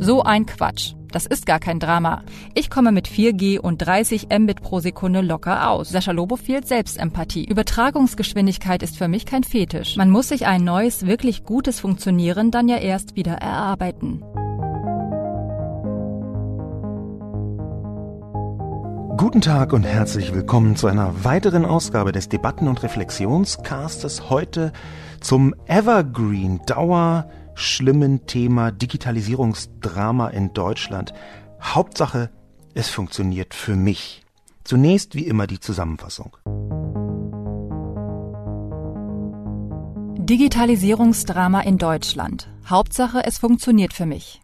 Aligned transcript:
So 0.00 0.22
ein 0.22 0.46
Quatsch. 0.46 0.94
Das 1.10 1.26
ist 1.26 1.44
gar 1.44 1.58
kein 1.58 1.80
Drama. 1.80 2.22
Ich 2.54 2.70
komme 2.70 2.92
mit 2.92 3.08
4G 3.08 3.58
und 3.58 3.78
30 3.78 4.28
Mbit 4.30 4.62
pro 4.62 4.78
Sekunde 4.78 5.22
locker 5.22 5.70
aus. 5.70 5.88
Sascha 5.88 6.12
Lobo 6.12 6.36
fehlt 6.36 6.68
Selbstempathie. 6.68 7.44
Übertragungsgeschwindigkeit 7.44 8.84
ist 8.84 8.96
für 8.96 9.08
mich 9.08 9.26
kein 9.26 9.42
Fetisch. 9.42 9.96
Man 9.96 10.10
muss 10.10 10.28
sich 10.28 10.46
ein 10.46 10.62
neues, 10.62 11.06
wirklich 11.06 11.42
gutes 11.42 11.80
Funktionieren 11.80 12.52
dann 12.52 12.68
ja 12.68 12.76
erst 12.76 13.16
wieder 13.16 13.32
erarbeiten. 13.32 14.22
Guten 19.16 19.40
Tag 19.40 19.72
und 19.72 19.82
herzlich 19.82 20.32
willkommen 20.32 20.76
zu 20.76 20.86
einer 20.86 21.24
weiteren 21.24 21.64
Ausgabe 21.64 22.12
des 22.12 22.28
Debatten- 22.28 22.68
und 22.68 22.84
Reflexionscastes. 22.84 24.30
Heute 24.30 24.72
zum 25.20 25.56
Evergreen 25.66 26.60
Dauer 26.66 27.28
schlimmen 27.58 28.26
Thema 28.26 28.70
Digitalisierungsdrama 28.70 30.28
in 30.28 30.52
Deutschland. 30.52 31.12
Hauptsache, 31.60 32.30
es 32.74 32.88
funktioniert 32.88 33.52
für 33.52 33.74
mich. 33.74 34.22
Zunächst 34.64 35.14
wie 35.14 35.26
immer 35.26 35.46
die 35.46 35.58
Zusammenfassung. 35.58 36.36
Digitalisierungsdrama 40.18 41.62
in 41.62 41.78
Deutschland. 41.78 42.48
Hauptsache, 42.66 43.24
es 43.24 43.38
funktioniert 43.38 43.92
für 43.92 44.06
mich. 44.06 44.40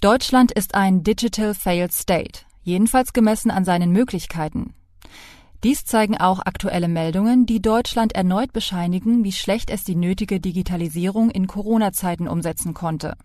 Deutschland 0.00 0.52
ist 0.52 0.74
ein 0.74 1.02
Digital 1.04 1.54
Failed 1.54 1.92
State, 1.92 2.40
jedenfalls 2.62 3.12
gemessen 3.12 3.50
an 3.50 3.64
seinen 3.64 3.92
Möglichkeiten. 3.92 4.74
Dies 5.64 5.84
zeigen 5.84 6.16
auch 6.16 6.38
aktuelle 6.38 6.86
Meldungen, 6.86 7.44
die 7.44 7.60
Deutschland 7.60 8.14
erneut 8.14 8.52
bescheinigen, 8.52 9.24
wie 9.24 9.32
schlecht 9.32 9.70
es 9.70 9.82
die 9.82 9.96
nötige 9.96 10.38
Digitalisierung 10.38 11.30
in 11.30 11.48
Corona-Zeiten 11.48 12.28
umsetzen 12.28 12.74
konnte. 12.74 13.16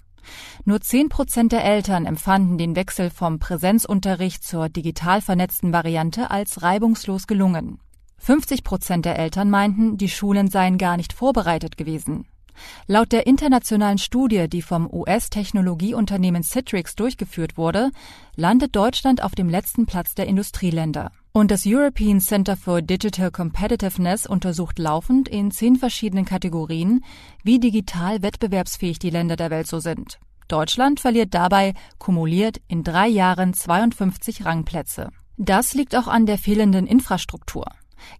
Nur 0.66 0.82
zehn 0.82 1.10
Prozent 1.10 1.52
der 1.52 1.64
Eltern 1.64 2.08
empfanden 2.08 2.58
den 2.58 2.76
Wechsel 2.76 3.12
vom 3.12 3.38
Präsenzunterricht 3.38 4.44
zur 4.44 4.68
digital 4.70 5.22
vernetzten 5.22 5.74
Variante 5.74 6.32
als 6.32 6.64
reibungslos 6.64 7.28
gelungen. 7.28 7.80
50 8.18 8.64
Prozent 8.64 9.06
der 9.06 9.20
Eltern 9.20 9.52
meinten, 9.52 9.98
die 9.98 10.10
Schulen 10.10 10.50
seien 10.50 10.80
gar 10.80 10.98
nicht 10.98 11.14
vorbereitet 11.14 11.78
gewesen. 11.78 12.26
Laut 12.88 13.12
der 13.12 13.28
internationalen 13.28 13.98
Studie, 13.98 14.48
die 14.48 14.62
vom 14.62 14.92
US-Technologieunternehmen 14.92 16.42
Citrix 16.42 16.96
durchgeführt 16.96 17.58
wurde, 17.58 17.92
landet 18.36 18.76
Deutschland 18.76 19.22
auf 19.22 19.36
dem 19.36 19.50
letzten 19.50 19.86
Platz 19.86 20.16
der 20.16 20.28
Industrieländer. 20.28 21.12
Und 21.36 21.50
das 21.50 21.64
European 21.66 22.20
Center 22.20 22.56
for 22.56 22.84
Digital 22.84 23.32
Competitiveness 23.32 24.28
untersucht 24.28 24.78
laufend 24.78 25.28
in 25.28 25.50
zehn 25.50 25.78
verschiedenen 25.78 26.26
Kategorien, 26.26 27.04
wie 27.44 27.60
digital 27.60 28.22
wettbewerbsfähig 28.22 29.00
die 29.00 29.10
Länder 29.10 29.36
der 29.36 29.50
Welt 29.50 29.66
so 29.66 29.80
sind. 29.80 30.20
Deutschland 30.48 31.00
verliert 31.00 31.34
dabei 31.34 31.74
kumuliert 31.98 32.62
in 32.68 32.84
drei 32.84 33.08
Jahren 33.08 33.56
52 33.56 34.46
Rangplätze. 34.46 35.10
Das 35.38 35.74
liegt 35.74 35.96
auch 35.96 36.08
an 36.08 36.28
der 36.28 36.38
fehlenden 36.38 36.86
Infrastruktur. 36.86 37.66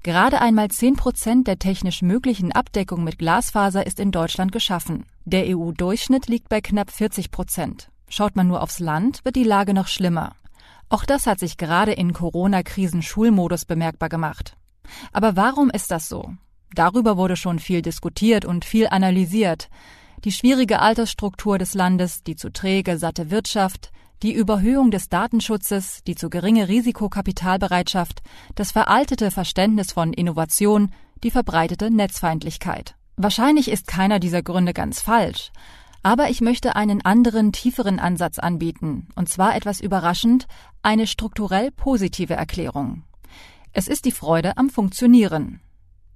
Gerade 0.02 0.42
einmal 0.42 0.72
10 0.72 0.96
Prozent 0.96 1.46
der 1.46 1.60
technisch 1.60 2.02
möglichen 2.02 2.52
Abdeckung 2.52 3.04
mit 3.04 3.20
Glasfaser 3.20 3.86
ist 3.86 4.00
in 4.00 4.12
Deutschland 4.12 4.52
geschaffen. 4.52 5.06
Der 5.24 5.56
EU-Durchschnitt 5.56 6.30
liegt 6.30 6.50
bei 6.50 6.62
knapp 6.62 6.90
40 6.90 7.30
Prozent. 7.30 7.90
Schaut 8.10 8.36
man 8.36 8.48
nur 8.48 8.64
aufs 8.64 8.80
Land, 8.80 9.20
wird 9.24 9.36
die 9.36 9.44
Lage 9.44 9.76
noch 9.76 9.88
schlimmer. 9.88 10.34
Auch 10.94 11.06
das 11.06 11.26
hat 11.26 11.40
sich 11.40 11.58
gerade 11.58 11.92
in 11.92 12.14
Corona-Krisen-Schulmodus 12.14 13.66
bemerkbar 13.66 14.10
gemacht. 14.10 14.56
Aber 15.12 15.36
warum 15.36 15.72
ist 15.72 15.90
das 15.90 16.08
so? 16.08 16.36
Darüber 16.76 17.18
wurde 17.18 17.36
schon 17.36 17.58
viel 17.58 17.82
diskutiert 17.82 18.46
und 18.46 18.64
viel 18.64 18.86
analysiert. 18.86 19.70
Die 20.24 20.32
schwierige 20.32 20.82
Altersstruktur 20.82 21.58
des 21.58 21.74
Landes, 21.74 22.22
die 22.22 22.36
zu 22.36 22.54
träge, 22.54 23.00
satte 23.00 23.32
Wirtschaft, 23.32 23.92
die 24.22 24.34
Überhöhung 24.34 24.92
des 24.92 25.10
Datenschutzes, 25.10 26.04
die 26.06 26.14
zu 26.14 26.30
geringe 26.30 26.68
Risikokapitalbereitschaft, 26.68 28.22
das 28.54 28.72
veraltete 28.72 29.32
Verständnis 29.32 29.94
von 29.94 30.14
Innovation, 30.14 30.92
die 31.24 31.32
verbreitete 31.32 31.90
Netzfeindlichkeit. 31.90 32.94
Wahrscheinlich 33.18 33.72
ist 33.72 33.88
keiner 33.88 34.20
dieser 34.20 34.44
Gründe 34.44 34.74
ganz 34.74 35.02
falsch, 35.02 35.52
aber 36.04 36.30
ich 36.30 36.42
möchte 36.42 36.76
einen 36.76 37.02
anderen, 37.04 37.54
tieferen 37.54 37.98
Ansatz 37.98 38.38
anbieten, 38.38 39.08
und 39.16 39.30
zwar 39.30 39.56
etwas 39.56 39.80
überraschend, 39.80 40.48
eine 40.82 41.08
strukturell 41.08 41.72
positive 41.72 42.34
Erklärung. 42.34 43.04
Es 43.72 43.88
ist 43.88 44.06
die 44.06 44.12
Freude 44.12 44.58
am 44.58 44.70
Funktionieren. 44.70 45.62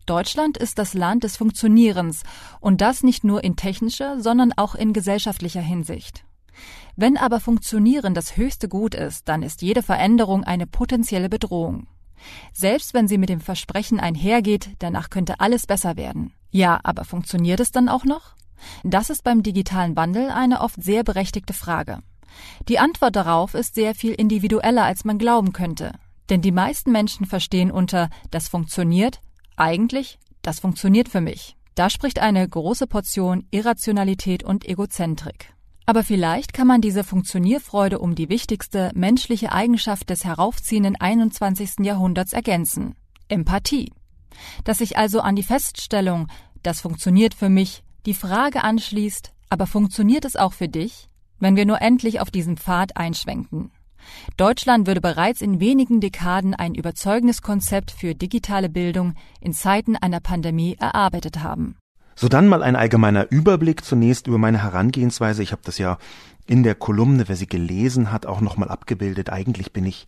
Deutschland 0.06 0.58
ist 0.58 0.78
das 0.78 0.94
Land 0.94 1.24
des 1.24 1.38
Funktionierens, 1.38 2.24
und 2.59 2.81
das 2.81 3.02
nicht 3.02 3.24
nur 3.24 3.44
in 3.44 3.56
technischer, 3.56 4.22
sondern 4.22 4.53
auch 4.56 4.75
in 4.75 4.94
gesellschaftlicher 4.94 5.62
Hinsicht. 5.62 6.24
Wenn 6.96 7.18
aber 7.18 7.40
Funktionieren 7.40 8.14
das 8.14 8.38
höchste 8.38 8.68
Gut 8.68 8.96
ist, 8.96 9.30
dann 9.30 9.44
ist 9.44 9.62
jede 9.62 9.84
Veränderung 9.84 10.44
eine 10.44 10.68
potenzielle 10.68 11.30
Bedrohung. 11.30 11.88
Selbst 12.52 12.94
wenn 12.94 13.08
sie 13.08 13.18
mit 13.18 13.30
dem 13.30 13.42
Versprechen 13.42 14.00
einhergeht, 14.00 14.72
danach 14.80 15.09
könnte 15.09 15.40
alles 15.40 15.68
besser 15.68 15.96
werden. 15.98 16.34
Ja, 16.50 16.80
aber 16.84 17.06
funktioniert 17.06 17.59
es 17.59 17.72
dann 17.72 17.90
auch 17.90 18.04
noch? 18.04 18.36
Das 18.84 19.09
ist 19.09 19.23
beim 19.23 19.44
digitalen 19.44 19.95
Wandel 19.95 20.29
eine 20.29 20.62
oft 20.62 20.81
sehr 20.81 21.03
berechtigte 21.03 21.53
Frage. 21.53 22.00
Die 22.68 22.79
Antwort 22.79 23.16
darauf 23.16 23.53
ist 23.53 23.75
sehr 23.75 23.95
viel 23.95 24.13
individueller, 24.13 24.84
als 24.84 25.06
man 25.06 25.18
glauben 25.18 25.53
könnte. 25.53 25.94
Denn 26.29 26.41
die 26.41 26.51
meisten 26.51 26.91
Menschen 26.91 27.25
verstehen 27.25 27.72
unter 27.72 28.09
das 28.31 28.47
funktioniert 28.47 29.22
eigentlich, 29.56 30.19
das 30.41 30.59
funktioniert 30.59 31.09
für 31.09 31.22
mich. 31.22 31.56
Da 31.75 31.90
spricht 31.90 32.19
eine 32.19 32.47
große 32.47 32.88
Portion 32.88 33.47
Irrationalität 33.51 34.44
und 34.44 34.68
Egozentrik. 34.68 35.53
Aber 35.85 36.03
vielleicht 36.03 36.53
kann 36.53 36.68
man 36.68 36.81
diese 36.81 37.03
Funktionierfreude 37.03 38.00
um 38.00 38.13
die 38.13 38.29
wichtigste 38.29 38.91
menschliche 38.94 39.51
Eigenschaft 39.51 40.09
des 40.09 40.25
heraufziehenden 40.25 40.95
21. 40.95 41.85
Jahrhunderts 41.85 42.34
ergänzen. 42.34 42.95
Empathie. 43.29 43.91
Dass 44.63 44.79
sich 44.79 44.97
also 44.97 45.22
an 45.22 45.35
die 45.35 45.44
Feststellung, 45.44 46.28
das 46.62 46.81
funktioniert 46.81 47.34
für 47.34 47.50
mich, 47.50 47.84
die 48.07 48.13
Frage 48.13 48.63
anschließt, 48.63 49.34
aber 49.50 49.68
funktioniert 49.68 50.23
es 50.23 50.38
auch 50.38 50.53
für 50.53 50.69
dich? 50.69 51.09
Wenn 51.40 51.57
wir 51.57 51.66
nur 51.66 51.81
endlich 51.81 52.22
auf 52.22 52.31
diesen 52.31 52.56
Pfad 52.56 52.95
einschwenken. 52.95 53.69
Deutschland 54.38 54.88
würde 54.88 55.01
bereits 55.01 55.41
in 55.41 55.59
wenigen 55.59 56.00
Dekaden 56.00 56.56
ein 56.56 56.73
überzeugendes 56.73 57.41
Konzept 57.41 57.91
für 57.91 58.16
digitale 58.16 58.69
Bildung 58.69 59.13
in 59.41 59.51
Zeiten 59.53 59.97
einer 59.97 60.22
Pandemie 60.22 60.78
erarbeitet 60.79 61.44
haben. 61.44 61.75
So 62.16 62.29
dann 62.29 62.47
mal 62.47 62.63
ein 62.63 62.78
allgemeiner 62.78 63.29
Überblick 63.29 63.84
zunächst 63.84 64.25
über 64.25 64.38
meine 64.38 64.63
Herangehensweise. 64.63 65.44
Ich 65.44 65.51
habe 65.51 65.62
das 65.66 65.78
ja 65.78 65.97
in 66.47 66.63
der 66.63 66.75
Kolumne, 66.75 67.28
wer 67.28 67.35
sie 67.35 67.47
gelesen 67.47 68.12
hat, 68.12 68.25
auch 68.25 68.41
nochmal 68.41 68.69
abgebildet. 68.69 69.30
Eigentlich 69.30 69.74
bin 69.74 69.85
ich 69.85 70.08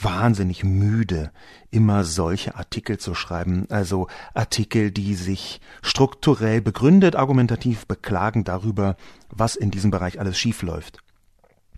wahnsinnig 0.00 0.62
müde, 0.62 1.32
immer 1.70 2.04
solche 2.04 2.54
Artikel 2.54 2.98
zu 2.98 3.14
schreiben. 3.14 3.66
Also 3.68 4.06
Artikel, 4.32 4.92
die 4.92 5.14
sich 5.14 5.60
strukturell 5.82 6.60
begründet, 6.60 7.16
argumentativ 7.16 7.86
beklagen 7.86 8.44
darüber, 8.44 8.96
was 9.30 9.56
in 9.56 9.70
diesem 9.70 9.90
Bereich 9.90 10.20
alles 10.20 10.38
schiefläuft. 10.38 11.02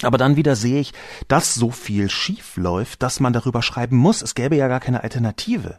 Aber 0.02 0.18
dann 0.18 0.36
wieder 0.36 0.56
sehe 0.56 0.80
ich, 0.80 0.92
dass 1.28 1.54
so 1.54 1.70
viel 1.70 2.10
schief 2.10 2.56
läuft, 2.56 3.02
dass 3.02 3.20
man 3.20 3.32
darüber 3.32 3.62
schreiben 3.62 3.96
muss. 3.96 4.22
Es 4.22 4.34
gäbe 4.34 4.56
ja 4.56 4.68
gar 4.68 4.80
keine 4.80 5.02
Alternative. 5.02 5.78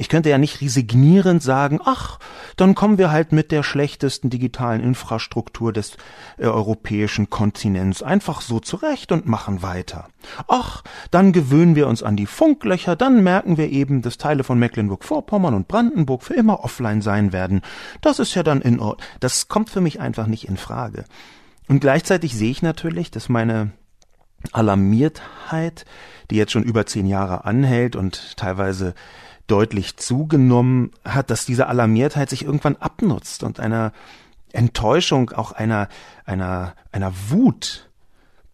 Ich 0.00 0.08
könnte 0.08 0.30
ja 0.30 0.38
nicht 0.38 0.60
resignierend 0.60 1.42
sagen, 1.42 1.80
ach, 1.84 2.20
dann 2.56 2.76
kommen 2.76 2.98
wir 2.98 3.10
halt 3.10 3.32
mit 3.32 3.50
der 3.50 3.64
schlechtesten 3.64 4.30
digitalen 4.30 4.80
Infrastruktur 4.80 5.72
des 5.72 5.96
äh, 6.36 6.46
europäischen 6.46 7.30
Kontinents 7.30 8.04
einfach 8.04 8.40
so 8.40 8.60
zurecht 8.60 9.10
und 9.10 9.26
machen 9.26 9.60
weiter. 9.60 10.06
Ach, 10.46 10.84
dann 11.10 11.32
gewöhnen 11.32 11.74
wir 11.74 11.88
uns 11.88 12.04
an 12.04 12.14
die 12.14 12.26
Funklöcher, 12.26 12.94
dann 12.94 13.24
merken 13.24 13.56
wir 13.56 13.70
eben, 13.70 14.00
dass 14.00 14.18
Teile 14.18 14.44
von 14.44 14.60
Mecklenburg-Vorpommern 14.60 15.54
und 15.54 15.66
Brandenburg 15.66 16.22
für 16.22 16.34
immer 16.34 16.62
offline 16.62 17.02
sein 17.02 17.32
werden. 17.32 17.62
Das 18.00 18.20
ist 18.20 18.36
ja 18.36 18.44
dann 18.44 18.62
in 18.62 18.78
Ordnung. 18.78 19.04
Das 19.18 19.48
kommt 19.48 19.68
für 19.68 19.80
mich 19.80 20.00
einfach 20.00 20.28
nicht 20.28 20.48
in 20.48 20.58
Frage. 20.58 21.06
Und 21.68 21.80
gleichzeitig 21.80 22.34
sehe 22.34 22.50
ich 22.50 22.62
natürlich, 22.62 23.10
dass 23.10 23.28
meine 23.28 23.72
Alarmiertheit, 24.52 25.84
die 26.30 26.36
jetzt 26.36 26.52
schon 26.52 26.62
über 26.62 26.86
zehn 26.86 27.06
Jahre 27.06 27.44
anhält 27.44 27.96
und 27.96 28.36
teilweise 28.36 28.94
deutlich 29.46 29.96
zugenommen 29.96 30.92
hat, 31.04 31.30
dass 31.30 31.46
diese 31.46 31.66
Alarmiertheit 31.66 32.30
sich 32.30 32.44
irgendwann 32.44 32.76
abnutzt 32.76 33.42
und 33.42 33.60
einer 33.60 33.92
Enttäuschung, 34.52 35.30
auch 35.30 35.52
einer, 35.52 35.88
einer, 36.24 36.74
einer 36.92 37.12
Wut 37.28 37.90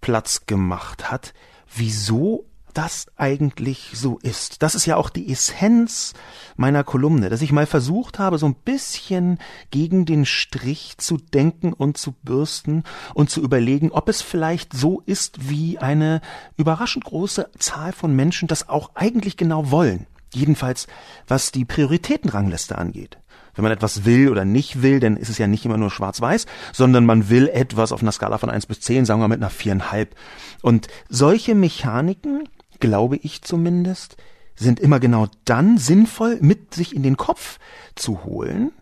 Platz 0.00 0.46
gemacht 0.46 1.10
hat. 1.10 1.34
Wieso 1.74 2.44
das 2.74 3.06
eigentlich 3.16 3.92
so 3.94 4.18
ist. 4.18 4.62
Das 4.62 4.74
ist 4.74 4.86
ja 4.86 4.96
auch 4.96 5.08
die 5.08 5.30
Essenz 5.30 6.12
meiner 6.56 6.84
Kolumne, 6.84 7.30
dass 7.30 7.42
ich 7.42 7.52
mal 7.52 7.66
versucht 7.66 8.18
habe, 8.18 8.38
so 8.38 8.46
ein 8.46 8.54
bisschen 8.54 9.38
gegen 9.70 10.04
den 10.04 10.26
Strich 10.26 10.98
zu 10.98 11.16
denken 11.16 11.72
und 11.72 11.96
zu 11.96 12.12
bürsten 12.12 12.84
und 13.14 13.30
zu 13.30 13.40
überlegen, 13.40 13.90
ob 13.92 14.08
es 14.08 14.22
vielleicht 14.22 14.72
so 14.72 15.02
ist, 15.06 15.48
wie 15.48 15.78
eine 15.78 16.20
überraschend 16.56 17.04
große 17.04 17.50
Zahl 17.58 17.92
von 17.92 18.14
Menschen 18.14 18.48
das 18.48 18.68
auch 18.68 18.90
eigentlich 18.94 19.36
genau 19.36 19.70
wollen. 19.70 20.06
Jedenfalls, 20.34 20.88
was 21.28 21.52
die 21.52 21.64
Prioritätenrangliste 21.64 22.76
angeht. 22.76 23.18
Wenn 23.54 23.62
man 23.62 23.72
etwas 23.72 24.04
will 24.04 24.30
oder 24.30 24.44
nicht 24.44 24.82
will, 24.82 25.00
dann 25.00 25.16
ist 25.16 25.28
es 25.28 25.38
ja 25.38 25.46
nicht 25.46 25.64
immer 25.64 25.76
nur 25.76 25.90
schwarz-weiß, 25.90 26.46
sondern 26.72 27.06
man 27.06 27.28
will 27.28 27.48
etwas 27.48 27.92
auf 27.92 28.02
einer 28.02 28.12
Skala 28.12 28.38
von 28.38 28.50
eins 28.50 28.66
bis 28.66 28.80
zehn, 28.80 29.04
sagen 29.04 29.20
wir 29.20 29.28
mit 29.28 29.40
einer 29.40 29.50
viereinhalb. 29.50 30.14
Und 30.62 30.88
solche 31.08 31.54
Mechaniken, 31.54 32.48
glaube 32.80 33.16
ich 33.16 33.42
zumindest, 33.42 34.16
sind 34.56 34.80
immer 34.80 35.00
genau 35.00 35.26
dann 35.44 35.78
sinnvoll, 35.78 36.38
mit 36.40 36.74
sich 36.74 36.94
in 36.94 37.02
den 37.02 37.16
Kopf 37.16 37.58
zu 37.94 38.24
holen, 38.24 38.72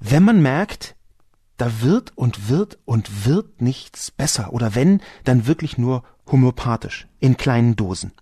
wenn 0.00 0.22
man 0.22 0.42
merkt, 0.42 0.96
da 1.56 1.80
wird 1.80 2.12
und 2.16 2.48
wird 2.48 2.78
und 2.84 3.26
wird 3.26 3.62
nichts 3.62 4.10
besser. 4.10 4.52
Oder 4.52 4.74
wenn, 4.74 5.00
dann 5.24 5.46
wirklich 5.46 5.78
nur 5.78 6.02
homöopathisch, 6.30 7.06
in 7.20 7.36
kleinen 7.36 7.76
Dosen. 7.76 8.12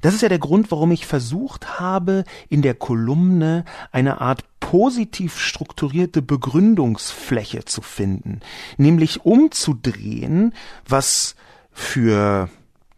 Das 0.00 0.14
ist 0.14 0.22
ja 0.22 0.28
der 0.28 0.38
Grund, 0.38 0.70
warum 0.70 0.92
ich 0.92 1.06
versucht 1.06 1.80
habe, 1.80 2.24
in 2.48 2.62
der 2.62 2.74
Kolumne 2.74 3.64
eine 3.90 4.20
Art 4.20 4.44
positiv 4.60 5.38
strukturierte 5.40 6.22
Begründungsfläche 6.22 7.64
zu 7.64 7.82
finden, 7.82 8.40
nämlich 8.76 9.24
umzudrehen, 9.24 10.54
was 10.86 11.34
für 11.72 12.48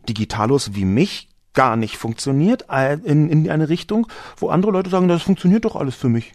Digitalos 0.08 0.75
wie 0.75 0.85
mich 0.85 1.29
gar 1.52 1.76
nicht 1.76 1.97
funktioniert, 1.97 2.67
äh, 2.70 2.94
in, 3.05 3.29
in 3.29 3.50
eine 3.50 3.69
Richtung, 3.69 4.06
wo 4.37 4.49
andere 4.49 4.73
Leute 4.73 4.91
sagen, 4.91 5.08
das 5.08 5.23
funktioniert 5.23 5.64
doch 5.64 5.76
alles 5.76 5.94
für 5.94 6.08
mich. 6.08 6.32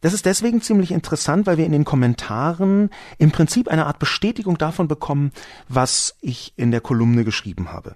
Das 0.00 0.12
ist 0.12 0.26
deswegen 0.26 0.60
ziemlich 0.60 0.92
interessant, 0.92 1.46
weil 1.46 1.56
wir 1.56 1.66
in 1.66 1.72
den 1.72 1.84
Kommentaren 1.84 2.90
im 3.18 3.32
Prinzip 3.32 3.68
eine 3.68 3.86
Art 3.86 3.98
Bestätigung 3.98 4.58
davon 4.58 4.88
bekommen, 4.88 5.32
was 5.68 6.16
ich 6.20 6.52
in 6.56 6.70
der 6.70 6.80
Kolumne 6.80 7.24
geschrieben 7.24 7.72
habe. 7.72 7.94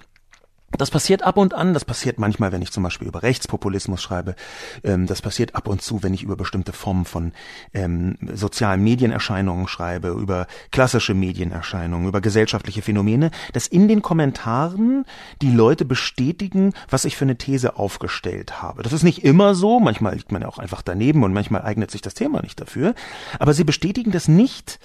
Das 0.79 0.91
passiert 0.91 1.23
ab 1.23 1.37
und 1.37 1.53
an, 1.53 1.75
das 1.75 1.85
passiert 1.85 2.19
manchmal, 2.19 2.53
wenn 2.53 2.63
ich 2.63 2.71
zum 2.71 2.85
Beispiel 2.85 3.09
über 3.09 3.25
Rechtspopulismus 3.25 4.01
schreibe, 4.01 4.37
ähm, 4.85 5.07
das 5.07 5.21
passiert 5.21 5.57
ab 5.57 5.67
und 5.67 5.83
zu, 5.83 6.05
wenn 6.05 6.15
ich 6.15 6.23
über 6.23 6.37
bestimmte 6.37 6.73
Formen 6.73 7.05
von 7.05 7.33
ähm, 7.75 8.17
sozialen 8.35 8.83
Medienerscheinungen 8.83 9.67
schreibe, 9.67 10.09
über 10.09 10.47
klassische 10.71 11.13
Medienerscheinungen, 11.13 12.07
über 12.07 12.21
gesellschaftliche 12.21 12.83
Phänomene, 12.83 13.33
dass 13.53 13.67
in 13.67 13.89
den 13.89 14.01
Kommentaren 14.01 15.05
die 15.43 15.51
Leute 15.51 15.85
bestätigen, 15.85 16.73
was 16.89 17.05
ich 17.05 17.17
für 17.17 17.25
eine 17.25 17.37
These 17.37 17.77
aufgestellt 17.77 18.63
habe. 18.63 18.85
Das 18.85 18.93
ist 18.93 19.03
nicht 19.03 19.25
immer 19.25 19.57
so, 19.57 19.81
manchmal 19.81 20.15
liegt 20.15 20.31
man 20.31 20.43
ja 20.43 20.49
auch 20.49 20.59
einfach 20.59 20.83
daneben 20.83 21.25
und 21.25 21.33
manchmal 21.33 21.63
eignet 21.63 21.91
sich 21.91 22.01
das 22.01 22.15
Thema 22.15 22.43
nicht 22.43 22.61
dafür, 22.61 22.95
aber 23.41 23.55
sie 23.55 23.65
bestätigen 23.65 24.13
das 24.13 24.29
nicht 24.29 24.79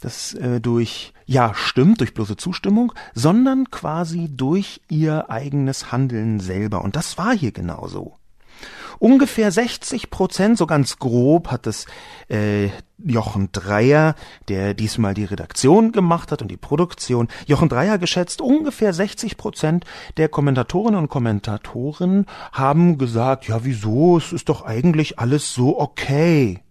das 0.00 0.34
äh, 0.34 0.60
durch 0.60 1.12
ja 1.26 1.52
stimmt, 1.54 2.00
durch 2.00 2.14
bloße 2.14 2.36
Zustimmung, 2.36 2.92
sondern 3.14 3.70
quasi 3.70 4.28
durch 4.30 4.80
ihr 4.88 5.30
eigenes 5.30 5.92
Handeln 5.92 6.40
selber. 6.40 6.82
Und 6.82 6.96
das 6.96 7.18
war 7.18 7.36
hier 7.36 7.52
genauso. 7.52 8.14
Ungefähr 8.98 9.50
60 9.50 10.08
Prozent, 10.08 10.56
so 10.56 10.66
ganz 10.66 10.98
grob, 10.98 11.50
hat 11.50 11.66
es 11.66 11.84
äh, 12.28 12.70
Jochen 12.96 13.50
Dreier, 13.52 14.14
der 14.48 14.72
diesmal 14.72 15.12
die 15.12 15.24
Redaktion 15.24 15.92
gemacht 15.92 16.32
hat 16.32 16.40
und 16.40 16.48
die 16.48 16.56
Produktion, 16.56 17.28
Jochen 17.46 17.68
Dreier 17.68 17.98
geschätzt, 17.98 18.40
ungefähr 18.40 18.94
60 18.94 19.36
Prozent 19.36 19.84
der 20.16 20.30
Kommentatorinnen 20.30 20.98
und 20.98 21.08
Kommentatoren 21.08 22.24
haben 22.52 22.96
gesagt, 22.96 23.48
ja 23.48 23.64
wieso, 23.64 24.16
es 24.16 24.32
ist 24.32 24.48
doch 24.48 24.64
eigentlich 24.64 25.18
alles 25.18 25.52
so 25.52 25.78
okay. 25.78 26.62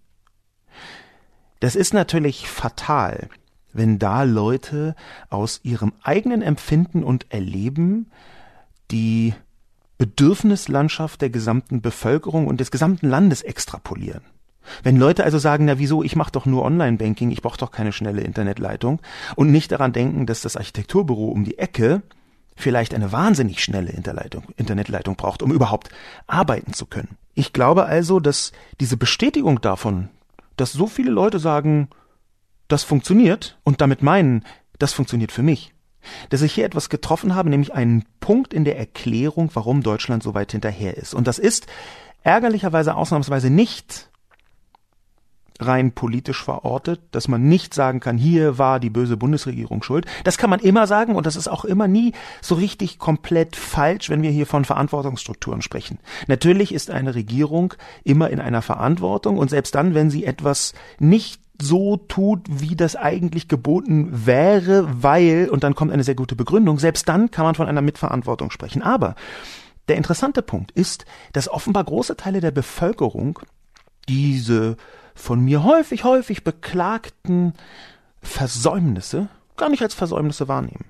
Das 1.66 1.76
ist 1.76 1.96
natürlich 1.96 2.48
fatal, 2.48 3.28
wenn 3.74 3.98
da 3.98 4.22
Leute 4.22 4.94
aus 5.32 5.62
ihrem 5.64 5.94
eigenen 6.04 6.44
Empfinden 6.44 7.04
und 7.04 7.26
Erleben 7.32 8.12
die 8.92 9.34
Bedürfnislandschaft 9.98 11.24
der 11.24 11.32
gesamten 11.32 11.82
Bevölkerung 11.82 12.46
und 12.46 12.60
des 12.60 12.70
gesamten 12.70 13.10
Landes 13.10 13.42
extrapolieren. 13.42 14.22
Wenn 14.84 14.98
Leute 14.98 15.24
also 15.24 15.40
sagen, 15.40 15.66
na 15.66 15.80
wieso, 15.80 16.04
ich 16.04 16.16
mache 16.16 16.34
doch 16.34 16.46
nur 16.46 16.64
Online-Banking, 16.64 17.32
ich 17.32 17.42
brauche 17.42 17.58
doch 17.58 17.72
keine 17.72 17.94
schnelle 17.94 18.22
Internetleitung 18.22 19.02
und 19.36 19.52
nicht 19.52 19.72
daran 19.72 19.92
denken, 19.92 20.28
dass 20.28 20.42
das 20.42 20.58
Architekturbüro 20.58 21.30
um 21.30 21.46
die 21.46 21.58
Ecke 21.58 22.04
vielleicht 22.56 22.94
eine 22.94 23.12
wahnsinnig 23.12 23.64
schnelle 23.64 23.90
Internetleitung 23.90 25.16
braucht, 25.16 25.42
um 25.42 25.52
überhaupt 25.52 25.90
arbeiten 26.28 26.74
zu 26.74 26.86
können. 26.86 27.18
Ich 27.34 27.54
glaube 27.54 27.86
also, 27.86 28.20
dass 28.20 28.52
diese 28.80 28.98
Bestätigung 28.98 29.62
davon, 29.62 30.10
dass 30.58 30.74
so 30.74 30.88
viele 30.88 31.12
Leute 31.12 31.40
sagen, 31.40 31.90
das 32.68 32.84
funktioniert 32.84 33.60
und 33.64 33.82
damit 33.82 34.02
meinen, 34.02 34.44
das 34.80 34.94
funktioniert 34.94 35.32
für 35.32 35.44
mich. 35.44 35.74
Dass 36.30 36.42
ich 36.42 36.54
hier 36.54 36.66
etwas 36.66 36.90
getroffen 36.90 37.36
habe, 37.36 37.50
nämlich 37.50 37.74
einen 37.74 38.06
Punkt 38.20 38.54
in 38.54 38.64
der 38.64 38.78
Erklärung, 38.78 39.50
warum 39.54 39.82
Deutschland 39.82 40.22
so 40.24 40.34
weit 40.34 40.52
hinterher 40.52 40.98
ist. 40.98 41.14
Und 41.14 41.28
das 41.28 41.40
ist 41.40 41.68
ärgerlicherweise 42.24 42.96
ausnahmsweise 42.96 43.50
nicht 43.50 44.10
rein 45.60 45.94
politisch 45.94 46.44
verortet, 46.44 47.02
dass 47.12 47.28
man 47.28 47.44
nicht 47.44 47.74
sagen 47.74 48.00
kann, 48.00 48.18
hier 48.18 48.58
war 48.58 48.80
die 48.80 48.90
böse 48.90 49.18
Bundesregierung 49.18 49.84
schuld. 49.84 50.06
Das 50.24 50.38
kann 50.38 50.50
man 50.50 50.60
immer 50.60 50.86
sagen 50.88 51.16
und 51.16 51.26
das 51.26 51.36
ist 51.36 51.48
auch 51.48 51.66
immer 51.66 51.88
nie 51.88 52.14
so 52.42 52.56
richtig 52.56 53.00
komplett 53.00 53.56
falsch, 53.56 54.10
wenn 54.10 54.22
wir 54.22 54.32
hier 54.32 54.48
von 54.48 54.66
Verantwortungsstrukturen 54.66 55.62
sprechen. 55.62 56.00
Natürlich 56.28 56.74
ist 56.74 56.92
eine 56.92 57.16
Regierung 57.16 57.74
immer 58.04 58.30
in 58.30 58.40
einer 58.40 58.62
Verantwortung 58.62 59.38
und 59.38 59.50
selbst 59.50 59.76
dann, 59.76 59.94
wenn 59.94 60.10
sie 60.10 60.26
etwas 60.26 60.74
nicht 61.00 61.42
so 61.62 61.96
tut, 61.96 62.42
wie 62.50 62.76
das 62.76 62.98
eigentlich 62.98 63.48
geboten 63.48 64.10
wäre, 64.26 64.88
weil, 65.02 65.50
und 65.50 65.64
dann 65.64 65.74
kommt 65.74 65.92
eine 65.92 66.04
sehr 66.04 66.16
gute 66.16 66.36
Begründung, 66.36 66.80
selbst 66.80 67.08
dann 67.08 67.32
kann 67.32 67.46
man 67.46 67.56
von 67.56 67.68
einer 67.68 67.82
Mitverantwortung 67.82 68.52
sprechen. 68.52 68.82
Aber 68.82 69.16
der 69.88 69.96
interessante 69.96 70.42
Punkt 70.42 70.72
ist, 70.72 71.06
dass 71.32 71.48
offenbar 71.48 71.86
große 71.86 72.18
Teile 72.18 72.42
der 72.42 72.52
Bevölkerung 72.52 73.40
diese 74.10 74.76
von 75.16 75.40
mir 75.40 75.64
häufig, 75.64 76.04
häufig 76.04 76.44
beklagten 76.44 77.54
Versäumnisse 78.22 79.30
gar 79.58 79.70
nicht 79.70 79.82
als 79.82 79.94
Versäumnisse 79.94 80.48
wahrnehmen. 80.48 80.86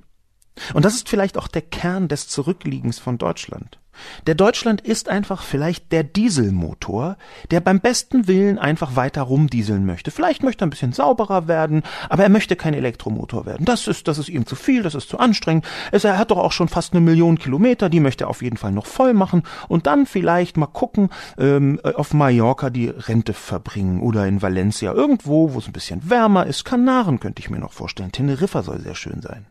Und 0.74 0.84
das 0.86 0.96
ist 0.96 1.08
vielleicht 1.10 1.38
auch 1.38 1.48
der 1.48 1.62
Kern 1.62 2.08
des 2.08 2.28
Zurückliegens 2.28 3.00
von 3.00 3.18
Deutschland. 3.18 3.80
Der 4.28 4.36
Deutschland 4.36 4.82
ist 4.82 5.10
einfach 5.10 5.44
vielleicht 5.44 5.92
der 5.92 6.04
Dieselmotor, 6.04 7.18
der 7.52 7.60
beim 7.60 7.80
besten 7.80 8.28
Willen 8.28 8.58
einfach 8.58 8.96
weiter 8.96 9.24
rumdieseln 9.24 9.86
möchte. 9.86 10.12
Vielleicht 10.12 10.44
möchte 10.44 10.64
er 10.64 10.68
ein 10.68 10.72
bisschen 10.72 10.94
sauberer 10.94 11.48
werden, 11.48 11.84
aber 12.10 12.24
er 12.24 12.30
möchte 12.30 12.56
kein 12.56 12.74
Elektromotor 12.74 13.46
werden. 13.46 13.66
Das 13.66 13.88
ist, 13.88 14.08
das 14.08 14.18
ist 14.18 14.30
ihm 14.30 14.46
zu 14.46 14.56
viel, 14.56 14.84
das 14.84 14.96
ist 14.96 15.10
zu 15.10 15.20
anstrengend. 15.20 15.66
Es, 15.92 16.04
er 16.04 16.18
hat 16.18 16.32
doch 16.32 16.38
auch 16.38 16.52
schon 16.52 16.68
fast 16.68 16.94
eine 16.94 17.02
Million 17.02 17.38
Kilometer, 17.38 17.90
die 17.90 18.00
möchte 18.00 18.26
er 18.26 18.30
auf 18.30 18.42
jeden 18.42 18.58
Fall 18.58 18.72
noch 18.72 18.86
voll 18.86 19.14
machen 19.14 19.44
und 19.68 19.88
dann 19.88 20.06
vielleicht 20.06 20.58
mal 20.58 20.68
gucken, 20.68 21.10
ähm, 21.38 21.80
auf 21.84 22.14
Mallorca 22.14 22.70
die 22.70 22.88
Rente 22.90 23.34
verbringen 23.34 24.02
oder 24.02 24.28
in 24.28 24.42
Valencia 24.42 24.94
irgendwo, 24.94 25.54
wo 25.54 25.60
es 25.60 25.68
ein 25.68 25.74
bisschen 25.74 26.10
wärmer 26.10 26.46
ist. 26.46 26.66
Kanaren 26.66 27.20
könnte 27.20 27.42
ich 27.42 27.50
mir 27.50 27.60
noch 27.60 27.74
vorstellen. 27.74 28.12
Teneriffa 28.12 28.64
soll 28.64 28.80
sehr 28.80 28.96
schön 28.96 29.22
sein. 29.22 29.46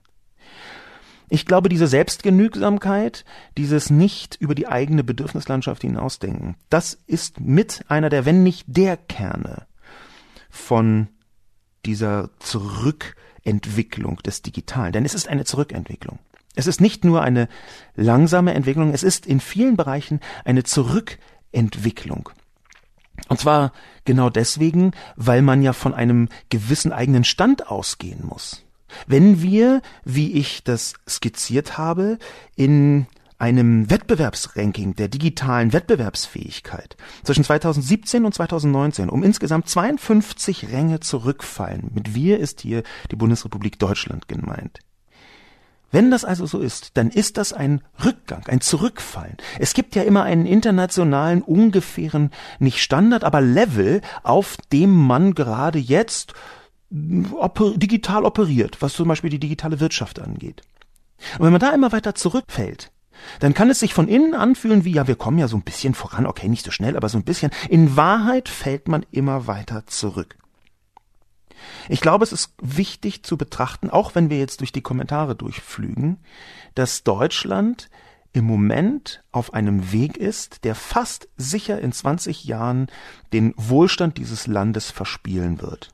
Ich 1.29 1.47
glaube, 1.47 1.69
diese 1.69 1.87
Selbstgenügsamkeit, 1.87 3.25
dieses 3.57 3.91
nicht 3.91 4.37
über 4.41 4.55
die 4.55 4.69
eigene 4.69 5.05
Bedürfnislandschaft 5.05 5.83
hinausdenken, 5.83 6.57
das 6.71 6.99
ist 7.07 7.41
mit 7.41 7.85
einer 7.89 8.11
der, 8.11 8.25
wenn 8.25 8.43
nicht 8.43 8.65
der 8.69 8.97
Kerne 8.97 9.67
von 10.51 11.09
dieser 11.87 12.31
Zurückentwicklung 12.39 14.19
des 14.19 14.43
Digitalen. 14.43 14.93
Denn 14.93 15.05
es 15.05 15.15
ist 15.15 15.29
eine 15.29 15.45
Zurückentwicklung. 15.45 16.19
Es 16.55 16.67
ist 16.67 16.81
nicht 16.81 17.05
nur 17.05 17.23
eine 17.23 17.49
langsame 17.97 18.55
Entwicklung, 18.55 18.93
es 18.93 19.03
ist 19.03 19.27
in 19.27 19.41
vielen 19.41 19.77
Bereichen 19.77 20.21
eine 20.45 20.63
Zurückentwicklung. 20.63 22.31
Und 23.29 23.41
zwar 23.41 23.73
genau 24.05 24.31
deswegen, 24.31 24.93
weil 25.17 25.43
man 25.43 25.63
ja 25.63 25.73
von 25.73 25.95
einem 25.95 26.29
gewissen 26.51 26.93
eigenen 26.93 27.25
Stand 27.25 27.69
ausgehen 27.69 28.25
muss. 28.25 28.64
Wenn 29.07 29.43
wir, 29.43 29.83
wie 30.05 30.33
ich 30.33 30.65
das 30.65 30.95
skizziert 31.09 31.79
habe, 31.79 32.19
in 32.57 33.07
einem 33.39 33.91
Wettbewerbsranking 33.91 34.95
der 34.95 35.09
digitalen 35.09 35.73
Wettbewerbsfähigkeit 35.73 36.97
zwischen 37.25 37.45
2017 37.45 38.25
und 38.25 38.35
2019 38.35 39.11
um 39.11 39.23
insgesamt 39.23 39.69
52 39.69 40.71
Ränge 40.71 41.01
zurückfallen. 41.01 41.91
Mit 41.95 42.15
wir 42.15 42.39
ist 42.39 42.61
hier 42.61 42.83
die 43.11 43.17
Bundesrepublik 43.17 43.79
Deutschland 43.79 44.29
gemeint. 44.29 44.81
Wenn 45.95 46.11
das 46.11 46.25
also 46.25 46.45
so 46.47 46.59
ist, 46.59 46.97
dann 46.97 47.09
ist 47.09 47.37
das 47.37 47.53
ein 47.53 47.81
Rückgang, 48.05 48.45
ein 48.49 48.61
Zurückfallen. 48.61 49.37
Es 49.61 49.75
gibt 49.75 49.95
ja 49.95 50.03
immer 50.03 50.25
einen 50.25 50.45
internationalen, 50.45 51.41
ungefähren, 51.41 52.33
nicht 52.59 52.83
Standard, 52.83 53.23
aber 53.23 53.41
Level, 53.41 54.01
auf 54.25 54.57
dem 54.73 54.91
man 54.91 55.35
gerade 55.35 55.79
jetzt 55.79 56.35
oper 57.33 57.77
digital 57.77 58.25
operiert, 58.25 58.81
was 58.81 58.95
zum 58.95 59.09
Beispiel 59.09 59.31
die 59.31 59.41
digitale 59.41 59.81
Wirtschaft 59.81 60.21
angeht. 60.21 60.63
Und 61.39 61.47
wenn 61.47 61.53
man 61.53 61.61
da 61.61 61.71
immer 61.71 61.93
weiter 61.93 62.15
zurückfällt, 62.15 62.93
dann 63.41 63.55
kann 63.55 63.71
es 63.71 63.81
sich 63.81 63.95
von 63.95 64.09
innen 64.09 64.35
anfühlen 64.35 64.85
wie, 64.85 64.93
ja, 64.93 65.07
wir 65.07 65.17
kommen 65.17 65.39
ja 65.39 65.49
so 65.49 65.57
ein 65.57 65.63
bisschen 65.63 65.95
voran, 65.95 66.27
okay, 66.27 66.49
nicht 66.49 66.65
so 66.65 66.71
schnell, 66.71 66.97
aber 66.97 67.09
so 67.09 67.19
ein 67.19 67.25
bisschen. 67.25 67.51
In 67.69 67.97
Wahrheit 67.97 68.49
fällt 68.49 68.89
man 68.89 69.07
immer 69.11 69.47
weiter 69.47 69.87
zurück. 69.87 70.37
Ich 71.89 72.01
glaube, 72.01 72.25
es 72.25 72.33
ist 72.33 72.55
wichtig 72.61 73.23
zu 73.23 73.37
betrachten, 73.37 73.91
auch 73.91 74.15
wenn 74.15 74.31
wir 74.31 74.39
jetzt 74.39 74.61
durch 74.61 74.73
die 74.73 74.83
Kommentare 74.83 75.35
durchflügen, 75.35 76.19
dass 76.75 77.05
Deutschland 77.05 77.89
im 78.33 78.45
Moment 78.45 79.23
auf 79.31 79.55
einem 79.55 79.93
Weg 79.93 80.17
ist, 80.17 80.65
der 80.65 80.75
fast 80.75 81.29
sicher 81.37 81.81
in 81.81 81.93
20 81.93 82.45
Jahren 82.45 82.89
den 83.33 83.55
Wohlstand 83.57 84.19
dieses 84.19 84.47
Landes 84.47 84.91
verspielen 84.91 85.63
wird. 85.63 85.94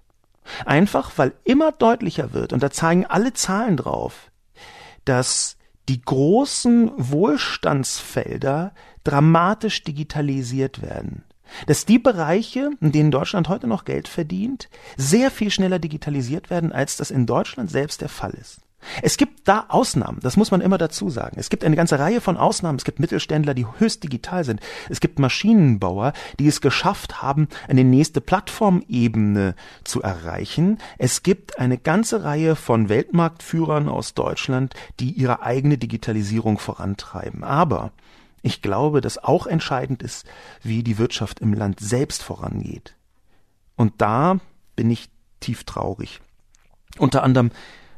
Einfach 0.64 1.12
weil 1.16 1.32
immer 1.44 1.72
deutlicher 1.72 2.32
wird, 2.32 2.52
und 2.52 2.62
da 2.62 2.70
zeigen 2.70 3.06
alle 3.06 3.32
Zahlen 3.32 3.76
drauf, 3.76 4.30
dass 5.04 5.56
die 5.88 6.00
großen 6.00 6.92
Wohlstandsfelder 6.96 8.74
dramatisch 9.04 9.82
digitalisiert 9.82 10.82
werden. 10.82 11.24
Dass 11.66 11.84
die 11.84 11.98
Bereiche, 11.98 12.70
in 12.80 12.92
denen 12.92 13.10
Deutschland 13.10 13.48
heute 13.48 13.66
noch 13.66 13.84
Geld 13.84 14.06
verdient, 14.06 14.68
sehr 14.96 15.32
viel 15.32 15.50
schneller 15.50 15.80
digitalisiert 15.80 16.48
werden, 16.48 16.70
als 16.70 16.96
das 16.96 17.10
in 17.10 17.26
Deutschland 17.26 17.70
selbst 17.70 18.02
der 18.02 18.08
Fall 18.08 18.34
ist. 18.34 18.60
Es 19.02 19.16
gibt 19.16 19.46
da 19.46 19.66
Ausnahmen, 19.68 20.20
das 20.22 20.36
muss 20.36 20.50
man 20.50 20.60
immer 20.60 20.78
dazu 20.78 21.10
sagen. 21.10 21.36
Es 21.38 21.50
gibt 21.50 21.64
eine 21.64 21.76
ganze 21.76 21.98
Reihe 21.98 22.20
von 22.20 22.36
Ausnahmen. 22.36 22.78
Es 22.78 22.84
gibt 22.84 23.00
Mittelständler, 23.00 23.54
die 23.54 23.66
höchst 23.78 24.02
digital 24.02 24.44
sind. 24.44 24.60
Es 24.88 25.00
gibt 25.00 25.18
Maschinenbauer, 25.18 26.12
die 26.38 26.48
es 26.48 26.60
geschafft 26.60 27.22
haben, 27.22 27.48
eine 27.68 27.84
nächste 27.84 28.20
Plattformebene 28.20 29.54
zu 29.84 30.02
erreichen. 30.02 30.78
Es 30.98 31.22
gibt 31.22 31.58
eine 31.58 31.78
ganze 31.78 32.24
Reihe 32.24 32.56
von 32.56 32.88
Weltmarktführern 32.88 33.88
aus 33.88 34.14
Deutschland, 34.14 34.74
die 34.98 35.12
ihre 35.12 35.42
eigene 35.42 35.78
Digitalisierung 35.78 36.58
vorantreiben. 36.58 37.44
Aber 37.44 37.92
ich 38.42 38.62
glaube, 38.62 39.00
dass 39.00 39.18
auch 39.18 39.46
entscheidend 39.46 40.02
ist, 40.02 40.26
wie 40.62 40.82
die 40.82 40.98
Wirtschaft 40.98 41.40
im 41.40 41.52
Land 41.52 41.80
selbst 41.80 42.22
vorangeht. 42.22 42.96
Und 43.76 43.94
da 43.98 44.38
bin 44.76 44.90
ich 44.90 45.10
tief 45.40 45.64
traurig. 45.64 46.20
Unter 46.98 47.22
anderem 47.22 47.50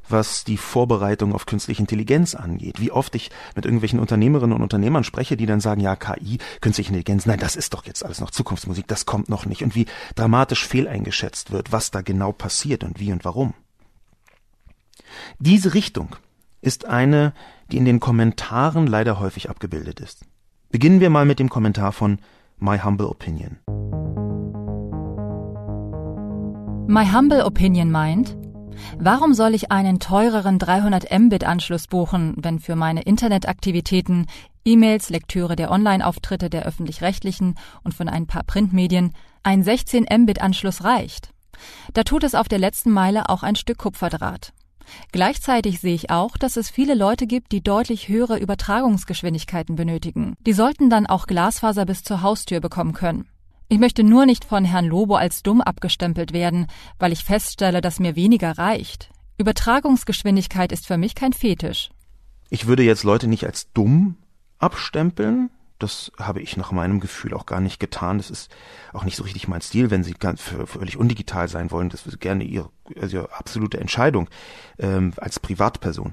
was 0.09 0.45
die 0.45 0.57
Vorbereitung 0.57 1.35
auf 1.35 1.47
künstliche 1.47 1.81
Intelligenz 1.81 2.35
angeht. 2.35 2.81
Wie 2.81 2.91
oft 2.91 3.15
ich 3.15 3.31
mit 3.55 3.65
irgendwelchen 3.65 4.01
Unternehmerinnen 4.01 4.55
und 4.55 4.63
Unternehmern 4.63 5.05
spreche, 5.05 5.37
die 5.37 5.47
dann 5.47 5.61
sagen, 5.61 5.81
ja, 5.81 5.97
KI, 5.97 6.39
künstliche 6.61 6.89
Intelligenz, 6.91 7.27
nein, 7.27 7.39
das 7.39 7.57
ist 7.57 7.75
doch 7.75 7.87
jetzt 7.87 8.05
alles 8.05 8.21
noch 8.21 8.31
Zukunftsmusik, 8.31 8.87
das 8.87 9.07
kommt 9.07 9.29
noch 9.29 9.47
nicht. 9.47 9.63
Und 9.63 9.75
wie 9.75 9.87
dramatisch 10.15 10.67
fehleingeschätzt 10.67 11.51
wird, 11.51 11.73
was 11.73 11.91
da 11.91 12.03
genau 12.03 12.33
passiert 12.33 12.85
und 12.85 13.01
wie 13.01 13.13
und 13.13 13.25
warum. 13.25 13.55
Diese 15.39 15.75
Richtung 15.75 16.17
ist 16.61 16.87
eine, 16.87 17.33
die 17.71 17.77
in 17.77 17.85
den 17.85 18.01
Kommentaren 18.01 18.87
leider 18.87 19.19
häufig 19.19 19.51
abgebildet 19.51 20.01
ist. 20.01 20.25
Beginnen 20.71 21.01
wir 21.01 21.11
mal 21.11 21.27
mit 21.27 21.39
dem 21.39 21.49
Kommentar 21.49 21.93
von 21.93 22.19
My 22.59 22.79
Humble 22.79 23.09
Opinion. 23.09 23.59
My 26.87 27.07
Humble 27.07 27.45
Opinion 27.45 27.91
meint, 27.91 28.37
Warum 28.99 29.35
soll 29.35 29.55
ich 29.55 29.71
einen 29.71 29.99
teureren 30.01 30.59
300 30.59 31.11
Mbit 31.19 31.45
Anschluss 31.45 31.87
buchen, 31.87 32.35
wenn 32.37 32.61
für 32.61 32.77
meine 32.77 33.03
Internetaktivitäten, 33.03 34.27
E-Mails, 34.65 35.11
Lektüre 35.11 35.57
der 35.57 35.71
Online-Auftritte 35.71 36.51
der 36.51 36.65
öffentlich-rechtlichen 36.65 37.57
und 37.83 37.95
von 37.95 38.09
ein 38.09 38.27
paar 38.27 38.45
Printmedien 38.45 39.13
ein 39.43 39.63
16 39.63 40.07
Mbit 40.11 40.41
Anschluss 40.41 40.85
reicht? 40.85 41.31
Da 41.95 42.05
tut 42.05 42.25
es 42.25 42.35
auf 42.35 42.49
der 42.49 42.59
letzten 42.59 42.91
Meile 42.91 43.29
auch 43.29 43.43
ein 43.43 43.57
Stück 43.57 43.79
Kupferdraht. 43.79 44.53
Gleichzeitig 45.13 45.81
sehe 45.81 45.95
ich 45.95 46.11
auch, 46.11 46.37
dass 46.37 46.57
es 46.57 46.71
viele 46.71 46.95
Leute 46.95 47.27
gibt, 47.27 47.53
die 47.53 47.63
deutlich 47.63 48.09
höhere 48.09 48.39
Übertragungsgeschwindigkeiten 48.39 49.77
benötigen. 49.77 50.35
Die 50.41 50.53
sollten 50.53 50.91
dann 50.91 51.07
auch 51.07 51.27
Glasfaser 51.27 51.87
bis 51.87 52.03
zur 52.03 52.23
Haustür 52.23 52.61
bekommen 52.61 52.93
können. 52.93 53.27
Ich 53.73 53.79
möchte 53.79 54.05
nur 54.05 54.27
nicht 54.27 54.45
von 54.45 54.67
Herrn 54.67 54.85
Lobo 54.85 55.15
als 55.15 55.43
dumm 55.43 55.63
abgestempelt 55.63 56.35
werden, 56.35 56.67
weil 56.99 57.11
ich 57.11 57.25
feststelle, 57.25 57.81
dass 57.81 58.01
mir 58.01 58.17
weniger 58.17 58.59
reicht. 58.59 59.09
Übertragungsgeschwindigkeit 59.39 60.73
ist 60.73 60.87
für 60.87 60.99
mich 60.99 61.15
kein 61.15 61.33
Fetisch. 61.33 61.89
Ich 62.51 62.67
würde 62.67 62.83
jetzt 62.83 63.03
Leute 63.03 63.29
nicht 63.29 63.47
als 63.47 63.73
dumm 63.73 64.17
abstempeln. 64.59 65.49
Das 65.79 66.13
habe 66.19 66.43
ich 66.43 66.59
nach 66.59 66.71
meinem 66.71 67.01
Gefühl 67.01 67.33
auch 67.33 67.47
gar 67.47 67.63
nicht 67.63 67.81
getan. 67.81 68.19
Das 68.19 68.29
ist 68.29 68.51
auch 68.93 69.05
nicht 69.05 69.17
so 69.17 69.23
richtig 69.23 69.49
mein 69.49 69.63
Stil, 69.63 69.91
wenn 69.91 70.05
Sie 70.05 70.13
ganz 70.13 70.43
völlig 70.43 70.99
undigital 70.99 71.49
sein 71.49 71.71
wollen. 71.71 71.89
Das 71.89 72.07
ist 72.07 72.21
gerne 72.21 72.45
Ihre, 72.45 72.69
also 73.01 73.17
Ihre 73.17 73.33
absolute 73.33 73.81
Entscheidung 73.81 74.29
ähm, 74.79 75.15
als 75.17 75.41
Privatperson. 75.41 76.13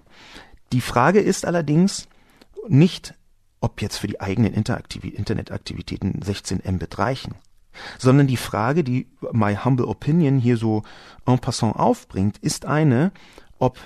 Die 0.72 0.80
Frage 0.80 1.20
ist 1.20 1.44
allerdings 1.44 2.08
nicht, 2.70 3.16
ob 3.60 3.82
jetzt 3.82 3.98
für 3.98 4.08
die 4.08 4.22
eigenen 4.22 4.54
Internetaktivitäten 4.54 6.22
16 6.22 6.62
Mbit 6.66 6.98
reichen 7.00 7.36
sondern 7.98 8.28
die 8.28 8.38
Frage, 8.38 8.84
die 8.84 9.08
My 9.32 9.56
Humble 9.56 9.88
Opinion 9.88 10.40
hier 10.40 10.58
so 10.58 10.84
en 11.26 11.40
passant 11.40 11.76
aufbringt, 11.76 12.38
ist 12.40 12.66
eine, 12.66 13.12
ob 13.58 13.78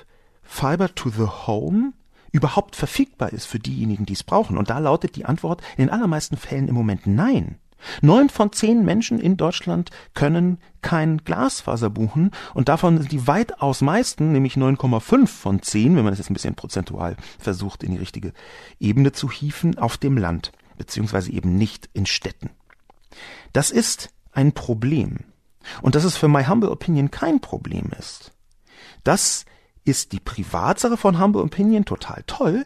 Fiber 0.44 0.94
to 0.94 1.10
the 1.10 1.28
Home 1.48 1.94
überhaupt 2.32 2.76
verfügbar 2.76 3.32
ist 3.32 3.46
für 3.46 3.60
diejenigen, 3.60 4.06
die 4.06 4.14
es 4.14 4.24
brauchen. 4.24 4.58
Und 4.58 4.70
da 4.70 4.80
lautet 4.80 5.16
die 5.16 5.26
Antwort 5.26 5.62
in 5.78 5.86
den 5.86 5.90
allermeisten 5.90 6.36
Fällen 6.36 6.68
im 6.68 6.76
Moment 6.76 7.08
nein. 7.08 7.60
Neun 8.02 8.30
von 8.30 8.52
zehn 8.52 8.86
Menschen 8.86 9.20
in 9.20 9.38
Deutschland 9.38 9.90
können 10.14 10.58
kein 10.82 11.18
Glasfaser 11.18 11.90
buchen 11.90 12.32
und 12.54 12.70
davon 12.70 12.98
sind 12.98 13.12
die 13.12 13.28
weitaus 13.28 13.82
meisten, 13.82 14.32
nämlich 14.32 14.56
9,5 14.56 15.28
von 15.28 15.62
zehn, 15.62 15.96
wenn 15.96 16.04
man 16.04 16.12
das 16.12 16.20
jetzt 16.20 16.30
ein 16.30 16.34
bisschen 16.34 16.56
prozentual 16.56 17.18
versucht 17.40 17.84
in 17.84 17.92
die 17.92 17.98
richtige 17.98 18.34
Ebene 18.80 19.12
zu 19.12 19.30
hieven, 19.30 19.78
auf 19.78 19.98
dem 19.98 20.18
Land, 20.18 20.52
beziehungsweise 20.78 21.32
eben 21.32 21.56
nicht 21.58 21.90
in 21.94 22.06
Städten. 22.06 22.50
Das 23.54 23.72
ist 23.72 24.10
ein 24.32 24.52
Problem. 24.52 25.20
Und 25.82 25.96
dass 25.96 26.04
es 26.04 26.18
für 26.18 26.28
My 26.28 26.44
Humble 26.44 26.70
Opinion 26.70 27.12
kein 27.12 27.40
Problem 27.40 27.92
ist. 27.98 28.32
Das 29.04 29.46
ist 29.86 30.12
die 30.12 30.20
Privatsache 30.20 30.98
von 30.98 31.20
Humble 31.20 31.42
Opinion 31.42 31.86
total 31.86 32.24
toll, 32.28 32.66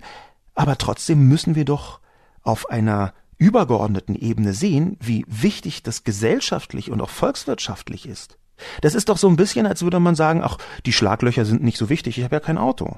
aber 0.56 0.78
trotzdem 0.78 1.28
müssen 1.28 1.56
wir 1.56 1.66
doch 1.66 2.00
auf 2.42 2.70
einer 2.70 3.14
übergeordneten 3.38 4.16
Ebene 4.16 4.54
sehen, 4.54 4.98
wie 5.00 5.26
wichtig 5.28 5.84
das 5.84 6.04
gesellschaftlich 6.04 6.90
und 6.90 7.02
auch 7.02 7.10
volkswirtschaftlich 7.10 8.08
ist. 8.08 8.38
Das 8.82 8.96
ist 8.96 9.10
doch 9.10 9.18
so 9.18 9.28
ein 9.28 9.36
bisschen, 9.36 9.68
als 9.68 9.84
würde 9.84 10.00
man 10.00 10.16
sagen, 10.16 10.42
ach, 10.44 10.58
die 10.86 10.94
Schlaglöcher 10.94 11.46
sind 11.46 11.64
nicht 11.64 11.78
so 11.78 11.90
wichtig, 11.90 12.18
ich 12.18 12.24
habe 12.24 12.38
ja 12.38 12.40
kein 12.40 12.58
Auto. 12.58 12.98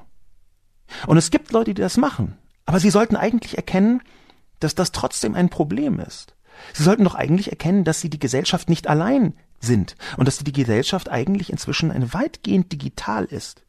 Und 1.06 1.18
es 1.18 1.30
gibt 1.30 1.52
Leute, 1.52 1.74
die 1.74 1.82
das 1.82 1.98
machen, 1.98 2.38
aber 2.64 2.80
sie 2.80 2.90
sollten 2.90 3.16
eigentlich 3.16 3.56
erkennen, 3.56 4.02
dass 4.60 4.74
das 4.74 4.92
trotzdem 4.92 5.34
ein 5.34 5.50
Problem 5.50 6.00
ist. 6.00 6.34
Sie 6.72 6.82
sollten 6.82 7.04
doch 7.04 7.14
eigentlich 7.14 7.50
erkennen, 7.50 7.84
dass 7.84 8.00
sie 8.00 8.10
die 8.10 8.18
Gesellschaft 8.18 8.68
nicht 8.68 8.88
allein 8.88 9.34
sind 9.60 9.94
und 10.16 10.26
dass 10.26 10.38
die 10.38 10.52
Gesellschaft 10.52 11.08
eigentlich 11.08 11.50
inzwischen 11.50 11.90
eine 11.90 12.12
weitgehend 12.14 12.72
digital 12.72 13.24
ist. 13.24 13.62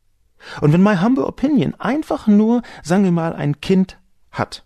Und 0.61 0.73
wenn 0.73 0.83
My 0.83 0.97
Humble 0.97 1.25
Opinion 1.25 1.75
einfach 1.75 2.27
nur, 2.27 2.63
sagen 2.83 3.03
wir 3.03 3.11
mal, 3.11 3.33
ein 3.33 3.61
Kind 3.61 3.97
hat, 4.31 4.65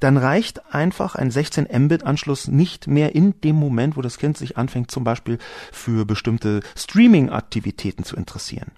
dann 0.00 0.16
reicht 0.16 0.74
einfach 0.74 1.14
ein 1.14 1.30
16 1.30 1.68
Mbit 1.84 2.04
Anschluss 2.04 2.48
nicht 2.48 2.86
mehr 2.86 3.14
in 3.14 3.40
dem 3.42 3.56
Moment, 3.56 3.96
wo 3.96 4.02
das 4.02 4.18
Kind 4.18 4.36
sich 4.38 4.56
anfängt, 4.56 4.90
zum 4.90 5.04
Beispiel 5.04 5.38
für 5.72 6.06
bestimmte 6.06 6.60
Streaming-Aktivitäten 6.76 8.04
zu 8.04 8.16
interessieren. 8.16 8.72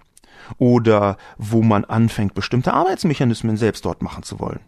Oder 0.57 1.17
wo 1.37 1.61
man 1.61 1.85
anfängt, 1.85 2.33
bestimmte 2.33 2.73
Arbeitsmechanismen 2.73 3.57
selbst 3.57 3.85
dort 3.85 4.01
machen 4.01 4.23
zu 4.23 4.39
wollen. 4.39 4.61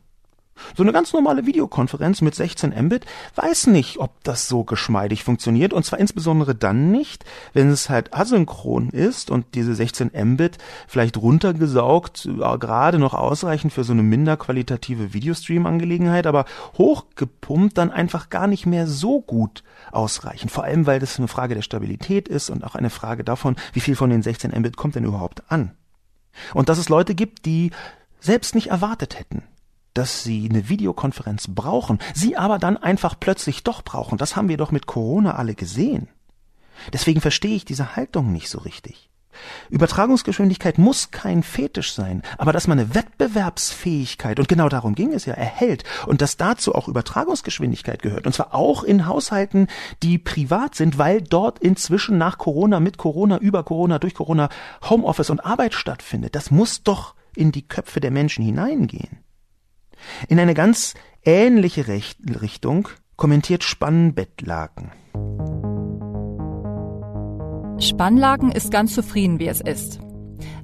So 0.75 0.84
eine 0.84 0.94
ganz 0.94 1.13
normale 1.13 1.46
Videokonferenz 1.46 2.22
mit 2.22 2.36
16 2.36 2.74
Mbit 2.86 3.06
weiß 3.36 3.68
nicht, 3.68 4.00
ob 4.00 4.24
das 4.24 4.48
so 4.48 4.63
geschmeidig 4.63 5.24
funktioniert 5.24 5.74
und 5.74 5.86
zwar 5.86 6.00
insbesondere 6.00 6.56
dann 6.56 6.91
nicht, 6.91 7.25
wenn 7.53 7.70
es 7.70 7.89
halt 7.89 8.13
asynchron 8.13 8.89
ist 8.89 9.32
und 9.32 9.46
diese 9.56 9.75
16 9.75 10.12
Mbit 10.13 10.58
vielleicht 10.88 11.18
runtergesaugt 11.18 12.25
äh, 12.25 12.58
gerade 12.58 13.00
noch 13.00 13.13
ausreichend 13.13 13.74
für 13.74 13.84
so 13.84 13.94
eine 13.94 14.03
minder 14.03 14.38
qualitative 14.38 15.13
Videostream-Angelegenheit, 15.13 16.27
aber 16.27 16.46
hochgepumpt 16.77 17.77
dann 17.77 17.91
einfach 17.91 18.30
gar 18.30 18.48
nicht 18.48 18.65
mehr 18.65 18.88
so 18.88 19.22
gut 19.22 19.63
ausreichen. 19.91 20.50
Vor 20.50 20.63
allem, 20.63 20.86
weil 20.86 21.00
das 21.00 21.18
eine 21.18 21.27
Frage 21.27 21.56
der 21.56 21.62
Stabilität 21.62 22.27
ist 22.27 22.50
und 22.50 22.63
auch 22.63 22.75
eine 22.75 22.89
Frage 22.89 23.24
davon, 23.24 23.56
wie 23.74 23.80
viel 23.80 23.96
von 23.96 24.10
den 24.10 24.22
16 24.22 24.51
Mbit 24.51 24.77
kommt 24.77 24.96
denn 24.96 25.06
überhaupt 25.06 25.44
an. 25.50 25.72
Und 26.53 26.70
dass 26.70 26.77
es 26.77 26.89
Leute 26.89 27.15
gibt, 27.15 27.46
die 27.46 27.72
selbst 28.20 28.56
nicht 28.56 28.68
erwartet 28.68 29.20
hätten, 29.20 29.44
dass 29.93 30.24
sie 30.24 30.48
eine 30.50 30.69
Videokonferenz 30.69 31.48
brauchen, 31.50 32.00
sie 32.13 32.38
aber 32.38 32.60
dann 32.60 32.77
einfach 32.77 33.15
plötzlich 33.19 33.63
doch 33.63 33.83
brauchen. 33.83 34.17
Das 34.17 34.36
haben 34.36 34.50
wir 34.50 34.57
doch 34.57 34.71
mit 34.71 34.88
Corona 34.88 35.36
alle 35.36 35.55
gesehen. 35.55 36.07
Deswegen 36.93 37.21
verstehe 37.21 37.55
ich 37.55 37.65
diese 37.65 37.95
Haltung 37.95 38.31
nicht 38.31 38.50
so 38.50 38.60
richtig. 38.60 39.12
Übertragungsgeschwindigkeit 39.69 40.77
muss 40.77 41.12
kein 41.12 41.43
Fetisch 41.43 41.93
sein, 41.93 42.21
aber 42.38 42.51
dass 42.51 42.67
man 42.67 42.79
eine 42.79 42.93
Wettbewerbsfähigkeit, 42.93 44.39
und 44.39 44.48
genau 44.48 44.69
darum 44.69 44.95
ging 44.95 45.13
es 45.13 45.25
ja, 45.25 45.33
erhält 45.33 45.83
und 46.05 46.21
dass 46.21 46.38
dazu 46.38 46.75
auch 46.75 46.88
Übertragungsgeschwindigkeit 46.88 48.01
gehört, 48.01 48.25
und 48.25 48.33
zwar 48.33 48.53
auch 48.53 48.83
in 48.83 49.07
Haushalten, 49.07 49.67
die 50.03 50.17
privat 50.17 50.75
sind, 50.75 50.98
weil 50.98 51.21
dort 51.21 51.60
inzwischen 51.60 52.17
nach 52.17 52.38
Corona, 52.38 52.79
mit 52.79 52.98
Corona, 52.98 53.38
über 53.38 53.63
Corona, 53.63 54.00
durch 54.00 54.13
Corona 54.13 54.50
Homeoffice 54.89 55.29
und 55.29 55.45
Arbeit 55.45 55.74
stattfindet, 55.74 56.36
das 56.36 56.51
muss 56.51 56.83
doch 56.83 57.15
in 57.36 57.51
die 57.51 57.67
Köpfe 57.67 58.01
der 58.01 58.12
Menschen 58.12 58.43
hineingehen. 58.43 59.21
In 60.27 60.39
eine 60.39 60.53
ganz 60.53 60.93
ähnliche 61.24 61.88
Recht 61.88 62.20
Richtung 62.41 62.89
kommentiert 63.15 63.63
Spannbettlaken. 63.63 64.91
Spannlaken 67.79 68.51
ist 68.51 68.72
ganz 68.72 68.93
zufrieden, 68.93 69.39
wie 69.39 69.48
es 69.48 69.62
ist. 69.62 70.00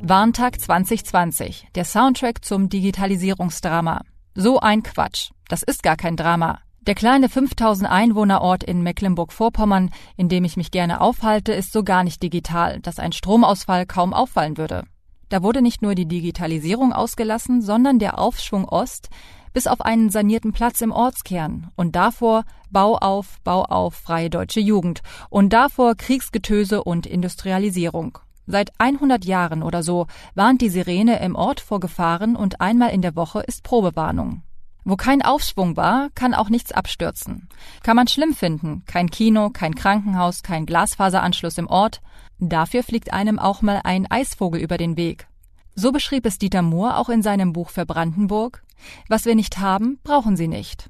Warntag 0.01 0.59
2020, 0.59 1.69
der 1.75 1.85
Soundtrack 1.85 2.45
zum 2.45 2.69
Digitalisierungsdrama. 2.69 4.01
So 4.35 4.59
ein 4.59 4.83
Quatsch. 4.83 5.31
Das 5.49 5.63
ist 5.63 5.81
gar 5.81 5.95
kein 5.97 6.15
Drama. 6.15 6.59
Der 6.81 6.95
kleine 6.95 7.27
5000 7.27 7.89
Einwohnerort 7.89 8.63
in 8.63 8.81
Mecklenburg-Vorpommern, 8.81 9.89
in 10.15 10.29
dem 10.29 10.45
ich 10.45 10.55
mich 10.55 10.71
gerne 10.71 11.01
aufhalte, 11.01 11.51
ist 11.51 11.73
so 11.73 11.83
gar 11.83 12.03
nicht 12.03 12.23
digital, 12.23 12.79
dass 12.79 12.99
ein 12.99 13.11
Stromausfall 13.11 13.85
kaum 13.85 14.13
auffallen 14.13 14.57
würde. 14.57 14.83
Da 15.29 15.43
wurde 15.43 15.61
nicht 15.61 15.81
nur 15.81 15.95
die 15.95 16.07
Digitalisierung 16.07 16.93
ausgelassen, 16.93 17.61
sondern 17.61 17.99
der 17.99 18.17
Aufschwung 18.17 18.65
Ost 18.65 19.09
bis 19.53 19.67
auf 19.67 19.81
einen 19.81 20.09
sanierten 20.09 20.53
Platz 20.53 20.81
im 20.81 20.91
Ortskern 20.91 21.71
und 21.75 21.95
davor 21.95 22.43
Bau 22.69 22.95
auf, 22.97 23.39
Bau 23.43 23.63
auf, 23.63 23.95
freie 23.95 24.29
deutsche 24.29 24.59
Jugend 24.59 25.01
und 25.29 25.51
davor 25.51 25.95
Kriegsgetöse 25.95 26.83
und 26.83 27.07
Industrialisierung. 27.07 28.19
Seit 28.45 28.71
100 28.77 29.25
Jahren 29.25 29.63
oder 29.63 29.83
so 29.83 30.07
warnt 30.35 30.61
die 30.61 30.69
Sirene 30.69 31.19
im 31.21 31.35
Ort 31.35 31.59
vor 31.59 31.79
Gefahren 31.79 32.35
und 32.35 32.61
einmal 32.61 32.91
in 32.91 33.01
der 33.01 33.15
Woche 33.15 33.41
ist 33.41 33.63
Probewarnung. 33.63 34.43
Wo 34.85 34.95
kein 34.95 35.21
Aufschwung 35.21 35.75
war, 35.75 36.09
kann 36.15 36.33
auch 36.33 36.49
nichts 36.49 36.71
abstürzen. 36.71 37.49
Kann 37.83 37.97
man 37.97 38.07
schlimm 38.07 38.33
finden. 38.33 38.83
Kein 38.85 39.09
Kino, 39.09 39.49
kein 39.49 39.75
Krankenhaus, 39.75 40.43
kein 40.43 40.65
Glasfaseranschluss 40.65 41.57
im 41.57 41.67
Ort. 41.67 42.01
Dafür 42.39 42.83
fliegt 42.83 43.13
einem 43.13 43.39
auch 43.39 43.61
mal 43.61 43.81
ein 43.83 44.09
Eisvogel 44.09 44.61
über 44.61 44.77
den 44.77 44.97
Weg. 44.97 45.27
So 45.75 45.91
beschrieb 45.91 46.25
es 46.25 46.37
Dieter 46.37 46.61
Mohr 46.61 46.97
auch 46.97 47.09
in 47.09 47.21
seinem 47.21 47.53
Buch 47.53 47.69
für 47.69 47.85
Brandenburg. 47.85 48.63
Was 49.07 49.25
wir 49.25 49.35
nicht 49.35 49.57
haben, 49.57 49.99
brauchen 50.03 50.35
sie 50.35 50.47
nicht. 50.47 50.89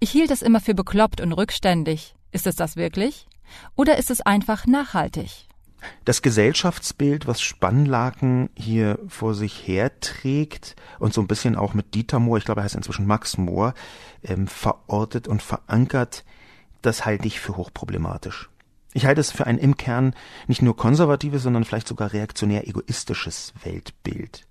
Ich 0.00 0.10
hielt 0.10 0.30
es 0.30 0.42
immer 0.42 0.60
für 0.60 0.74
bekloppt 0.74 1.20
und 1.20 1.32
rückständig. 1.32 2.14
Ist 2.32 2.46
es 2.46 2.56
das 2.56 2.76
wirklich? 2.76 3.26
Oder 3.76 3.98
ist 3.98 4.10
es 4.10 4.20
einfach 4.20 4.66
nachhaltig? 4.66 5.46
Das 6.04 6.22
Gesellschaftsbild, 6.22 7.26
was 7.26 7.40
Spannlaken 7.40 8.50
hier 8.54 8.98
vor 9.08 9.34
sich 9.34 9.66
herträgt 9.66 10.74
und 10.98 11.14
so 11.14 11.20
ein 11.20 11.28
bisschen 11.28 11.56
auch 11.56 11.72
mit 11.72 11.94
Dieter 11.94 12.18
Mohr, 12.18 12.38
ich 12.38 12.44
glaube, 12.44 12.60
er 12.60 12.64
heißt 12.64 12.74
inzwischen 12.74 13.06
Max 13.06 13.38
Mohr, 13.38 13.74
ähm, 14.22 14.48
verortet 14.48 15.28
und 15.28 15.42
verankert, 15.42 16.24
das 16.82 17.04
halte 17.04 17.26
ich 17.26 17.40
für 17.40 17.56
hochproblematisch. 17.56 18.50
Ich 18.92 19.06
halte 19.06 19.20
es 19.20 19.30
für 19.30 19.46
ein 19.46 19.58
im 19.58 19.76
Kern 19.76 20.14
nicht 20.46 20.62
nur 20.62 20.76
konservatives, 20.76 21.42
sondern 21.42 21.64
vielleicht 21.64 21.88
sogar 21.88 22.12
reaktionär 22.12 22.66
egoistisches 22.66 23.52
Weltbild. 23.62 24.46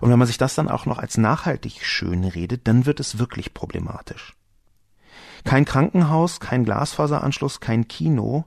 Und 0.00 0.10
wenn 0.10 0.18
man 0.18 0.26
sich 0.26 0.38
das 0.38 0.54
dann 0.54 0.68
auch 0.68 0.86
noch 0.86 0.98
als 0.98 1.16
nachhaltig 1.16 1.84
schön 1.84 2.24
redet, 2.24 2.66
dann 2.66 2.86
wird 2.86 3.00
es 3.00 3.18
wirklich 3.18 3.54
problematisch. 3.54 4.34
Kein 5.44 5.64
Krankenhaus, 5.64 6.40
kein 6.40 6.64
Glasfaseranschluss, 6.64 7.60
kein 7.60 7.88
Kino, 7.88 8.44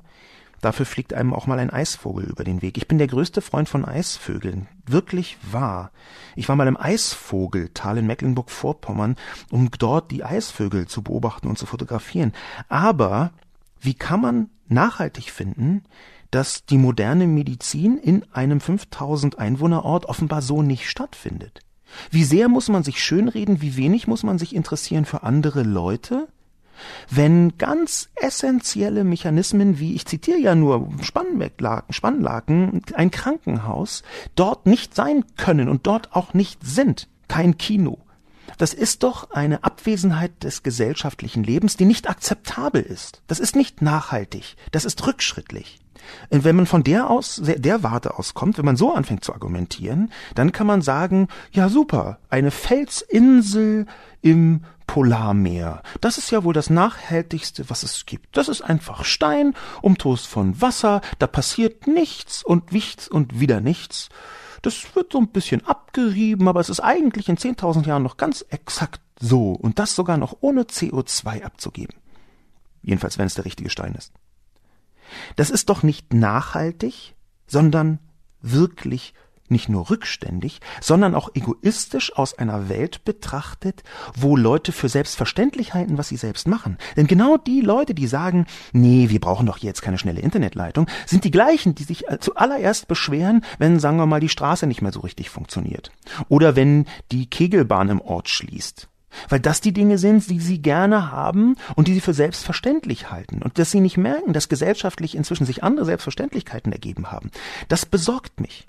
Dafür 0.64 0.86
fliegt 0.86 1.14
einem 1.14 1.34
auch 1.34 1.46
mal 1.46 1.60
ein 1.60 1.72
Eisvogel 1.72 2.24
über 2.24 2.46
den 2.46 2.62
Weg. 2.62 2.78
Ich 2.78 2.88
bin 2.88 2.98
der 2.98 3.08
größte 3.08 3.42
Freund 3.42 3.68
von 3.68 3.84
Eisvögeln. 3.84 4.70
Wirklich 4.86 5.38
wahr. 5.52 5.92
Ich 6.38 6.48
war 6.48 6.56
mal 6.56 6.70
im 6.70 6.78
Eisvogeltal 6.78 7.98
in 7.98 8.08
Mecklenburg-Vorpommern, 8.08 9.18
um 9.52 9.70
dort 9.78 10.10
die 10.10 10.24
Eisvögel 10.24 10.88
zu 10.88 11.02
beobachten 11.02 11.50
und 11.50 11.58
zu 11.58 11.66
fotografieren. 11.66 12.32
Aber 12.70 13.34
wie 13.82 13.94
kann 13.94 14.22
man 14.22 14.50
nachhaltig 14.74 15.32
finden, 15.32 15.84
dass 16.32 16.66
die 16.66 16.78
moderne 16.78 17.28
Medizin 17.28 17.98
in 17.98 18.26
einem 18.34 18.60
5000 18.60 19.38
Einwohnerort 19.40 20.06
offenbar 20.06 20.42
so 20.42 20.62
nicht 20.62 20.90
stattfindet? 20.90 21.62
Wie 22.10 22.24
sehr 22.24 22.50
muss 22.50 22.70
man 22.70 22.84
sich 22.84 23.04
schönreden, 23.04 23.62
wie 23.62 23.78
wenig 23.78 24.08
muss 24.08 24.24
man 24.24 24.40
sich 24.40 24.56
interessieren 24.56 25.06
für 25.06 25.24
andere 25.24 25.64
Leute? 25.64 26.28
wenn 27.10 27.58
ganz 27.58 28.10
essentielle 28.16 29.04
Mechanismen 29.04 29.80
wie, 29.80 29.96
ich 29.96 30.06
zitiere 30.06 30.40
ja 30.40 30.56
nur 30.56 30.90
Spannlaken, 31.02 31.94
Spannlaken, 31.94 32.82
ein 32.94 33.12
Krankenhaus, 33.12 34.04
dort 34.36 34.66
nicht 34.66 34.96
sein 34.96 35.26
können 35.38 35.70
und 35.70 35.88
dort 35.88 36.14
auch 36.14 36.34
nicht 36.34 36.60
sind, 36.64 37.08
kein 37.28 37.58
Kino. 37.58 38.00
Das 38.58 38.74
ist 38.74 39.04
doch 39.04 39.32
eine 39.32 39.64
Abwesenheit 39.64 40.44
des 40.44 40.64
gesellschaftlichen 40.64 41.44
Lebens, 41.44 41.78
die 41.78 41.86
nicht 41.86 42.10
akzeptabel 42.10 42.82
ist. 42.82 43.22
Das 43.28 43.40
ist 43.40 43.56
nicht 43.56 43.82
nachhaltig. 43.82 44.56
Das 44.72 44.86
ist 44.86 45.06
rückschrittlich. 45.06 45.80
Und 46.30 46.44
wenn 46.44 46.56
man 46.56 46.66
von 46.66 46.84
der 46.84 47.10
aus, 47.10 47.42
der 47.44 47.84
Warte 47.84 48.18
aus 48.18 48.34
kommt, 48.34 48.58
wenn 48.58 48.66
man 48.66 48.76
so 48.76 48.94
anfängt 48.94 49.24
zu 49.24 49.34
argumentieren, 49.34 50.12
dann 50.36 50.52
kann 50.52 50.68
man 50.68 50.82
sagen, 50.82 51.28
ja 51.52 51.70
super, 51.70 52.20
eine 52.30 52.52
Felsinsel 52.52 53.86
im 54.22 54.64
Polarmeer. 54.88 55.82
Das 56.02 56.18
ist 56.18 56.32
ja 56.32 56.44
wohl 56.44 56.54
das 56.54 56.70
nachhaltigste, 56.70 57.70
was 57.70 57.84
es 57.84 58.06
gibt. 58.06 58.36
Das 58.38 58.50
ist 58.50 58.62
einfach 58.62 59.06
Stein, 59.06 59.54
umtost 59.82 60.28
von 60.28 60.62
Wasser, 60.62 61.02
da 61.20 61.28
passiert 61.28 61.88
nichts 61.88 62.44
und 62.44 62.72
nichts 62.72 63.08
und 63.08 63.40
wieder 63.40 63.62
nichts. 63.62 64.10
Das 64.64 64.96
wird 64.96 65.12
so 65.12 65.20
ein 65.20 65.28
bisschen 65.28 65.64
abgerieben, 65.68 66.48
aber 66.48 66.62
es 66.62 66.70
ist 66.70 66.80
eigentlich 66.80 67.30
in 67.30 67.38
10.000 67.38 67.86
Jahren 67.86 68.02
noch 68.02 68.18
ganz 68.18 68.44
exakt 68.50 69.02
so 69.20 69.52
und 69.52 69.78
das 69.78 69.94
sogar 69.94 70.18
noch 70.18 70.38
ohne 70.40 70.64
CO2 70.64 71.44
abzugeben. 71.44 71.96
Jedenfalls, 72.82 73.18
wenn 73.18 73.28
es 73.28 73.36
der 73.36 73.46
richtige 73.46 73.70
Stein 73.70 73.94
ist. 73.94 74.14
Das 75.36 75.50
ist 75.50 75.70
doch 75.70 75.84
nicht 75.84 76.14
nachhaltig, 76.14 77.14
sondern 77.46 78.00
wirklich 78.42 79.14
nicht 79.54 79.70
nur 79.70 79.90
rückständig, 79.90 80.60
sondern 80.82 81.16
auch 81.16 81.30
egoistisch 81.34 82.14
aus 82.18 82.38
einer 82.38 82.68
Welt 82.68 83.06
betrachtet, 83.06 83.84
wo 84.14 84.36
Leute 84.36 84.74
für 84.74 84.90
selbstverständlich 84.90 85.74
halten, 85.74 85.98
was 85.98 86.10
sie 86.10 86.18
selbst 86.18 86.46
machen. 86.48 86.78
Denn 86.98 87.08
genau 87.08 87.38
die 87.38 87.62
Leute, 87.62 87.94
die 87.94 88.08
sagen, 88.08 88.46
nee, 88.74 89.08
wir 89.10 89.22
brauchen 89.22 89.46
doch 89.46 89.60
jetzt 89.60 89.82
keine 89.82 89.98
schnelle 89.98 90.20
Internetleitung, 90.20 90.88
sind 91.06 91.24
die 91.24 91.32
gleichen, 91.32 91.76
die 91.76 91.84
sich 91.84 92.04
zuallererst 92.20 92.90
beschweren, 92.90 93.46
wenn, 93.60 93.80
sagen 93.80 93.98
wir 93.98 94.06
mal, 94.06 94.20
die 94.20 94.28
Straße 94.28 94.68
nicht 94.68 94.82
mehr 94.82 94.92
so 94.92 95.00
richtig 95.00 95.30
funktioniert. 95.30 95.92
Oder 96.28 96.58
wenn 96.58 96.86
die 97.14 97.30
Kegelbahn 97.30 97.88
im 97.88 98.02
Ort 98.02 98.28
schließt. 98.28 98.90
Weil 99.30 99.40
das 99.40 99.62
die 99.62 99.74
Dinge 99.74 99.98
sind, 99.98 100.30
die 100.30 100.40
sie 100.40 100.62
gerne 100.62 101.12
haben 101.12 101.56
und 101.76 101.88
die 101.88 101.94
sie 101.94 102.02
für 102.02 102.14
selbstverständlich 102.14 103.12
halten. 103.12 103.42
Und 103.42 103.60
dass 103.60 103.72
sie 103.72 103.80
nicht 103.80 103.98
merken, 103.98 104.34
dass 104.34 104.50
gesellschaftlich 104.50 105.16
inzwischen 105.16 105.46
sich 105.46 105.64
andere 105.64 105.86
Selbstverständlichkeiten 105.86 106.72
ergeben 106.72 107.12
haben. 107.12 107.32
Das 107.68 107.86
besorgt 107.86 108.40
mich. 108.40 108.66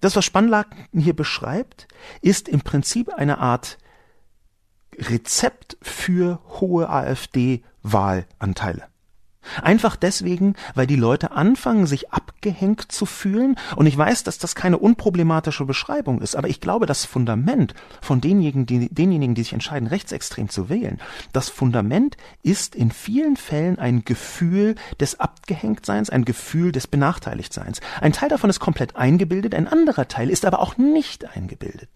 Das, 0.00 0.16
was 0.16 0.24
Spannlaken 0.24 1.00
hier 1.00 1.16
beschreibt, 1.16 1.88
ist 2.20 2.48
im 2.48 2.60
Prinzip 2.60 3.12
eine 3.14 3.38
Art 3.38 3.78
Rezept 4.98 5.76
für 5.82 6.40
hohe 6.60 6.88
AfD-Wahlanteile. 6.88 8.88
Einfach 9.62 9.96
deswegen, 9.96 10.54
weil 10.74 10.86
die 10.86 10.96
Leute 10.96 11.32
anfangen, 11.32 11.86
sich 11.86 12.12
abgehängt 12.12 12.90
zu 12.90 13.06
fühlen. 13.06 13.56
Und 13.76 13.86
ich 13.86 13.96
weiß, 13.96 14.24
dass 14.24 14.38
das 14.38 14.54
keine 14.54 14.78
unproblematische 14.78 15.64
Beschreibung 15.64 16.20
ist, 16.20 16.36
aber 16.36 16.48
ich 16.48 16.60
glaube, 16.60 16.86
das 16.86 17.04
Fundament 17.04 17.74
von 18.00 18.20
denjenigen, 18.20 18.66
die, 18.66 18.88
denjenigen, 18.92 19.34
die 19.34 19.42
sich 19.42 19.52
entscheiden, 19.52 19.88
rechtsextrem 19.88 20.48
zu 20.48 20.68
wählen, 20.68 20.98
das 21.32 21.48
Fundament 21.48 22.16
ist 22.42 22.74
in 22.74 22.90
vielen 22.90 23.36
Fällen 23.36 23.78
ein 23.78 24.04
Gefühl 24.04 24.74
des 25.00 25.20
Abgehängtseins, 25.20 26.10
ein 26.10 26.24
Gefühl 26.24 26.72
des 26.72 26.86
Benachteiligtseins. 26.86 27.80
Ein 28.00 28.12
Teil 28.12 28.28
davon 28.28 28.50
ist 28.50 28.60
komplett 28.60 28.96
eingebildet, 28.96 29.54
ein 29.54 29.68
anderer 29.68 30.08
Teil 30.08 30.30
ist 30.30 30.44
aber 30.44 30.60
auch 30.60 30.76
nicht 30.76 31.36
eingebildet. 31.36 31.88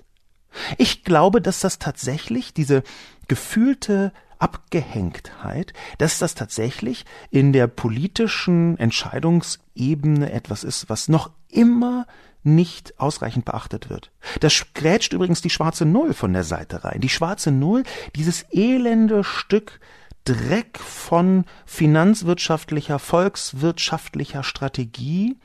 Ich 0.79 1.05
glaube, 1.05 1.41
dass 1.41 1.61
das 1.61 1.79
tatsächlich 1.79 2.53
diese 2.55 2.83
gefühlte 3.29 4.13
Abgehängtheit, 4.41 5.73
dass 5.99 6.19
das 6.19 6.35
tatsächlich 6.35 7.05
in 7.31 7.53
der 7.53 7.67
politischen 7.67 8.77
Entscheidungsebene 8.79 10.33
etwas 10.33 10.65
ist, 10.65 10.89
was 10.89 11.09
noch 11.09 11.31
immer 11.49 12.07
nicht 12.43 12.99
ausreichend 12.99 13.45
beachtet 13.45 13.91
wird. 13.91 14.11
Das 14.41 14.65
grätscht 14.75 15.13
übrigens 15.13 15.43
die 15.43 15.51
schwarze 15.51 15.85
Null 15.85 16.15
von 16.15 16.33
der 16.33 16.45
Seite 16.45 16.85
rein. 16.85 17.01
Die 17.01 17.09
schwarze 17.09 17.51
Null, 17.51 17.85
dieses 18.17 18.47
elende 18.51 19.25
Stück 19.25 19.81
Dreck 20.25 20.79
von 20.79 21.45
finanzwirtschaftlicher, 21.65 22.99
volkswirtschaftlicher 22.99 24.43
Strategie, 24.43 25.39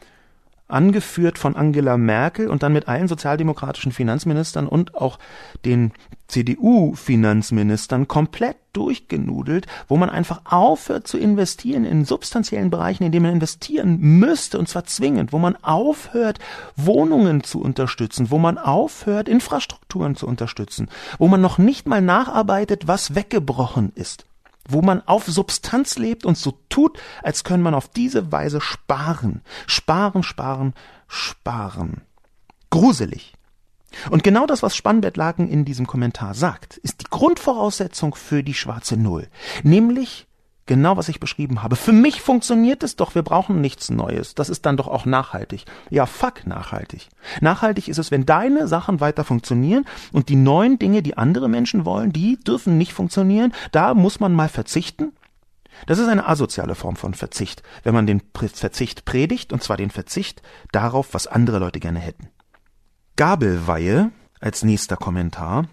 angeführt 0.67 1.38
von 1.38 1.55
Angela 1.55 1.97
Merkel 1.97 2.49
und 2.49 2.63
dann 2.63 2.73
mit 2.73 2.88
allen 2.88 3.08
sozialdemokratischen 3.08 3.91
Finanzministern 3.91 4.67
und 4.67 4.95
auch 4.95 5.19
den 5.63 5.93
CDU-Finanzministern 6.27 8.08
komplett 8.08 8.58
durchgenudelt, 8.75 9.67
wo 9.88 9.97
man 9.97 10.09
einfach 10.09 10.41
aufhört 10.45 11.07
zu 11.07 11.17
investieren 11.17 11.85
in 11.85 12.05
substanziellen 12.05 12.69
Bereichen, 12.69 13.03
in 13.03 13.11
denen 13.11 13.23
man 13.23 13.33
investieren 13.33 13.99
müsste, 13.99 14.59
und 14.59 14.67
zwar 14.67 14.85
zwingend, 14.85 15.33
wo 15.33 15.39
man 15.39 15.55
aufhört, 15.63 16.39
Wohnungen 16.75 17.43
zu 17.43 17.61
unterstützen, 17.61 18.31
wo 18.31 18.38
man 18.38 18.57
aufhört, 18.57 19.29
Infrastrukturen 19.29 20.15
zu 20.15 20.27
unterstützen, 20.27 20.89
wo 21.17 21.27
man 21.27 21.41
noch 21.41 21.57
nicht 21.57 21.88
mal 21.88 22.01
nacharbeitet, 22.01 22.88
was 22.88 23.15
weggebrochen 23.15 23.91
ist 23.95 24.25
wo 24.67 24.81
man 24.81 25.07
auf 25.07 25.25
Substanz 25.25 25.97
lebt 25.99 26.25
und 26.25 26.39
so 26.39 26.57
tut, 26.69 26.99
als 27.21 27.43
könne 27.43 27.61
man 27.61 27.75
auf 27.75 27.88
diese 27.88 28.31
Weise 28.31 28.61
sparen. 28.61 29.41
Sparen, 29.67 30.23
sparen, 30.23 30.73
sparen. 31.07 32.01
Gruselig. 32.71 33.34
Und 34.10 34.23
genau 34.23 34.45
das, 34.45 34.63
was 34.63 34.75
Spannbettlaken 34.75 35.49
in 35.49 35.65
diesem 35.65 35.88
Kommentar 35.88 36.34
sagt, 36.34 36.77
ist 36.77 37.01
die 37.01 37.10
Grundvoraussetzung 37.10 38.15
für 38.15 38.43
die 38.43 38.53
schwarze 38.53 38.97
Null. 38.97 39.27
Nämlich 39.63 40.27
genau, 40.65 40.97
was 40.97 41.10
ich 41.10 41.19
beschrieben 41.19 41.63
habe. 41.63 41.75
Für 41.75 41.91
mich 41.91 42.21
funktioniert 42.21 42.84
es 42.84 42.95
doch, 42.95 43.15
wir 43.15 43.21
brauchen 43.21 43.62
nichts 43.62 43.89
Neues. 43.89 44.36
Das 44.36 44.49
ist 44.49 44.65
dann 44.65 44.77
doch 44.77 44.88
auch 44.88 45.05
nachhaltig. 45.05 45.65
Ja, 45.89 46.05
fuck 46.05 46.45
nachhaltig. 46.47 47.10
Nachhaltig 47.41 47.88
ist 47.88 47.99
es, 47.99 48.12
wenn 48.12 48.25
deine 48.25 48.67
Sachen 48.67 48.99
weiter 48.99 49.23
funktionieren 49.23 49.86
und 50.12 50.29
die 50.29 50.36
neuen 50.36 50.79
Dinge, 50.79 51.01
die 51.01 51.17
andere 51.17 51.49
Menschen 51.49 51.86
wollen, 51.86 52.12
die 52.12 52.38
dürfen 52.38 52.77
nicht 52.77 52.93
funktionieren. 52.93 53.53
Da 53.71 53.93
muss 53.93 54.19
man 54.19 54.34
mal 54.34 54.49
verzichten. 54.49 55.13
Das 55.88 55.99
ist 55.99 56.08
eine 56.08 56.27
asoziale 56.27 56.73
Form 56.73 56.95
von 56.95 57.13
Verzicht, 57.13 57.62
wenn 57.84 57.93
man 57.93 58.08
den 58.08 58.21
Verzicht 58.34 59.03
predigt, 59.03 59.51
und 59.51 59.62
zwar 59.62 59.75
den 59.75 59.91
Verzicht 59.91 60.41
darauf, 60.71 61.13
was 61.13 61.27
andere 61.27 61.60
Leute 61.60 61.81
gerne 61.81 61.99
hätten. 61.99 62.29
Gabelweihe 63.17 64.12
als 64.41 64.63
nächster 64.63 64.97
Kommentar. 64.97 65.69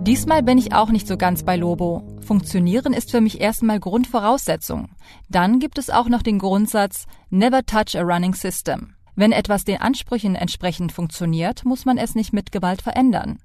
Diesmal 0.00 0.42
bin 0.42 0.58
ich 0.58 0.74
auch 0.74 0.88
nicht 0.88 1.06
so 1.06 1.16
ganz 1.16 1.44
bei 1.44 1.54
Lobo. 1.54 2.02
Funktionieren 2.20 2.92
ist 2.92 3.12
für 3.12 3.20
mich 3.20 3.40
erstmal 3.40 3.78
Grundvoraussetzung. 3.78 4.88
Dann 5.28 5.60
gibt 5.60 5.78
es 5.78 5.88
auch 5.88 6.08
noch 6.08 6.22
den 6.22 6.40
Grundsatz 6.40 7.06
Never 7.28 7.64
touch 7.64 7.96
a 7.96 8.02
running 8.02 8.34
system. 8.34 8.94
Wenn 9.14 9.30
etwas 9.30 9.62
den 9.62 9.80
Ansprüchen 9.80 10.34
entsprechend 10.34 10.90
funktioniert, 10.90 11.64
muss 11.64 11.84
man 11.84 11.96
es 11.96 12.16
nicht 12.16 12.32
mit 12.32 12.50
Gewalt 12.50 12.82
verändern. 12.82 13.38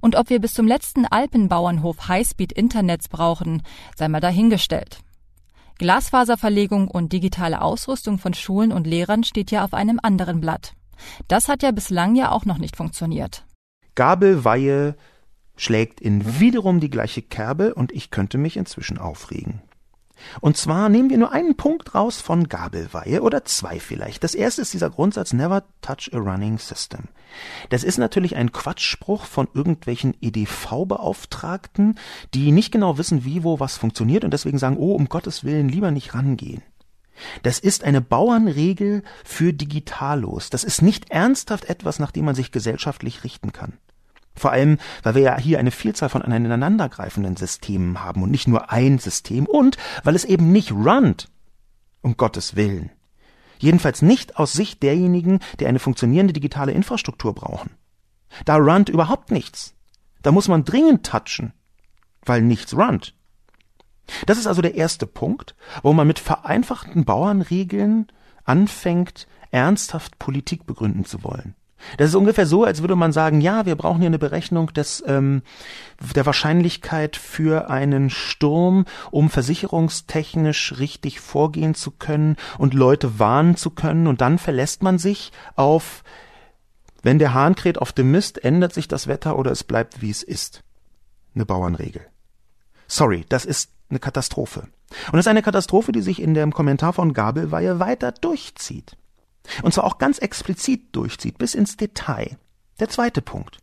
Und 0.00 0.14
ob 0.14 0.30
wir 0.30 0.40
bis 0.40 0.54
zum 0.54 0.68
letzten 0.68 1.06
Alpenbauernhof 1.06 2.06
Highspeed-Internets 2.06 3.08
brauchen, 3.08 3.64
sei 3.96 4.06
mal 4.06 4.20
dahingestellt. 4.20 5.00
Glasfaserverlegung 5.82 6.86
und 6.86 7.12
digitale 7.12 7.60
Ausrüstung 7.60 8.18
von 8.18 8.34
Schulen 8.34 8.70
und 8.70 8.86
Lehrern 8.86 9.24
steht 9.24 9.50
ja 9.50 9.64
auf 9.64 9.74
einem 9.74 9.98
anderen 10.00 10.40
Blatt. 10.40 10.74
Das 11.26 11.48
hat 11.48 11.64
ja 11.64 11.72
bislang 11.72 12.14
ja 12.14 12.30
auch 12.30 12.44
noch 12.44 12.58
nicht 12.58 12.76
funktioniert. 12.76 13.44
Gabelweihe 13.96 14.94
schlägt 15.56 16.00
in 16.00 16.38
wiederum 16.38 16.78
die 16.78 16.88
gleiche 16.88 17.20
Kerbe 17.20 17.74
und 17.74 17.90
ich 17.90 18.12
könnte 18.12 18.38
mich 18.38 18.56
inzwischen 18.56 18.96
aufregen. 18.96 19.60
Und 20.40 20.56
zwar 20.56 20.88
nehmen 20.88 21.10
wir 21.10 21.18
nur 21.18 21.32
einen 21.32 21.56
Punkt 21.56 21.94
raus 21.94 22.20
von 22.20 22.48
Gabelweihe 22.48 23.22
oder 23.22 23.44
zwei 23.44 23.80
vielleicht. 23.80 24.24
Das 24.24 24.34
erste 24.34 24.62
ist 24.62 24.72
dieser 24.72 24.90
Grundsatz 24.90 25.32
Never 25.32 25.64
touch 25.80 26.10
a 26.12 26.18
running 26.18 26.58
system. 26.58 27.08
Das 27.70 27.82
ist 27.82 27.98
natürlich 27.98 28.36
ein 28.36 28.52
Quatschspruch 28.52 29.24
von 29.24 29.48
irgendwelchen 29.54 30.14
EDV-Beauftragten, 30.20 31.98
die 32.34 32.52
nicht 32.52 32.72
genau 32.72 32.98
wissen, 32.98 33.24
wie, 33.24 33.42
wo, 33.42 33.58
was 33.60 33.76
funktioniert 33.76 34.24
und 34.24 34.32
deswegen 34.32 34.58
sagen, 34.58 34.76
oh, 34.76 34.94
um 34.94 35.08
Gottes 35.08 35.44
Willen 35.44 35.68
lieber 35.68 35.90
nicht 35.90 36.14
rangehen. 36.14 36.62
Das 37.42 37.58
ist 37.58 37.84
eine 37.84 38.00
Bauernregel 38.00 39.02
für 39.24 39.52
Digitalos. 39.52 40.50
Das 40.50 40.64
ist 40.64 40.82
nicht 40.82 41.10
ernsthaft 41.10 41.66
etwas, 41.66 41.98
nach 41.98 42.10
dem 42.10 42.24
man 42.24 42.34
sich 42.34 42.52
gesellschaftlich 42.52 43.24
richten 43.24 43.52
kann. 43.52 43.78
Vor 44.34 44.52
allem, 44.52 44.78
weil 45.02 45.14
wir 45.14 45.22
ja 45.22 45.38
hier 45.38 45.58
eine 45.58 45.70
Vielzahl 45.70 46.08
von 46.08 46.22
aneinandergreifenden 46.22 47.36
Systemen 47.36 48.02
haben 48.02 48.22
und 48.22 48.30
nicht 48.30 48.48
nur 48.48 48.70
ein 48.70 48.98
System 48.98 49.46
und 49.46 49.76
weil 50.04 50.14
es 50.14 50.24
eben 50.24 50.52
nicht 50.52 50.72
runnt. 50.72 51.28
Um 52.00 52.16
Gottes 52.16 52.56
Willen. 52.56 52.90
Jedenfalls 53.58 54.02
nicht 54.02 54.38
aus 54.38 54.52
Sicht 54.52 54.82
derjenigen, 54.82 55.38
die 55.60 55.66
eine 55.66 55.78
funktionierende 55.78 56.32
digitale 56.32 56.72
Infrastruktur 56.72 57.32
brauchen. 57.32 57.70
Da 58.44 58.56
runnt 58.56 58.88
überhaupt 58.88 59.30
nichts. 59.30 59.74
Da 60.22 60.32
muss 60.32 60.48
man 60.48 60.64
dringend 60.64 61.06
touchen, 61.06 61.52
weil 62.24 62.42
nichts 62.42 62.74
runnt. 62.74 63.14
Das 64.26 64.38
ist 64.38 64.46
also 64.46 64.62
der 64.62 64.74
erste 64.74 65.06
Punkt, 65.06 65.54
wo 65.82 65.92
man 65.92 66.06
mit 66.06 66.18
vereinfachten 66.18 67.04
Bauernregeln 67.04 68.08
anfängt, 68.44 69.28
ernsthaft 69.50 70.18
Politik 70.18 70.66
begründen 70.66 71.04
zu 71.04 71.22
wollen. 71.22 71.54
Das 71.96 72.08
ist 72.08 72.14
ungefähr 72.14 72.46
so, 72.46 72.64
als 72.64 72.80
würde 72.80 72.96
man 72.96 73.12
sagen, 73.12 73.40
ja, 73.40 73.66
wir 73.66 73.76
brauchen 73.76 73.98
hier 73.98 74.06
eine 74.06 74.18
Berechnung 74.18 74.72
des, 74.72 75.02
ähm, 75.06 75.42
der 76.14 76.26
Wahrscheinlichkeit 76.26 77.16
für 77.16 77.70
einen 77.70 78.10
Sturm, 78.10 78.84
um 79.10 79.30
versicherungstechnisch 79.30 80.78
richtig 80.78 81.20
vorgehen 81.20 81.74
zu 81.74 81.90
können 81.90 82.36
und 82.58 82.74
Leute 82.74 83.18
warnen 83.18 83.56
zu 83.56 83.70
können. 83.70 84.06
Und 84.06 84.20
dann 84.20 84.38
verlässt 84.38 84.82
man 84.82 84.98
sich 84.98 85.32
auf, 85.56 86.02
wenn 87.02 87.18
der 87.18 87.34
Hahn 87.34 87.54
kräht 87.54 87.78
auf 87.78 87.92
dem 87.92 88.10
Mist, 88.10 88.42
ändert 88.42 88.72
sich 88.72 88.88
das 88.88 89.06
Wetter 89.06 89.38
oder 89.38 89.50
es 89.50 89.64
bleibt, 89.64 90.00
wie 90.00 90.10
es 90.10 90.22
ist. 90.22 90.62
Eine 91.34 91.46
Bauernregel. 91.46 92.06
Sorry, 92.86 93.24
das 93.28 93.44
ist 93.44 93.70
eine 93.90 93.98
Katastrophe. 93.98 94.68
Und 95.10 95.18
es 95.18 95.26
ist 95.26 95.30
eine 95.30 95.42
Katastrophe, 95.42 95.92
die 95.92 96.02
sich 96.02 96.20
in 96.20 96.34
dem 96.34 96.52
Kommentar 96.52 96.92
von 96.92 97.12
Gabelweihe 97.12 97.78
weiter 97.78 98.12
durchzieht. 98.12 98.96
Und 99.62 99.74
zwar 99.74 99.84
auch 99.84 99.98
ganz 99.98 100.18
explizit 100.18 100.94
durchzieht, 100.94 101.38
bis 101.38 101.54
ins 101.54 101.76
Detail. 101.76 102.38
Der 102.80 102.88
zweite 102.88 103.22
Punkt. 103.22 103.58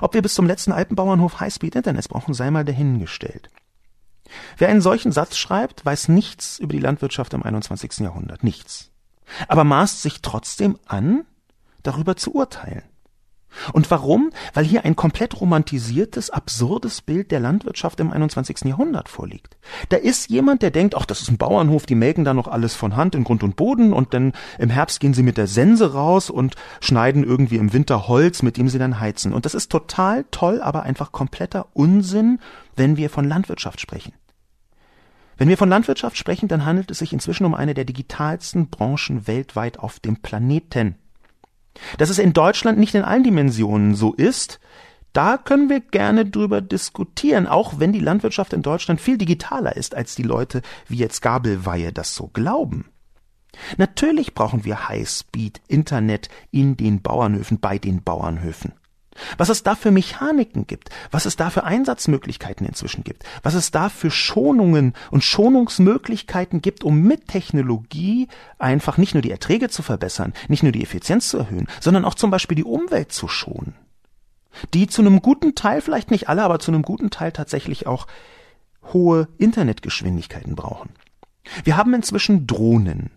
Ob 0.00 0.14
wir 0.14 0.22
bis 0.22 0.34
zum 0.34 0.46
letzten 0.46 0.72
Alpenbauernhof 0.72 1.40
Highspeed-Internet 1.40 2.08
brauchen, 2.08 2.34
sei 2.34 2.50
mal 2.50 2.64
dahingestellt. 2.64 3.50
Wer 4.56 4.68
einen 4.68 4.80
solchen 4.80 5.12
Satz 5.12 5.36
schreibt, 5.36 5.84
weiß 5.84 6.08
nichts 6.08 6.58
über 6.58 6.72
die 6.72 6.80
Landwirtschaft 6.80 7.34
im 7.34 7.42
21. 7.42 7.98
Jahrhundert. 7.98 8.42
Nichts. 8.42 8.90
Aber 9.48 9.64
maßt 9.64 10.02
sich 10.02 10.22
trotzdem 10.22 10.78
an, 10.86 11.24
darüber 11.82 12.16
zu 12.16 12.34
urteilen. 12.34 12.82
Und 13.72 13.90
warum? 13.90 14.30
Weil 14.54 14.64
hier 14.64 14.84
ein 14.84 14.96
komplett 14.96 15.40
romantisiertes, 15.40 16.30
absurdes 16.30 17.02
Bild 17.02 17.30
der 17.30 17.40
Landwirtschaft 17.40 18.00
im 18.00 18.12
21. 18.12 18.64
Jahrhundert 18.64 19.08
vorliegt. 19.08 19.56
Da 19.88 19.96
ist 19.96 20.30
jemand, 20.30 20.62
der 20.62 20.70
denkt, 20.70 20.94
ach, 20.96 21.06
das 21.06 21.20
ist 21.20 21.30
ein 21.30 21.38
Bauernhof, 21.38 21.86
die 21.86 21.94
melken 21.94 22.24
da 22.24 22.34
noch 22.34 22.48
alles 22.48 22.74
von 22.74 22.96
Hand 22.96 23.14
in 23.14 23.24
Grund 23.24 23.42
und 23.42 23.56
Boden 23.56 23.92
und 23.92 24.14
dann 24.14 24.32
im 24.58 24.70
Herbst 24.70 25.00
gehen 25.00 25.14
sie 25.14 25.22
mit 25.22 25.36
der 25.36 25.46
Sense 25.46 25.92
raus 25.92 26.30
und 26.30 26.54
schneiden 26.80 27.24
irgendwie 27.24 27.56
im 27.56 27.72
Winter 27.72 28.08
Holz, 28.08 28.42
mit 28.42 28.56
dem 28.56 28.68
sie 28.68 28.78
dann 28.78 29.00
heizen. 29.00 29.32
Und 29.32 29.44
das 29.44 29.54
ist 29.54 29.70
total 29.70 30.24
toll, 30.30 30.60
aber 30.60 30.82
einfach 30.82 31.12
kompletter 31.12 31.68
Unsinn, 31.72 32.38
wenn 32.76 32.96
wir 32.96 33.10
von 33.10 33.26
Landwirtschaft 33.26 33.80
sprechen. 33.80 34.12
Wenn 35.38 35.48
wir 35.48 35.58
von 35.58 35.68
Landwirtschaft 35.68 36.16
sprechen, 36.16 36.48
dann 36.48 36.64
handelt 36.64 36.90
es 36.90 36.98
sich 36.98 37.12
inzwischen 37.12 37.44
um 37.44 37.54
eine 37.54 37.74
der 37.74 37.84
digitalsten 37.84 38.70
Branchen 38.70 39.26
weltweit 39.26 39.78
auf 39.78 40.00
dem 40.00 40.16
Planeten. 40.22 40.96
Dass 41.98 42.10
es 42.10 42.18
in 42.18 42.32
Deutschland 42.32 42.78
nicht 42.78 42.94
in 42.94 43.02
allen 43.02 43.24
Dimensionen 43.24 43.94
so 43.94 44.12
ist, 44.14 44.60
da 45.12 45.38
können 45.38 45.70
wir 45.70 45.80
gerne 45.80 46.26
drüber 46.26 46.60
diskutieren, 46.60 47.46
auch 47.46 47.78
wenn 47.78 47.92
die 47.92 48.00
Landwirtschaft 48.00 48.52
in 48.52 48.62
Deutschland 48.62 49.00
viel 49.00 49.16
digitaler 49.16 49.74
ist, 49.74 49.94
als 49.94 50.14
die 50.14 50.22
Leute 50.22 50.60
wie 50.88 50.98
jetzt 50.98 51.22
Gabelweihe 51.22 51.92
das 51.92 52.14
so 52.14 52.28
glauben. 52.28 52.90
Natürlich 53.78 54.34
brauchen 54.34 54.64
wir 54.64 54.88
Highspeed 54.88 55.62
Internet 55.68 56.28
in 56.50 56.76
den 56.76 57.00
Bauernhöfen, 57.00 57.60
bei 57.60 57.78
den 57.78 58.02
Bauernhöfen. 58.02 58.72
Was 59.36 59.48
es 59.48 59.62
da 59.62 59.74
für 59.74 59.90
Mechaniken 59.90 60.66
gibt, 60.66 60.90
was 61.10 61.26
es 61.26 61.36
da 61.36 61.50
für 61.50 61.64
Einsatzmöglichkeiten 61.64 62.66
inzwischen 62.66 63.04
gibt, 63.04 63.24
was 63.42 63.54
es 63.54 63.70
da 63.70 63.88
für 63.88 64.10
Schonungen 64.10 64.94
und 65.10 65.24
Schonungsmöglichkeiten 65.24 66.62
gibt, 66.62 66.84
um 66.84 67.02
mit 67.02 67.28
Technologie 67.28 68.28
einfach 68.58 68.98
nicht 68.98 69.14
nur 69.14 69.22
die 69.22 69.30
Erträge 69.30 69.68
zu 69.68 69.82
verbessern, 69.82 70.32
nicht 70.48 70.62
nur 70.62 70.72
die 70.72 70.82
Effizienz 70.82 71.28
zu 71.28 71.38
erhöhen, 71.38 71.66
sondern 71.80 72.04
auch 72.04 72.14
zum 72.14 72.30
Beispiel 72.30 72.56
die 72.56 72.64
Umwelt 72.64 73.12
zu 73.12 73.28
schonen. 73.28 73.74
Die 74.72 74.86
zu 74.86 75.02
einem 75.02 75.20
guten 75.20 75.54
Teil, 75.54 75.80
vielleicht 75.80 76.10
nicht 76.10 76.28
alle, 76.28 76.42
aber 76.42 76.58
zu 76.58 76.70
einem 76.70 76.82
guten 76.82 77.10
Teil 77.10 77.32
tatsächlich 77.32 77.86
auch 77.86 78.06
hohe 78.92 79.28
Internetgeschwindigkeiten 79.38 80.54
brauchen. 80.54 80.90
Wir 81.64 81.76
haben 81.76 81.94
inzwischen 81.94 82.46
Drohnen, 82.46 83.10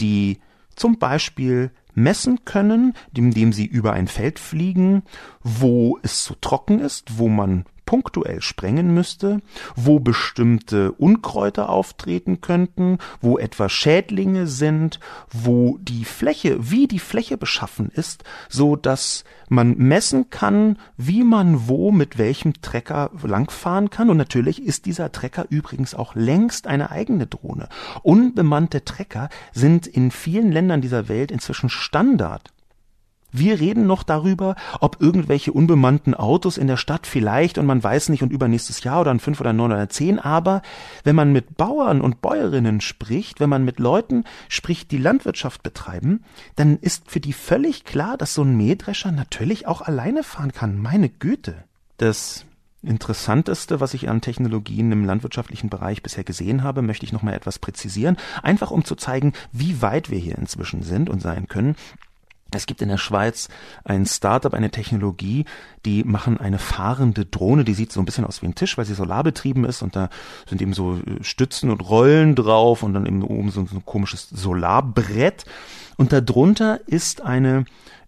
die 0.00 0.38
zum 0.74 0.98
Beispiel 0.98 1.70
messen 1.96 2.44
können, 2.44 2.92
indem 3.16 3.52
sie 3.52 3.66
über 3.66 3.92
ein 3.92 4.06
Feld 4.06 4.38
fliegen, 4.38 5.02
wo 5.42 5.98
es 6.02 6.22
zu 6.22 6.34
trocken 6.36 6.78
ist, 6.78 7.18
wo 7.18 7.28
man 7.28 7.64
punktuell 7.86 8.42
sprengen 8.42 8.92
müsste, 8.92 9.40
wo 9.74 10.00
bestimmte 10.00 10.92
Unkräuter 10.92 11.70
auftreten 11.70 12.42
könnten, 12.42 12.98
wo 13.20 13.38
etwa 13.38 13.68
Schädlinge 13.68 14.46
sind, 14.46 15.00
wo 15.32 15.78
die 15.80 16.04
Fläche, 16.04 16.70
wie 16.70 16.88
die 16.88 16.98
Fläche 16.98 17.38
beschaffen 17.38 17.90
ist, 17.94 18.24
so 18.48 18.76
dass 18.76 19.24
man 19.48 19.78
messen 19.78 20.28
kann, 20.28 20.78
wie 20.96 21.22
man 21.22 21.68
wo 21.68 21.92
mit 21.92 22.18
welchem 22.18 22.60
Trecker 22.60 23.10
langfahren 23.22 23.90
kann. 23.90 24.10
Und 24.10 24.16
natürlich 24.16 24.62
ist 24.62 24.86
dieser 24.86 25.12
Trecker 25.12 25.46
übrigens 25.48 25.94
auch 25.94 26.14
längst 26.14 26.66
eine 26.66 26.90
eigene 26.90 27.26
Drohne. 27.26 27.68
Unbemannte 28.02 28.84
Trecker 28.84 29.28
sind 29.52 29.86
in 29.86 30.10
vielen 30.10 30.50
Ländern 30.50 30.80
dieser 30.80 31.08
Welt 31.08 31.30
inzwischen 31.30 31.68
Standard. 31.68 32.52
Wir 33.38 33.60
reden 33.60 33.86
noch 33.86 34.02
darüber, 34.02 34.56
ob 34.80 35.00
irgendwelche 35.00 35.52
unbemannten 35.52 36.14
Autos 36.14 36.56
in 36.56 36.66
der 36.66 36.76
Stadt 36.76 37.06
vielleicht 37.06 37.58
und 37.58 37.66
man 37.66 37.82
weiß 37.82 38.08
nicht 38.08 38.22
und 38.22 38.32
übernächstes 38.32 38.82
Jahr 38.82 39.00
oder 39.02 39.10
in 39.10 39.20
fünf 39.20 39.40
oder 39.40 39.52
neun 39.52 39.72
oder 39.72 39.88
zehn, 39.88 40.18
aber 40.18 40.62
wenn 41.04 41.16
man 41.16 41.32
mit 41.32 41.56
Bauern 41.56 42.00
und 42.00 42.22
Bäuerinnen 42.22 42.80
spricht, 42.80 43.38
wenn 43.40 43.50
man 43.50 43.64
mit 43.64 43.78
Leuten 43.78 44.24
spricht, 44.48 44.90
die 44.90 44.98
Landwirtschaft 44.98 45.62
betreiben, 45.62 46.24
dann 46.56 46.78
ist 46.78 47.10
für 47.10 47.20
die 47.20 47.32
völlig 47.32 47.84
klar, 47.84 48.16
dass 48.16 48.34
so 48.34 48.42
ein 48.42 48.56
Mähdrescher 48.56 49.12
natürlich 49.12 49.66
auch 49.66 49.82
alleine 49.82 50.22
fahren 50.22 50.52
kann. 50.52 50.80
Meine 50.80 51.08
Güte. 51.08 51.64
Das 51.98 52.46
Interessanteste, 52.82 53.80
was 53.80 53.94
ich 53.94 54.08
an 54.08 54.20
Technologien 54.20 54.92
im 54.92 55.04
landwirtschaftlichen 55.04 55.68
Bereich 55.70 56.02
bisher 56.02 56.24
gesehen 56.24 56.62
habe, 56.62 56.82
möchte 56.82 57.04
ich 57.04 57.12
noch 57.12 57.22
mal 57.22 57.34
etwas 57.34 57.58
präzisieren, 57.58 58.16
einfach 58.42 58.70
um 58.70 58.84
zu 58.84 58.94
zeigen, 58.94 59.32
wie 59.52 59.82
weit 59.82 60.10
wir 60.10 60.18
hier 60.18 60.38
inzwischen 60.38 60.82
sind 60.82 61.10
und 61.10 61.20
sein 61.20 61.48
können. 61.48 61.74
Es 62.52 62.66
gibt 62.66 62.80
in 62.80 62.88
der 62.88 62.98
Schweiz 62.98 63.48
ein 63.84 64.06
Startup, 64.06 64.54
eine 64.54 64.70
Technologie, 64.70 65.44
die 65.84 66.04
machen 66.04 66.38
eine 66.38 66.58
fahrende 66.58 67.24
Drohne, 67.24 67.64
die 67.64 67.74
sieht 67.74 67.92
so 67.92 68.00
ein 68.00 68.06
bisschen 68.06 68.24
aus 68.24 68.40
wie 68.40 68.46
ein 68.46 68.54
Tisch, 68.54 68.78
weil 68.78 68.84
sie 68.84 68.94
solarbetrieben 68.94 69.64
ist 69.64 69.82
und 69.82 69.96
da 69.96 70.10
sind 70.48 70.62
eben 70.62 70.72
so 70.72 70.96
äh, 70.96 71.22
Stützen 71.22 71.70
und 71.70 71.80
Rollen 71.80 72.34
drauf 72.34 72.82
und 72.82 72.94
dann 72.94 73.06
eben 73.06 73.22
oben 73.22 73.50
so 73.50 73.60
ein 73.60 73.82
komisches 73.84 74.28
Solarbrett. 74.30 75.44
Und 75.96 76.12
darunter 76.12 76.80
ist 76.86 77.22
eine 77.22 77.64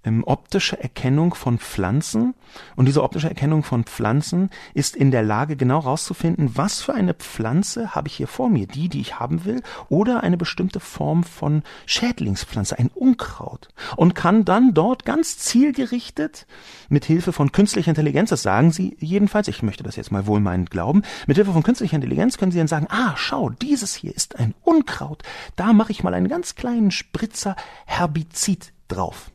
ähm, 0.08 0.24
optische 0.24 0.82
Erkennung 0.82 1.34
von 1.34 1.58
Pflanzen. 1.58 2.34
Und 2.76 2.86
diese 2.86 3.02
optische 3.02 3.28
Erkennung 3.28 3.62
von 3.62 3.84
Pflanzen 3.84 4.50
ist 4.74 4.96
in 4.96 5.10
der 5.10 5.22
Lage, 5.22 5.56
genau 5.56 5.78
rauszufinden, 5.78 6.56
was 6.56 6.80
für 6.80 6.94
eine 6.94 7.14
Pflanze 7.14 7.94
habe 7.94 8.08
ich 8.08 8.14
hier 8.14 8.26
vor 8.26 8.48
mir, 8.48 8.66
die, 8.66 8.88
die 8.88 9.00
ich 9.00 9.18
haben 9.18 9.44
will, 9.44 9.62
oder 9.88 10.22
eine 10.22 10.36
bestimmte 10.36 10.80
Form 10.80 11.24
von 11.24 11.62
Schädlingspflanze, 11.86 12.78
ein 12.78 12.90
Unkraut. 12.94 13.68
Und 13.96 14.14
kann 14.14 14.44
dann 14.44 14.74
dort 14.74 15.04
ganz 15.04 15.38
zielgerichtet 15.38 16.46
mit 16.88 17.04
Hilfe 17.04 17.32
von 17.32 17.52
künstlicher 17.52 17.90
Intelligenz, 17.90 18.30
das 18.30 18.42
sagen 18.42 18.72
sie 18.72 18.96
jedenfalls, 18.98 19.48
ich 19.48 19.62
möchte 19.62 19.82
das 19.82 19.96
jetzt 19.96 20.10
mal 20.10 20.26
wohlmeinend 20.26 20.70
glauben, 20.70 21.02
mit 21.26 21.36
Hilfe 21.36 21.52
von 21.52 21.62
künstlicher 21.62 21.96
Intelligenz 21.96 22.38
können 22.38 22.52
sie 22.52 22.58
dann 22.58 22.68
sagen, 22.68 22.86
ah, 22.88 23.14
schau, 23.16 23.50
dieses 23.50 23.94
hier 23.94 24.14
ist 24.14 24.38
ein 24.38 24.54
Unkraut, 24.62 25.22
da 25.56 25.72
mache 25.72 25.92
ich 25.92 26.02
mal 26.02 26.14
einen 26.14 26.28
ganz 26.28 26.54
kleinen 26.54 26.90
Spritzer 26.90 27.56
Herbizid 27.86 28.72
drauf. 28.88 29.30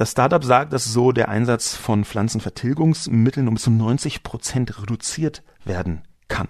Das 0.00 0.12
Startup 0.12 0.42
sagt, 0.42 0.72
dass 0.72 0.86
so 0.86 1.12
der 1.12 1.28
Einsatz 1.28 1.76
von 1.76 2.06
Pflanzenvertilgungsmitteln 2.06 3.46
um 3.46 3.52
bis 3.52 3.64
zu 3.64 3.70
90 3.70 4.22
Prozent 4.22 4.80
reduziert 4.80 5.42
werden 5.66 6.04
kann. 6.26 6.48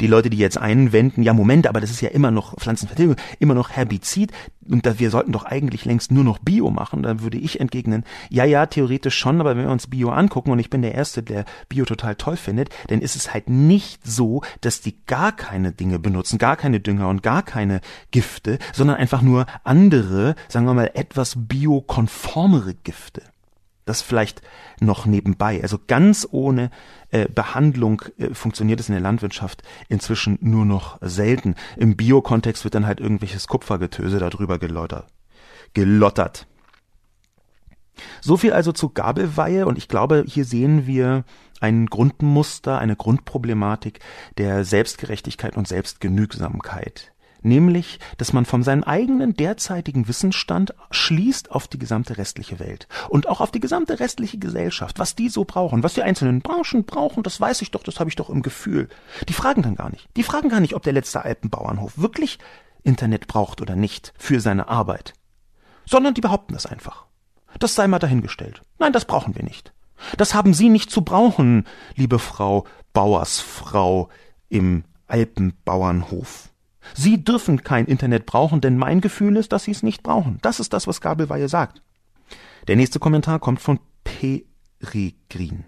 Die 0.00 0.06
Leute, 0.06 0.30
die 0.30 0.38
jetzt 0.38 0.58
einwenden, 0.58 1.22
ja 1.22 1.32
Moment, 1.32 1.66
aber 1.66 1.80
das 1.80 1.90
ist 1.90 2.00
ja 2.00 2.10
immer 2.10 2.30
noch 2.30 2.56
Pflanzenvertilgung, 2.56 3.16
immer 3.38 3.54
noch 3.54 3.70
Herbizid 3.70 4.32
und 4.68 4.86
da, 4.86 4.98
wir 4.98 5.10
sollten 5.10 5.32
doch 5.32 5.44
eigentlich 5.44 5.84
längst 5.84 6.10
nur 6.10 6.24
noch 6.24 6.38
Bio 6.38 6.70
machen, 6.70 7.02
dann 7.02 7.20
würde 7.20 7.38
ich 7.38 7.60
entgegnen, 7.60 8.04
ja, 8.30 8.44
ja, 8.44 8.66
theoretisch 8.66 9.16
schon, 9.16 9.40
aber 9.40 9.56
wenn 9.56 9.64
wir 9.64 9.72
uns 9.72 9.88
Bio 9.88 10.10
angucken 10.10 10.50
und 10.50 10.58
ich 10.58 10.70
bin 10.70 10.82
der 10.82 10.94
Erste, 10.94 11.22
der 11.22 11.44
Bio 11.68 11.84
total 11.84 12.14
toll 12.14 12.36
findet, 12.36 12.70
dann 12.88 13.00
ist 13.00 13.16
es 13.16 13.32
halt 13.32 13.48
nicht 13.48 14.06
so, 14.06 14.42
dass 14.60 14.80
die 14.80 14.96
gar 15.06 15.32
keine 15.32 15.72
Dinge 15.72 15.98
benutzen, 15.98 16.38
gar 16.38 16.56
keine 16.56 16.80
Dünger 16.80 17.08
und 17.08 17.22
gar 17.22 17.42
keine 17.42 17.80
Gifte, 18.10 18.58
sondern 18.72 18.96
einfach 18.96 19.22
nur 19.22 19.46
andere, 19.64 20.34
sagen 20.48 20.66
wir 20.66 20.74
mal, 20.74 20.90
etwas 20.94 21.34
biokonformere 21.36 22.74
Gifte. 22.74 23.22
Das 23.84 24.02
vielleicht 24.02 24.40
noch 24.80 25.06
nebenbei. 25.06 25.60
Also 25.62 25.78
ganz 25.86 26.26
ohne 26.30 26.70
äh, 27.10 27.28
Behandlung 27.28 28.02
äh, 28.18 28.32
funktioniert 28.32 28.80
es 28.80 28.88
in 28.88 28.94
der 28.94 29.02
Landwirtschaft 29.02 29.62
inzwischen 29.88 30.38
nur 30.40 30.64
noch 30.64 30.98
selten. 31.02 31.54
Im 31.76 31.96
Biokontext 31.96 32.64
wird 32.64 32.74
dann 32.74 32.86
halt 32.86 33.00
irgendwelches 33.00 33.46
Kupfergetöse 33.46 34.18
darüber 34.18 34.58
gelottert. 34.58 35.06
gelottert. 35.74 36.46
So 38.20 38.36
viel 38.36 38.52
also 38.52 38.72
zu 38.72 38.88
Gabelweihe 38.88 39.66
und 39.66 39.78
ich 39.78 39.88
glaube, 39.88 40.24
hier 40.26 40.44
sehen 40.44 40.86
wir 40.86 41.24
ein 41.60 41.86
Grundmuster, 41.86 42.78
eine 42.78 42.96
Grundproblematik 42.96 44.00
der 44.36 44.64
Selbstgerechtigkeit 44.64 45.56
und 45.56 45.68
Selbstgenügsamkeit 45.68 47.13
nämlich, 47.44 47.98
dass 48.18 48.32
man 48.32 48.44
von 48.44 48.62
seinem 48.62 48.82
eigenen 48.84 49.34
derzeitigen 49.34 50.08
Wissensstand 50.08 50.74
schließt 50.90 51.50
auf 51.50 51.68
die 51.68 51.78
gesamte 51.78 52.16
restliche 52.16 52.58
Welt 52.58 52.88
und 53.08 53.28
auch 53.28 53.40
auf 53.40 53.50
die 53.50 53.60
gesamte 53.60 54.00
restliche 54.00 54.38
Gesellschaft, 54.38 54.98
was 54.98 55.14
die 55.14 55.28
so 55.28 55.44
brauchen, 55.44 55.82
was 55.82 55.94
die 55.94 56.02
einzelnen 56.02 56.40
Branchen 56.40 56.84
brauchen, 56.84 57.22
das 57.22 57.40
weiß 57.40 57.62
ich 57.62 57.70
doch, 57.70 57.82
das 57.82 58.00
habe 58.00 58.10
ich 58.10 58.16
doch 58.16 58.30
im 58.30 58.42
Gefühl. 58.42 58.88
Die 59.28 59.32
fragen 59.32 59.62
dann 59.62 59.76
gar 59.76 59.90
nicht. 59.90 60.08
Die 60.16 60.22
fragen 60.22 60.48
gar 60.48 60.60
nicht, 60.60 60.74
ob 60.74 60.82
der 60.82 60.92
letzte 60.92 61.24
Alpenbauernhof 61.24 61.98
wirklich 61.98 62.38
Internet 62.82 63.26
braucht 63.26 63.60
oder 63.60 63.76
nicht 63.76 64.12
für 64.16 64.40
seine 64.40 64.68
Arbeit, 64.68 65.14
sondern 65.86 66.14
die 66.14 66.20
behaupten 66.20 66.54
das 66.54 66.66
einfach. 66.66 67.06
Das 67.58 67.74
sei 67.74 67.86
mal 67.86 67.98
dahingestellt. 67.98 68.62
Nein, 68.78 68.92
das 68.92 69.04
brauchen 69.04 69.36
wir 69.36 69.44
nicht. 69.44 69.72
Das 70.16 70.34
haben 70.34 70.54
Sie 70.54 70.68
nicht 70.68 70.90
zu 70.90 71.02
brauchen, 71.02 71.66
liebe 71.94 72.18
Frau 72.18 72.64
Bauersfrau 72.92 74.08
im 74.48 74.84
Alpenbauernhof. 75.06 76.50
Sie 76.92 77.24
dürfen 77.24 77.62
kein 77.62 77.86
Internet 77.86 78.26
brauchen, 78.26 78.60
denn 78.60 78.76
mein 78.76 79.00
Gefühl 79.00 79.36
ist, 79.36 79.52
dass 79.52 79.64
Sie 79.64 79.70
es 79.70 79.82
nicht 79.82 80.02
brauchen. 80.02 80.38
Das 80.42 80.60
ist 80.60 80.72
das, 80.72 80.86
was 80.86 81.00
Gabelweihe 81.00 81.48
sagt. 81.48 81.82
Der 82.68 82.76
nächste 82.76 82.98
Kommentar 82.98 83.38
kommt 83.38 83.60
von 83.60 83.78
Peregrin. 84.04 85.64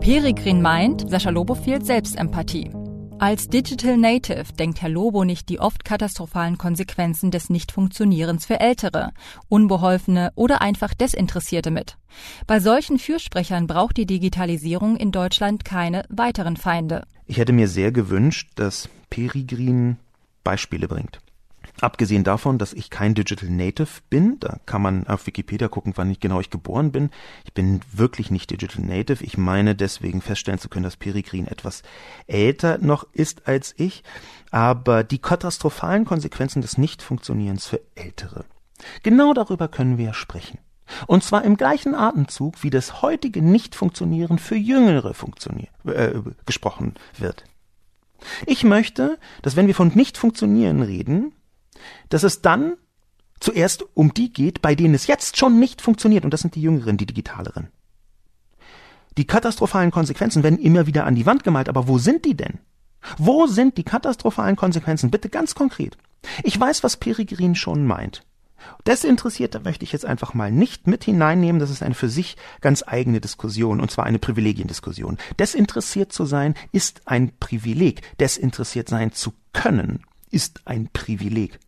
Peregrin 0.00 0.60
meint, 0.60 1.08
Sascha 1.08 1.30
Lobo 1.30 1.54
fehlt 1.54 1.86
Selbstempathie. 1.86 2.70
Als 3.18 3.48
Digital 3.48 3.96
Native 3.96 4.52
denkt 4.58 4.82
Herr 4.82 4.88
Lobo 4.88 5.24
nicht 5.24 5.48
die 5.48 5.60
oft 5.60 5.84
katastrophalen 5.84 6.58
Konsequenzen 6.58 7.30
des 7.30 7.48
Nichtfunktionierens 7.48 8.44
für 8.44 8.60
Ältere, 8.60 9.12
Unbeholfene 9.48 10.32
oder 10.34 10.60
einfach 10.60 10.94
Desinteressierte 10.94 11.70
mit. 11.70 11.96
Bei 12.46 12.58
solchen 12.58 12.98
Fürsprechern 12.98 13.66
braucht 13.66 13.96
die 13.96 14.06
Digitalisierung 14.06 14.96
in 14.96 15.12
Deutschland 15.12 15.64
keine 15.64 16.04
weiteren 16.08 16.56
Feinde. 16.56 17.04
Ich 17.26 17.38
hätte 17.38 17.52
mir 17.52 17.68
sehr 17.68 17.90
gewünscht, 17.90 18.50
dass 18.56 18.88
Peregrin 19.08 19.96
Beispiele 20.42 20.88
bringt. 20.88 21.20
Abgesehen 21.80 22.22
davon, 22.22 22.58
dass 22.58 22.72
ich 22.72 22.88
kein 22.88 23.14
Digital 23.14 23.48
Native 23.48 23.88
bin, 24.08 24.38
da 24.38 24.60
kann 24.64 24.82
man 24.82 25.06
auf 25.08 25.26
Wikipedia 25.26 25.68
gucken, 25.68 25.94
wann 25.96 26.10
ich 26.10 26.20
genau 26.20 26.38
ich 26.38 26.50
geboren 26.50 26.92
bin. 26.92 27.10
Ich 27.44 27.52
bin 27.52 27.80
wirklich 27.92 28.30
nicht 28.30 28.50
Digital 28.50 28.84
Native. 28.84 29.24
Ich 29.24 29.36
meine 29.36 29.74
deswegen 29.74 30.20
feststellen 30.20 30.60
zu 30.60 30.68
können, 30.68 30.84
dass 30.84 30.96
Peregrin 30.96 31.48
etwas 31.48 31.82
älter 32.26 32.78
noch 32.78 33.06
ist 33.12 33.48
als 33.48 33.74
ich. 33.76 34.04
Aber 34.50 35.02
die 35.02 35.18
katastrophalen 35.18 36.04
Konsequenzen 36.04 36.62
des 36.62 36.78
Nichtfunktionierens 36.78 37.66
für 37.66 37.80
Ältere. 37.96 38.44
Genau 39.02 39.32
darüber 39.34 39.66
können 39.66 39.98
wir 39.98 40.14
sprechen. 40.14 40.58
Und 41.06 41.24
zwar 41.24 41.44
im 41.44 41.56
gleichen 41.56 41.94
Atemzug, 41.94 42.62
wie 42.62 42.70
das 42.70 43.02
heutige 43.02 43.42
Nichtfunktionieren 43.42 44.38
für 44.38 44.56
Jüngere 44.56 45.14
funktioniert, 45.14 45.70
äh, 45.86 46.14
gesprochen 46.46 46.94
wird. 47.18 47.44
Ich 48.46 48.64
möchte, 48.64 49.18
dass 49.42 49.56
wenn 49.56 49.66
wir 49.66 49.74
von 49.74 49.88
Nichtfunktionieren 49.88 50.82
reden, 50.82 51.32
dass 52.08 52.22
es 52.22 52.42
dann 52.42 52.74
zuerst 53.40 53.84
um 53.94 54.14
die 54.14 54.32
geht, 54.32 54.62
bei 54.62 54.74
denen 54.74 54.94
es 54.94 55.06
jetzt 55.06 55.36
schon 55.36 55.58
nicht 55.58 55.82
funktioniert, 55.82 56.24
und 56.24 56.32
das 56.32 56.40
sind 56.40 56.54
die 56.54 56.62
Jüngeren, 56.62 56.96
die 56.96 57.06
Digitaleren. 57.06 57.68
Die 59.16 59.26
katastrophalen 59.26 59.90
Konsequenzen 59.90 60.42
werden 60.42 60.58
immer 60.58 60.86
wieder 60.86 61.04
an 61.04 61.14
die 61.14 61.26
Wand 61.26 61.44
gemalt, 61.44 61.68
aber 61.68 61.86
wo 61.86 61.98
sind 61.98 62.24
die 62.24 62.36
denn? 62.36 62.58
Wo 63.18 63.46
sind 63.46 63.76
die 63.76 63.84
katastrophalen 63.84 64.56
Konsequenzen? 64.56 65.10
Bitte 65.10 65.28
ganz 65.28 65.54
konkret. 65.54 65.96
Ich 66.42 66.58
weiß, 66.58 66.82
was 66.82 66.96
Peregrin 66.96 67.54
schon 67.54 67.86
meint. 67.86 68.24
Desinteressierte 68.86 69.60
möchte 69.60 69.84
ich 69.84 69.92
jetzt 69.92 70.06
einfach 70.06 70.34
mal 70.34 70.50
nicht 70.50 70.86
mit 70.86 71.04
hineinnehmen. 71.04 71.60
Das 71.60 71.70
ist 71.70 71.82
eine 71.82 71.94
für 71.94 72.08
sich 72.08 72.36
ganz 72.60 72.82
eigene 72.86 73.20
Diskussion, 73.20 73.80
und 73.80 73.90
zwar 73.90 74.06
eine 74.06 74.18
Privilegiendiskussion. 74.18 75.18
Desinteressiert 75.38 76.12
zu 76.12 76.24
sein 76.24 76.54
ist 76.72 77.02
ein 77.06 77.32
Privileg. 77.38 78.02
Desinteressiert 78.18 78.88
sein 78.88 79.12
zu 79.12 79.32
können 79.52 80.04
ist 80.30 80.62
ein 80.66 80.88
Privileg. 80.92 81.58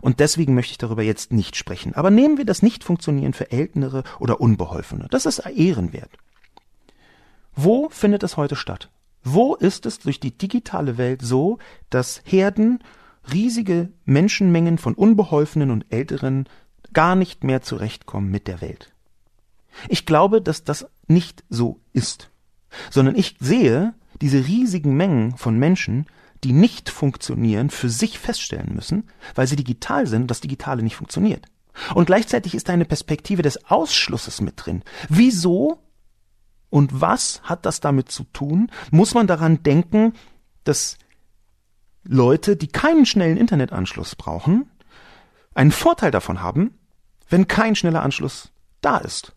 Und 0.00 0.20
deswegen 0.20 0.54
möchte 0.54 0.72
ich 0.72 0.78
darüber 0.78 1.02
jetzt 1.02 1.32
nicht 1.32 1.56
sprechen. 1.56 1.94
Aber 1.94 2.10
nehmen 2.10 2.38
wir 2.38 2.44
das 2.44 2.62
Nicht-Funktionieren 2.62 3.32
für 3.32 3.50
Ältere 3.50 4.04
oder 4.20 4.40
Unbeholfene. 4.40 5.08
Das 5.10 5.26
ist 5.26 5.40
ehrenwert. 5.40 6.10
Wo 7.54 7.88
findet 7.88 8.22
es 8.22 8.36
heute 8.36 8.56
statt? 8.56 8.90
Wo 9.24 9.54
ist 9.54 9.86
es 9.86 9.98
durch 9.98 10.20
die 10.20 10.36
digitale 10.36 10.98
Welt 10.98 11.22
so, 11.22 11.58
dass 11.90 12.22
Herden, 12.24 12.82
riesige 13.30 13.90
Menschenmengen 14.04 14.78
von 14.78 14.94
Unbeholfenen 14.94 15.70
und 15.70 15.86
Älteren 15.90 16.48
gar 16.92 17.14
nicht 17.14 17.44
mehr 17.44 17.62
zurechtkommen 17.62 18.30
mit 18.30 18.48
der 18.48 18.60
Welt? 18.60 18.92
Ich 19.88 20.06
glaube, 20.06 20.42
dass 20.42 20.64
das 20.64 20.86
nicht 21.06 21.44
so 21.48 21.80
ist, 21.92 22.30
sondern 22.90 23.16
ich 23.16 23.36
sehe 23.40 23.94
diese 24.20 24.46
riesigen 24.46 24.96
Mengen 24.96 25.36
von 25.36 25.58
Menschen 25.58 26.06
die 26.44 26.52
nicht 26.52 26.90
funktionieren, 26.90 27.70
für 27.70 27.88
sich 27.88 28.18
feststellen 28.18 28.74
müssen, 28.74 29.08
weil 29.34 29.46
sie 29.46 29.56
digital 29.56 30.06
sind 30.06 30.22
und 30.22 30.30
das 30.30 30.40
Digitale 30.40 30.82
nicht 30.82 30.96
funktioniert. 30.96 31.46
Und 31.94 32.06
gleichzeitig 32.06 32.54
ist 32.54 32.68
eine 32.68 32.84
Perspektive 32.84 33.42
des 33.42 33.64
Ausschlusses 33.70 34.40
mit 34.40 34.54
drin. 34.56 34.82
Wieso 35.08 35.78
und 36.68 37.00
was 37.00 37.42
hat 37.44 37.64
das 37.64 37.80
damit 37.80 38.10
zu 38.10 38.24
tun? 38.24 38.70
Muss 38.90 39.14
man 39.14 39.26
daran 39.26 39.62
denken, 39.62 40.14
dass 40.64 40.98
Leute, 42.04 42.56
die 42.56 42.68
keinen 42.68 43.06
schnellen 43.06 43.36
Internetanschluss 43.36 44.16
brauchen, 44.16 44.70
einen 45.54 45.72
Vorteil 45.72 46.10
davon 46.10 46.42
haben, 46.42 46.78
wenn 47.28 47.48
kein 47.48 47.74
schneller 47.74 48.02
Anschluss 48.02 48.52
da 48.80 48.98
ist. 48.98 49.34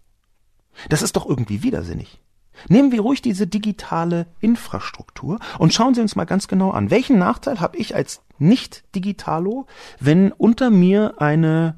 Das 0.89 1.01
ist 1.01 1.15
doch 1.15 1.25
irgendwie 1.25 1.63
widersinnig. 1.63 2.21
Nehmen 2.69 2.91
wir 2.91 3.01
ruhig 3.01 3.21
diese 3.21 3.47
digitale 3.47 4.27
Infrastruktur 4.39 5.39
und 5.59 5.73
schauen 5.73 5.93
Sie 5.93 6.01
uns 6.01 6.15
mal 6.15 6.25
ganz 6.25 6.47
genau 6.47 6.71
an. 6.71 6.89
Welchen 6.89 7.17
Nachteil 7.19 7.59
habe 7.59 7.77
ich 7.77 7.95
als 7.95 8.21
Nicht-Digitalo, 8.37 9.67
wenn 9.99 10.31
unter 10.31 10.69
mir 10.69 11.21
eine 11.21 11.77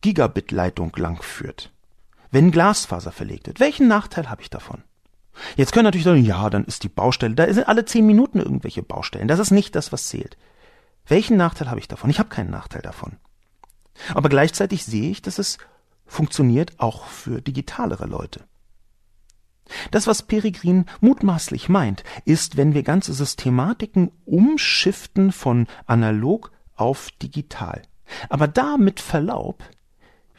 Gigabit-Leitung 0.00 0.92
langführt? 0.96 1.72
Wenn 2.30 2.50
Glasfaser 2.50 3.12
verlegt 3.12 3.46
wird? 3.46 3.60
Welchen 3.60 3.88
Nachteil 3.88 4.28
habe 4.28 4.42
ich 4.42 4.50
davon? 4.50 4.82
Jetzt 5.56 5.72
können 5.72 5.84
natürlich 5.84 6.04
sagen, 6.04 6.24
ja, 6.24 6.50
dann 6.50 6.64
ist 6.64 6.82
die 6.82 6.88
Baustelle, 6.88 7.34
da 7.34 7.52
sind 7.52 7.68
alle 7.68 7.84
zehn 7.84 8.06
Minuten 8.06 8.38
irgendwelche 8.38 8.82
Baustellen. 8.82 9.28
Das 9.28 9.38
ist 9.38 9.50
nicht 9.50 9.74
das, 9.74 9.92
was 9.92 10.08
zählt. 10.08 10.36
Welchen 11.06 11.36
Nachteil 11.36 11.70
habe 11.70 11.80
ich 11.80 11.88
davon? 11.88 12.10
Ich 12.10 12.18
habe 12.18 12.28
keinen 12.28 12.50
Nachteil 12.50 12.82
davon. 12.82 13.16
Aber 14.14 14.28
gleichzeitig 14.28 14.84
sehe 14.84 15.10
ich, 15.10 15.22
dass 15.22 15.38
es 15.38 15.58
funktioniert 16.06 16.78
auch 16.78 17.06
für 17.06 17.40
digitalere 17.40 18.06
Leute. 18.06 18.44
Das, 19.90 20.06
was 20.06 20.22
Peregrin 20.22 20.86
mutmaßlich 21.00 21.68
meint, 21.68 22.04
ist, 22.24 22.56
wenn 22.56 22.74
wir 22.74 22.82
ganze 22.82 23.12
Systematiken 23.12 24.10
umschiften 24.24 25.32
von 25.32 25.66
analog 25.86 26.52
auf 26.74 27.10
digital. 27.22 27.82
Aber 28.30 28.48
da 28.48 28.78
mit 28.78 29.00
Verlaub 29.00 29.62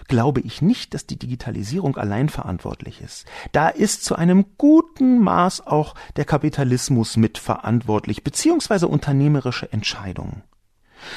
glaube 0.10 0.42
ich 0.42 0.62
nicht, 0.62 0.94
dass 0.94 1.06
die 1.06 1.18
Digitalisierung 1.18 1.96
allein 1.96 2.28
verantwortlich 2.28 3.00
ist. 3.00 3.26
Da 3.54 3.70
ist 3.70 4.04
zu 4.04 4.16
einem 4.16 4.46
guten 4.58 5.20
Maß 5.20 5.66
auch 5.66 5.96
der 6.18 6.26
Kapitalismus 6.26 7.16
mitverantwortlich, 7.16 8.24
beziehungsweise 8.26 8.90
unternehmerische 8.90 9.72
Entscheidungen. 9.72 10.44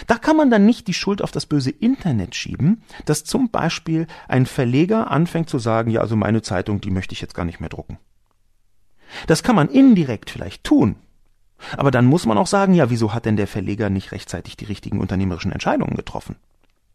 Da 0.06 0.16
kann 0.16 0.36
man 0.36 0.50
dann 0.50 0.64
nicht 0.64 0.86
die 0.86 0.94
Schuld 0.94 1.22
auf 1.22 1.32
das 1.32 1.46
böse 1.46 1.70
Internet 1.70 2.36
schieben, 2.36 2.82
dass 3.04 3.24
zum 3.24 3.50
Beispiel 3.50 4.06
ein 4.28 4.46
Verleger 4.46 5.10
anfängt 5.10 5.50
zu 5.50 5.58
sagen, 5.58 5.90
ja, 5.90 6.00
also 6.00 6.14
meine 6.14 6.42
Zeitung, 6.42 6.80
die 6.80 6.90
möchte 6.92 7.14
ich 7.14 7.20
jetzt 7.20 7.34
gar 7.34 7.44
nicht 7.44 7.58
mehr 7.58 7.68
drucken. 7.68 7.98
Das 9.26 9.42
kann 9.42 9.56
man 9.56 9.68
indirekt 9.68 10.30
vielleicht 10.30 10.62
tun. 10.62 10.96
Aber 11.76 11.90
dann 11.90 12.06
muss 12.06 12.26
man 12.26 12.38
auch 12.38 12.46
sagen, 12.46 12.74
ja, 12.74 12.90
wieso 12.90 13.12
hat 13.12 13.24
denn 13.24 13.36
der 13.36 13.46
Verleger 13.46 13.90
nicht 13.90 14.12
rechtzeitig 14.12 14.56
die 14.56 14.64
richtigen 14.64 15.00
unternehmerischen 15.00 15.52
Entscheidungen 15.52 15.96
getroffen? 15.96 16.36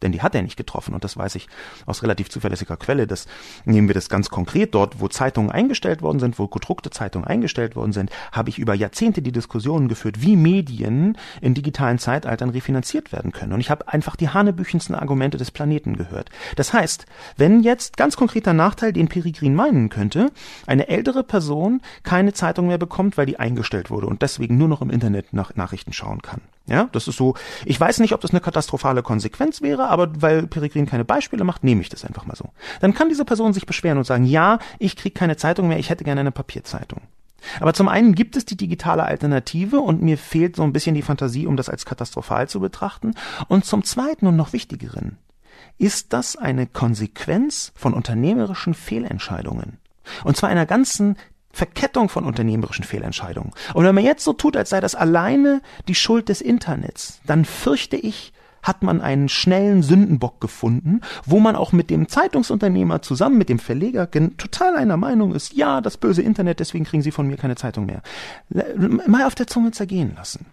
Denn 0.02 0.12
die 0.12 0.22
hat 0.22 0.34
er 0.34 0.42
nicht 0.42 0.56
getroffen 0.56 0.94
und 0.94 1.04
das 1.04 1.16
weiß 1.16 1.34
ich 1.34 1.48
aus 1.86 2.02
relativ 2.02 2.30
zuverlässiger 2.30 2.76
Quelle. 2.76 3.06
Das 3.06 3.26
nehmen 3.64 3.88
wir 3.88 3.94
das 3.94 4.08
ganz 4.08 4.30
konkret. 4.30 4.74
Dort, 4.74 5.00
wo 5.00 5.08
Zeitungen 5.08 5.50
eingestellt 5.50 6.02
worden 6.02 6.20
sind, 6.20 6.38
wo 6.38 6.46
gedruckte 6.46 6.90
Zeitungen 6.90 7.26
eingestellt 7.26 7.76
worden 7.76 7.92
sind, 7.92 8.10
habe 8.32 8.50
ich 8.50 8.58
über 8.58 8.74
Jahrzehnte 8.74 9.22
die 9.22 9.32
Diskussionen 9.32 9.88
geführt, 9.88 10.22
wie 10.22 10.36
Medien 10.36 11.16
in 11.40 11.54
digitalen 11.54 11.98
Zeitaltern 11.98 12.50
refinanziert 12.50 13.12
werden 13.12 13.32
können. 13.32 13.52
Und 13.52 13.60
ich 13.60 13.70
habe 13.70 13.88
einfach 13.88 14.16
die 14.16 14.28
hanebüchensten 14.28 14.94
Argumente 14.94 15.38
des 15.38 15.50
Planeten 15.50 15.96
gehört. 15.96 16.30
Das 16.56 16.72
heißt, 16.72 17.06
wenn 17.36 17.62
jetzt 17.62 17.96
ganz 17.96 18.16
konkreter 18.16 18.52
Nachteil, 18.52 18.92
den 18.92 19.08
Peregrin 19.08 19.54
meinen 19.54 19.88
könnte, 19.88 20.30
eine 20.66 20.88
ältere 20.88 21.24
Person 21.24 21.80
keine 22.02 22.32
Zeitung 22.32 22.68
mehr 22.68 22.78
bekommt, 22.78 23.16
weil 23.16 23.26
die 23.26 23.38
eingestellt 23.38 23.90
wurde 23.90 24.06
und 24.06 24.22
deswegen 24.22 24.56
nur 24.56 24.68
noch 24.68 24.82
im 24.82 24.90
Internet 24.90 25.32
nach 25.32 25.54
Nachrichten 25.56 25.92
schauen 25.92 26.22
kann. 26.22 26.40
Ja, 26.68 26.88
das 26.92 27.08
ist 27.08 27.16
so. 27.16 27.34
Ich 27.64 27.80
weiß 27.80 28.00
nicht, 28.00 28.12
ob 28.12 28.20
das 28.20 28.30
eine 28.30 28.40
katastrophale 28.40 29.02
Konsequenz 29.02 29.62
wäre, 29.62 29.87
aber 29.88 30.10
weil 30.20 30.46
Peregrin 30.46 30.86
keine 30.86 31.04
Beispiele 31.04 31.44
macht, 31.44 31.64
nehme 31.64 31.80
ich 31.80 31.88
das 31.88 32.04
einfach 32.04 32.26
mal 32.26 32.36
so. 32.36 32.50
Dann 32.80 32.94
kann 32.94 33.08
diese 33.08 33.24
Person 33.24 33.52
sich 33.52 33.66
beschweren 33.66 33.98
und 33.98 34.04
sagen, 34.04 34.24
ja, 34.24 34.58
ich 34.78 34.96
kriege 34.96 35.14
keine 35.14 35.36
Zeitung 35.36 35.68
mehr, 35.68 35.78
ich 35.78 35.90
hätte 35.90 36.04
gerne 36.04 36.20
eine 36.20 36.32
Papierzeitung. 36.32 37.00
Aber 37.60 37.72
zum 37.72 37.88
einen 37.88 38.14
gibt 38.14 38.36
es 38.36 38.44
die 38.44 38.56
digitale 38.56 39.04
Alternative 39.04 39.80
und 39.80 40.02
mir 40.02 40.18
fehlt 40.18 40.56
so 40.56 40.62
ein 40.62 40.72
bisschen 40.72 40.94
die 40.94 41.02
Fantasie, 41.02 41.46
um 41.46 41.56
das 41.56 41.68
als 41.68 41.86
katastrophal 41.86 42.48
zu 42.48 42.60
betrachten. 42.60 43.14
Und 43.48 43.64
zum 43.64 43.84
zweiten 43.84 44.26
und 44.26 44.36
noch 44.36 44.52
wichtigeren, 44.52 45.18
ist 45.78 46.12
das 46.12 46.36
eine 46.36 46.66
Konsequenz 46.66 47.72
von 47.76 47.94
unternehmerischen 47.94 48.74
Fehlentscheidungen. 48.74 49.78
Und 50.24 50.36
zwar 50.36 50.50
einer 50.50 50.66
ganzen 50.66 51.16
Verkettung 51.52 52.08
von 52.08 52.24
unternehmerischen 52.24 52.84
Fehlentscheidungen. 52.84 53.52
Und 53.74 53.84
wenn 53.84 53.94
man 53.94 54.04
jetzt 54.04 54.24
so 54.24 54.32
tut, 54.32 54.56
als 54.56 54.70
sei 54.70 54.80
das 54.80 54.94
alleine 54.94 55.62
die 55.86 55.94
Schuld 55.94 56.28
des 56.28 56.40
Internets, 56.40 57.20
dann 57.26 57.44
fürchte 57.44 57.96
ich, 57.96 58.32
hat 58.62 58.82
man 58.82 59.00
einen 59.00 59.28
schnellen 59.28 59.82
Sündenbock 59.82 60.40
gefunden, 60.40 61.00
wo 61.24 61.40
man 61.40 61.56
auch 61.56 61.72
mit 61.72 61.90
dem 61.90 62.08
Zeitungsunternehmer 62.08 63.02
zusammen 63.02 63.38
mit 63.38 63.48
dem 63.48 63.58
Verleger 63.58 64.10
total 64.10 64.76
einer 64.76 64.96
Meinung 64.96 65.34
ist, 65.34 65.54
ja, 65.54 65.80
das 65.80 65.96
böse 65.96 66.22
Internet, 66.22 66.60
deswegen 66.60 66.84
kriegen 66.84 67.02
Sie 67.02 67.10
von 67.10 67.26
mir 67.26 67.36
keine 67.36 67.56
Zeitung 67.56 67.86
mehr. 67.86 68.02
Mal 69.06 69.24
auf 69.24 69.34
der 69.34 69.46
Zunge 69.46 69.70
zergehen 69.70 70.14
lassen. 70.16 70.46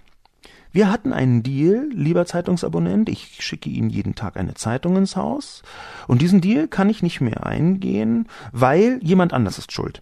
Wir 0.71 0.91
hatten 0.91 1.13
einen 1.13 1.41
Deal, 1.41 1.87
lieber 1.93 2.25
Zeitungsabonnent, 2.25 3.07
ich 3.07 3.37
schicke 3.39 3.69
Ihnen 3.69 3.89
jeden 3.89 4.13
Tag 4.13 4.35
eine 4.35 4.55
Zeitung 4.55 4.97
ins 4.97 5.15
Haus 5.15 5.63
und 6.05 6.21
diesen 6.21 6.41
Deal 6.41 6.67
kann 6.67 6.89
ich 6.89 7.01
nicht 7.01 7.21
mehr 7.21 7.45
eingehen, 7.45 8.27
weil 8.51 8.99
jemand 9.01 9.31
anders 9.31 9.57
ist 9.57 9.71
schuld. 9.71 10.01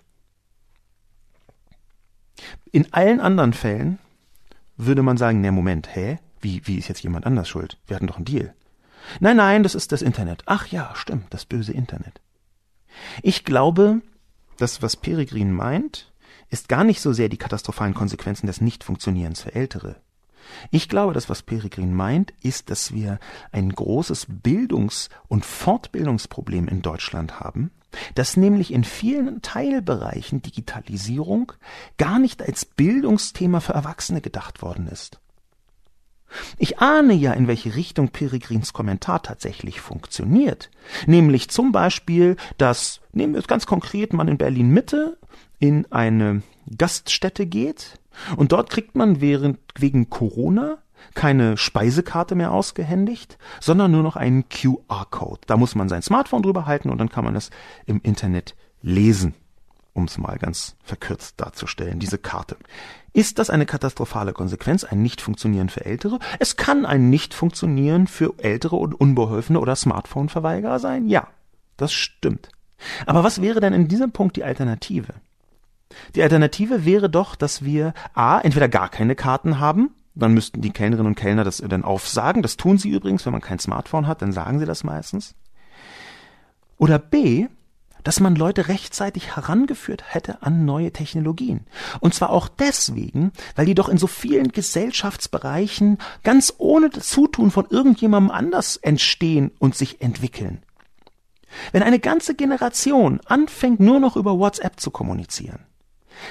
In 2.71 2.91
allen 2.91 3.19
anderen 3.19 3.53
Fällen 3.53 3.99
würde 4.75 5.03
man 5.03 5.17
sagen, 5.17 5.41
ne 5.41 5.51
Moment, 5.51 5.95
hä? 5.95 6.17
Wie, 6.43 6.61
wie 6.65 6.77
ist 6.77 6.89
jetzt 6.89 7.01
jemand 7.03 7.25
anders 7.25 7.47
schuld? 7.47 7.77
Wir 7.87 7.95
hatten 7.95 8.07
doch 8.07 8.17
einen 8.17 8.25
Deal. 8.25 8.53
Nein, 9.19 9.37
nein, 9.37 9.63
das 9.63 9.75
ist 9.75 9.91
das 9.91 10.01
Internet. 10.01 10.43
Ach 10.45 10.67
ja, 10.67 10.91
stimmt, 10.93 11.33
das 11.33 11.45
böse 11.45 11.71
Internet. 11.71 12.21
Ich 13.21 13.45
glaube, 13.45 14.01
das, 14.57 14.81
was 14.81 14.97
Peregrin 14.97 15.53
meint, 15.53 16.11
ist 16.49 16.69
gar 16.69 16.83
nicht 16.83 17.01
so 17.01 17.13
sehr 17.13 17.29
die 17.29 17.37
katastrophalen 17.37 17.93
Konsequenzen 17.93 18.47
des 18.47 18.61
Nichtfunktionierens 18.61 19.41
für 19.41 19.55
Ältere. 19.55 19.95
Ich 20.69 20.89
glaube, 20.89 21.13
das, 21.13 21.29
was 21.29 21.41
Peregrin 21.41 21.93
meint, 21.93 22.33
ist, 22.41 22.69
dass 22.69 22.93
wir 22.93 23.19
ein 23.53 23.69
großes 23.69 24.27
Bildungs- 24.29 25.09
und 25.29 25.45
Fortbildungsproblem 25.45 26.67
in 26.67 26.81
Deutschland 26.81 27.39
haben, 27.39 27.71
dass 28.15 28.35
nämlich 28.35 28.73
in 28.73 28.83
vielen 28.83 29.41
Teilbereichen 29.41 30.41
Digitalisierung 30.41 31.53
gar 31.97 32.19
nicht 32.19 32.41
als 32.41 32.65
Bildungsthema 32.65 33.61
für 33.61 33.73
Erwachsene 33.73 34.19
gedacht 34.19 34.61
worden 34.61 34.87
ist. 34.87 35.21
Ich 36.57 36.79
ahne 36.79 37.13
ja, 37.13 37.33
in 37.33 37.47
welche 37.47 37.75
Richtung 37.75 38.09
Peregrins 38.09 38.73
Kommentar 38.73 39.21
tatsächlich 39.21 39.81
funktioniert. 39.81 40.69
Nämlich 41.05 41.49
zum 41.49 41.71
Beispiel, 41.71 42.35
dass, 42.57 43.01
nehmen 43.11 43.33
wir 43.33 43.39
es 43.39 43.47
ganz 43.47 43.65
konkret, 43.65 44.13
man 44.13 44.27
in 44.27 44.37
Berlin 44.37 44.69
Mitte 44.69 45.17
in 45.59 45.85
eine 45.91 46.41
Gaststätte 46.77 47.45
geht 47.45 47.99
und 48.37 48.51
dort 48.51 48.69
kriegt 48.69 48.95
man 48.95 49.21
während, 49.21 49.59
wegen 49.77 50.09
Corona 50.09 50.77
keine 51.13 51.57
Speisekarte 51.57 52.35
mehr 52.35 52.51
ausgehändigt, 52.51 53.37
sondern 53.59 53.91
nur 53.91 54.03
noch 54.03 54.15
einen 54.15 54.47
QR-Code. 54.49 55.41
Da 55.47 55.57
muss 55.57 55.75
man 55.75 55.89
sein 55.89 56.01
Smartphone 56.01 56.43
drüber 56.43 56.65
halten 56.65 56.89
und 56.89 56.97
dann 56.97 57.09
kann 57.09 57.25
man 57.25 57.35
es 57.35 57.49
im 57.85 57.99
Internet 58.03 58.55
lesen, 58.81 59.33
um 59.93 60.05
es 60.05 60.17
mal 60.17 60.37
ganz 60.37 60.75
verkürzt 60.83 61.39
darzustellen, 61.39 61.99
diese 61.99 62.17
Karte. 62.17 62.57
Ist 63.13 63.37
das 63.37 63.49
eine 63.49 63.65
katastrophale 63.65 64.33
Konsequenz, 64.33 64.83
ein 64.83 65.01
Nicht-Funktionieren 65.03 65.69
für 65.69 65.85
Ältere? 65.85 66.19
Es 66.39 66.57
kann 66.57 66.85
ein 66.85 67.09
Nicht-Funktionieren 67.09 68.07
für 68.07 68.33
Ältere 68.39 68.75
und 68.75 68.93
Unbeholfene 68.93 69.59
oder 69.59 69.75
Smartphone-Verweigerer 69.75 70.79
sein? 70.79 71.07
Ja, 71.07 71.27
das 71.77 71.93
stimmt. 71.93 72.49
Aber 73.05 73.23
was 73.23 73.41
wäre 73.41 73.59
denn 73.59 73.73
in 73.73 73.87
diesem 73.87 74.11
Punkt 74.11 74.35
die 74.35 74.43
Alternative? 74.43 75.13
Die 76.15 76.23
Alternative 76.23 76.85
wäre 76.85 77.09
doch, 77.09 77.35
dass 77.35 77.63
wir 77.63 77.93
a. 78.15 78.39
entweder 78.39 78.67
gar 78.67 78.89
keine 78.89 79.15
Karten 79.15 79.59
haben, 79.59 79.91
dann 80.15 80.33
müssten 80.33 80.61
die 80.61 80.71
Kellnerinnen 80.71 81.07
und 81.07 81.15
Kellner 81.15 81.43
das 81.43 81.57
dann 81.57 81.83
aufsagen. 81.83 82.41
Das 82.41 82.57
tun 82.57 82.77
sie 82.77 82.89
übrigens, 82.89 83.25
wenn 83.25 83.33
man 83.33 83.41
kein 83.41 83.59
Smartphone 83.59 84.07
hat, 84.07 84.21
dann 84.21 84.31
sagen 84.31 84.59
sie 84.59 84.65
das 84.65 84.83
meistens. 84.83 85.35
Oder 86.77 86.99
B, 86.99 87.47
dass 88.03 88.19
man 88.19 88.35
Leute 88.35 88.67
rechtzeitig 88.67 89.35
herangeführt 89.35 90.03
hätte 90.07 90.41
an 90.41 90.65
neue 90.65 90.91
Technologien. 90.91 91.65
Und 91.99 92.13
zwar 92.13 92.29
auch 92.29 92.47
deswegen, 92.47 93.31
weil 93.55 93.65
die 93.65 93.75
doch 93.75 93.89
in 93.89 93.97
so 93.97 94.07
vielen 94.07 94.51
Gesellschaftsbereichen 94.51 95.97
ganz 96.23 96.53
ohne 96.57 96.89
Zutun 96.91 97.51
von 97.51 97.67
irgendjemandem 97.69 98.31
anders 98.31 98.77
entstehen 98.77 99.51
und 99.59 99.75
sich 99.75 100.01
entwickeln. 100.01 100.63
Wenn 101.71 101.83
eine 101.83 101.99
ganze 101.99 102.35
Generation 102.35 103.19
anfängt 103.25 103.79
nur 103.79 103.99
noch 103.99 104.15
über 104.15 104.37
WhatsApp 104.39 104.79
zu 104.79 104.91
kommunizieren, 104.91 105.65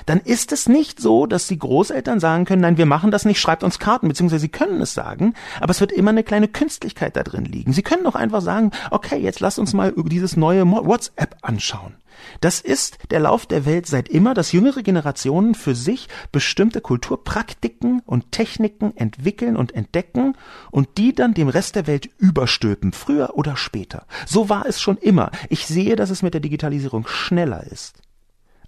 dann 0.06 0.20
ist 0.20 0.52
es 0.52 0.68
nicht 0.68 1.00
so, 1.00 1.26
dass 1.26 1.46
die 1.46 1.58
Großeltern 1.58 2.20
sagen 2.20 2.44
können, 2.44 2.62
nein, 2.62 2.78
wir 2.78 2.86
machen 2.86 3.10
das 3.10 3.24
nicht, 3.24 3.40
schreibt 3.40 3.64
uns 3.64 3.78
Karten, 3.78 4.08
beziehungsweise 4.08 4.42
sie 4.42 4.48
können 4.48 4.80
es 4.80 4.94
sagen, 4.94 5.34
aber 5.60 5.70
es 5.70 5.80
wird 5.80 5.92
immer 5.92 6.10
eine 6.10 6.24
kleine 6.24 6.48
Künstlichkeit 6.48 7.16
da 7.16 7.22
drin 7.22 7.44
liegen. 7.44 7.72
Sie 7.72 7.82
können 7.82 8.04
doch 8.04 8.14
einfach 8.14 8.42
sagen, 8.42 8.70
okay, 8.90 9.18
jetzt 9.18 9.40
lass 9.40 9.58
uns 9.58 9.72
mal 9.72 9.92
dieses 9.96 10.36
neue 10.36 10.68
WhatsApp 10.70 11.36
anschauen. 11.42 11.94
Das 12.40 12.60
ist 12.60 12.98
der 13.10 13.20
Lauf 13.20 13.46
der 13.46 13.64
Welt 13.64 13.86
seit 13.86 14.08
immer, 14.08 14.34
dass 14.34 14.52
jüngere 14.52 14.82
Generationen 14.82 15.54
für 15.54 15.74
sich 15.74 16.08
bestimmte 16.30 16.80
Kulturpraktiken 16.80 18.00
und 18.04 18.32
Techniken 18.32 18.96
entwickeln 18.96 19.56
und 19.56 19.74
entdecken 19.74 20.36
und 20.70 20.98
die 20.98 21.14
dann 21.14 21.34
dem 21.34 21.48
Rest 21.48 21.76
der 21.76 21.86
Welt 21.86 22.10
überstülpen, 22.18 22.92
früher 22.92 23.30
oder 23.34 23.56
später. 23.56 24.06
So 24.26 24.48
war 24.48 24.66
es 24.66 24.80
schon 24.80 24.98
immer. 24.98 25.30
Ich 25.48 25.66
sehe, 25.66 25.96
dass 25.96 26.10
es 26.10 26.22
mit 26.22 26.34
der 26.34 26.40
Digitalisierung 26.40 27.06
schneller 27.06 27.64
ist 27.64 28.02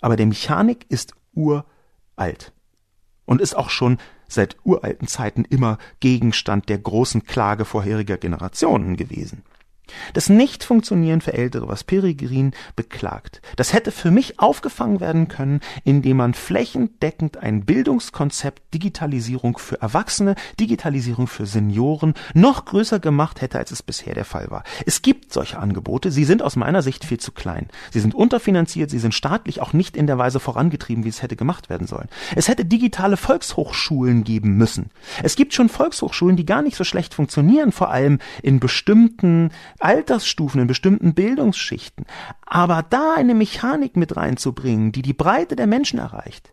aber 0.04 0.16
der 0.16 0.26
Mechanik 0.26 0.84
ist 0.90 1.14
uralt 1.32 2.52
und 3.24 3.40
ist 3.40 3.56
auch 3.56 3.70
schon 3.70 3.96
seit 4.28 4.54
uralten 4.62 5.08
Zeiten 5.08 5.46
immer 5.46 5.78
Gegenstand 6.00 6.68
der 6.68 6.76
großen 6.76 7.24
Klage 7.24 7.64
vorheriger 7.64 8.18
Generationen 8.18 8.98
gewesen. 8.98 9.44
Das 10.12 10.28
Nicht-Funktionieren 10.28 11.20
für 11.20 11.34
Ältere, 11.34 11.68
was 11.68 11.84
Peregrin 11.84 12.52
beklagt, 12.76 13.42
das 13.56 13.72
hätte 13.72 13.90
für 13.90 14.10
mich 14.10 14.40
aufgefangen 14.40 15.00
werden 15.00 15.28
können, 15.28 15.60
indem 15.84 16.18
man 16.18 16.34
flächendeckend 16.34 17.36
ein 17.36 17.64
Bildungskonzept 17.64 18.74
Digitalisierung 18.74 19.58
für 19.58 19.80
Erwachsene, 19.80 20.34
Digitalisierung 20.58 21.26
für 21.26 21.46
Senioren 21.46 22.14
noch 22.34 22.64
größer 22.64 22.98
gemacht 22.98 23.40
hätte, 23.40 23.58
als 23.58 23.70
es 23.70 23.82
bisher 23.82 24.14
der 24.14 24.24
Fall 24.24 24.50
war. 24.50 24.64
Es 24.86 25.02
gibt 25.02 25.32
solche 25.32 25.58
Angebote, 25.58 26.10
sie 26.10 26.24
sind 26.24 26.42
aus 26.42 26.56
meiner 26.56 26.82
Sicht 26.82 27.04
viel 27.04 27.18
zu 27.18 27.32
klein. 27.32 27.68
Sie 27.90 28.00
sind 28.00 28.14
unterfinanziert, 28.14 28.90
sie 28.90 28.98
sind 28.98 29.14
staatlich 29.14 29.60
auch 29.60 29.72
nicht 29.72 29.96
in 29.96 30.06
der 30.06 30.18
Weise 30.18 30.40
vorangetrieben, 30.40 31.04
wie 31.04 31.08
es 31.08 31.22
hätte 31.22 31.36
gemacht 31.36 31.70
werden 31.70 31.86
sollen. 31.86 32.08
Es 32.34 32.48
hätte 32.48 32.64
digitale 32.64 33.16
Volkshochschulen 33.16 34.24
geben 34.24 34.56
müssen. 34.56 34.90
Es 35.22 35.36
gibt 35.36 35.54
schon 35.54 35.68
Volkshochschulen, 35.68 36.36
die 36.36 36.46
gar 36.46 36.62
nicht 36.62 36.76
so 36.76 36.84
schlecht 36.84 37.14
funktionieren, 37.14 37.72
vor 37.72 37.90
allem 37.90 38.18
in 38.42 38.60
bestimmten 38.60 39.50
Altersstufen, 39.80 40.60
in 40.60 40.66
bestimmten 40.66 41.14
Bildungsschichten. 41.14 42.06
Aber 42.46 42.82
da 42.82 43.14
eine 43.14 43.34
Mechanik 43.34 43.96
mit 43.96 44.16
reinzubringen, 44.16 44.92
die 44.92 45.02
die 45.02 45.12
Breite 45.12 45.56
der 45.56 45.66
Menschen 45.66 45.98
erreicht, 45.98 46.52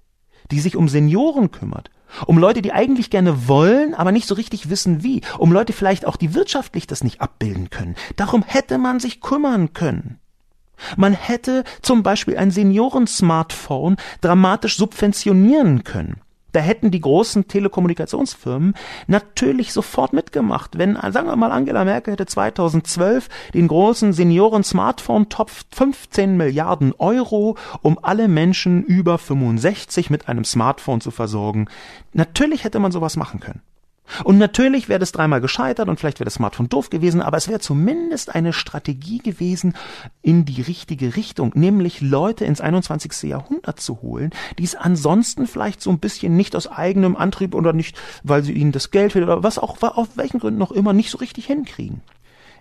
die 0.51 0.59
sich 0.59 0.75
um 0.75 0.89
Senioren 0.89 1.51
kümmert, 1.51 1.91
um 2.25 2.37
Leute, 2.37 2.61
die 2.61 2.73
eigentlich 2.73 3.09
gerne 3.09 3.47
wollen, 3.47 3.93
aber 3.93 4.11
nicht 4.11 4.27
so 4.27 4.35
richtig 4.35 4.69
wissen 4.69 5.03
wie, 5.03 5.21
um 5.37 5.51
Leute 5.51 5.73
vielleicht 5.73 6.05
auch, 6.05 6.17
die 6.17 6.33
wirtschaftlich 6.33 6.87
das 6.87 7.03
nicht 7.03 7.21
abbilden 7.21 7.69
können. 7.69 7.95
Darum 8.15 8.43
hätte 8.43 8.77
man 8.77 8.99
sich 8.99 9.21
kümmern 9.21 9.73
können. 9.73 10.19
Man 10.97 11.13
hätte 11.13 11.63
zum 11.81 12.03
Beispiel 12.03 12.37
ein 12.37 12.51
Senioren-Smartphone 12.51 13.97
dramatisch 14.19 14.77
subventionieren 14.77 15.83
können. 15.83 16.21
Da 16.51 16.59
hätten 16.59 16.91
die 16.91 17.01
großen 17.01 17.47
Telekommunikationsfirmen 17.47 18.75
natürlich 19.07 19.73
sofort 19.73 20.13
mitgemacht. 20.13 20.77
Wenn, 20.77 20.95
sagen 21.11 21.27
wir 21.27 21.35
mal, 21.35 21.51
Angela 21.51 21.85
Merkel 21.85 22.13
hätte 22.13 22.25
2012 22.25 23.29
den 23.53 23.67
großen 23.67 24.13
Senioren-Smartphone-Topf 24.13 25.65
15 25.71 26.37
Milliarden 26.37 26.93
Euro, 26.97 27.57
um 27.81 27.99
alle 28.01 28.27
Menschen 28.27 28.83
über 28.83 29.17
65 29.17 30.09
mit 30.09 30.27
einem 30.27 30.43
Smartphone 30.43 31.01
zu 31.01 31.11
versorgen. 31.11 31.67
Natürlich 32.13 32.63
hätte 32.63 32.79
man 32.79 32.91
sowas 32.91 33.15
machen 33.15 33.39
können. 33.39 33.61
Und 34.23 34.37
natürlich 34.37 34.89
wäre 34.89 34.99
das 34.99 35.11
dreimal 35.11 35.41
gescheitert 35.41 35.89
und 35.89 35.99
vielleicht 35.99 36.19
wäre 36.19 36.25
das 36.25 36.35
Smartphone 36.35 36.69
doof 36.69 36.89
gewesen, 36.89 37.21
aber 37.21 37.37
es 37.37 37.47
wäre 37.47 37.59
zumindest 37.59 38.33
eine 38.33 38.53
Strategie 38.53 39.19
gewesen 39.19 39.75
in 40.21 40.45
die 40.45 40.61
richtige 40.61 41.15
Richtung, 41.15 41.51
nämlich 41.55 42.01
Leute 42.01 42.45
ins 42.45 42.61
21. 42.61 43.23
Jahrhundert 43.23 43.79
zu 43.79 44.01
holen, 44.01 44.31
die 44.57 44.63
es 44.63 44.75
ansonsten 44.75 45.47
vielleicht 45.47 45.81
so 45.81 45.89
ein 45.89 45.99
bisschen 45.99 46.35
nicht 46.35 46.55
aus 46.55 46.67
eigenem 46.67 47.15
Antrieb 47.15 47.55
oder 47.55 47.73
nicht, 47.73 47.97
weil 48.23 48.43
sie 48.43 48.53
ihnen 48.53 48.71
das 48.71 48.91
Geld 48.91 49.13
fehlt 49.13 49.25
oder 49.25 49.43
was 49.43 49.57
auch, 49.57 49.81
auf 49.81 50.17
welchen 50.17 50.39
Gründen 50.39 50.59
noch 50.59 50.71
immer 50.71 50.93
nicht 50.93 51.11
so 51.11 51.17
richtig 51.17 51.45
hinkriegen. 51.45 52.01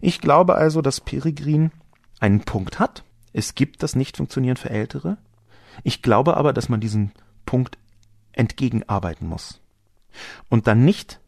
Ich 0.00 0.20
glaube 0.20 0.54
also, 0.54 0.80
dass 0.82 1.00
Peregrin 1.00 1.70
einen 2.20 2.40
Punkt 2.40 2.78
hat. 2.78 3.04
Es 3.32 3.54
gibt 3.54 3.82
das 3.82 3.94
Nicht-Funktionieren 3.94 4.56
für 4.56 4.70
Ältere. 4.70 5.18
Ich 5.84 6.02
glaube 6.02 6.36
aber, 6.36 6.52
dass 6.52 6.68
man 6.68 6.80
diesen 6.80 7.12
Punkt 7.46 7.78
entgegenarbeiten 8.32 9.26
muss. 9.26 9.60
Und 10.48 10.66
dann 10.66 10.84
nicht 10.84 11.20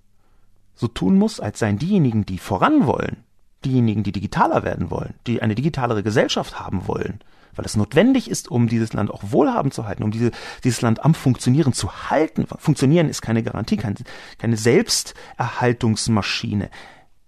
so 0.82 0.88
tun 0.88 1.16
muss, 1.16 1.40
als 1.40 1.60
seien 1.60 1.78
diejenigen, 1.78 2.26
die 2.26 2.36
voran 2.38 2.86
wollen, 2.86 3.24
diejenigen, 3.64 4.02
die 4.02 4.12
digitaler 4.12 4.64
werden 4.64 4.90
wollen, 4.90 5.14
die 5.26 5.40
eine 5.40 5.54
digitalere 5.54 6.02
Gesellschaft 6.02 6.58
haben 6.58 6.88
wollen, 6.88 7.20
weil 7.54 7.64
es 7.64 7.76
notwendig 7.76 8.28
ist, 8.28 8.50
um 8.50 8.68
dieses 8.68 8.92
Land 8.92 9.10
auch 9.10 9.22
wohlhabend 9.28 9.72
zu 9.72 9.86
halten, 9.86 10.02
um 10.02 10.10
diese, 10.10 10.32
dieses 10.64 10.82
Land 10.82 11.04
am 11.04 11.14
Funktionieren 11.14 11.72
zu 11.72 12.10
halten. 12.10 12.46
Funktionieren 12.58 13.08
ist 13.08 13.22
keine 13.22 13.44
Garantie, 13.44 13.76
keine, 13.76 13.94
keine 14.38 14.56
Selbsterhaltungsmaschine. 14.56 16.68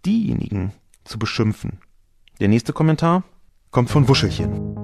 Diejenigen 0.04 0.72
zu 1.04 1.16
beschimpfen. 1.18 1.78
Der 2.40 2.48
nächste 2.48 2.72
Kommentar 2.72 3.22
kommt 3.70 3.90
von 3.90 4.08
Wuschelchen. 4.08 4.74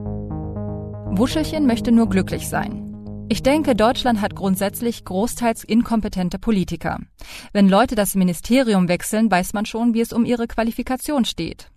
Wuschelchen 1.16 1.66
möchte 1.66 1.90
nur 1.90 2.08
glücklich 2.08 2.48
sein. 2.48 2.89
Ich 3.32 3.44
denke, 3.44 3.76
Deutschland 3.76 4.20
hat 4.22 4.34
grundsätzlich 4.34 5.04
großteils 5.04 5.62
inkompetente 5.62 6.40
Politiker. 6.40 6.98
Wenn 7.52 7.68
Leute 7.68 7.94
das 7.94 8.16
Ministerium 8.16 8.88
wechseln, 8.88 9.30
weiß 9.30 9.52
man 9.52 9.66
schon, 9.66 9.94
wie 9.94 10.00
es 10.00 10.12
um 10.12 10.24
ihre 10.24 10.48
Qualifikation 10.48 11.24
steht. 11.24 11.70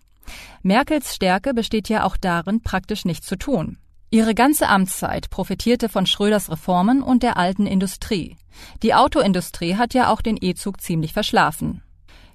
Merkels 0.64 1.14
Stärke 1.14 1.54
besteht 1.54 1.88
ja 1.88 2.02
auch 2.02 2.16
darin, 2.16 2.60
praktisch 2.60 3.04
nichts 3.04 3.28
zu 3.28 3.36
tun. 3.36 3.78
Ihre 4.10 4.34
ganze 4.34 4.68
Amtszeit 4.68 5.30
profitierte 5.30 5.88
von 5.88 6.06
Schröders 6.06 6.50
Reformen 6.50 7.04
und 7.04 7.22
der 7.22 7.36
alten 7.36 7.68
Industrie. 7.68 8.36
Die 8.82 8.92
Autoindustrie 8.94 9.76
hat 9.76 9.94
ja 9.94 10.10
auch 10.10 10.22
den 10.22 10.36
E-Zug 10.40 10.80
ziemlich 10.80 11.12
verschlafen. 11.12 11.84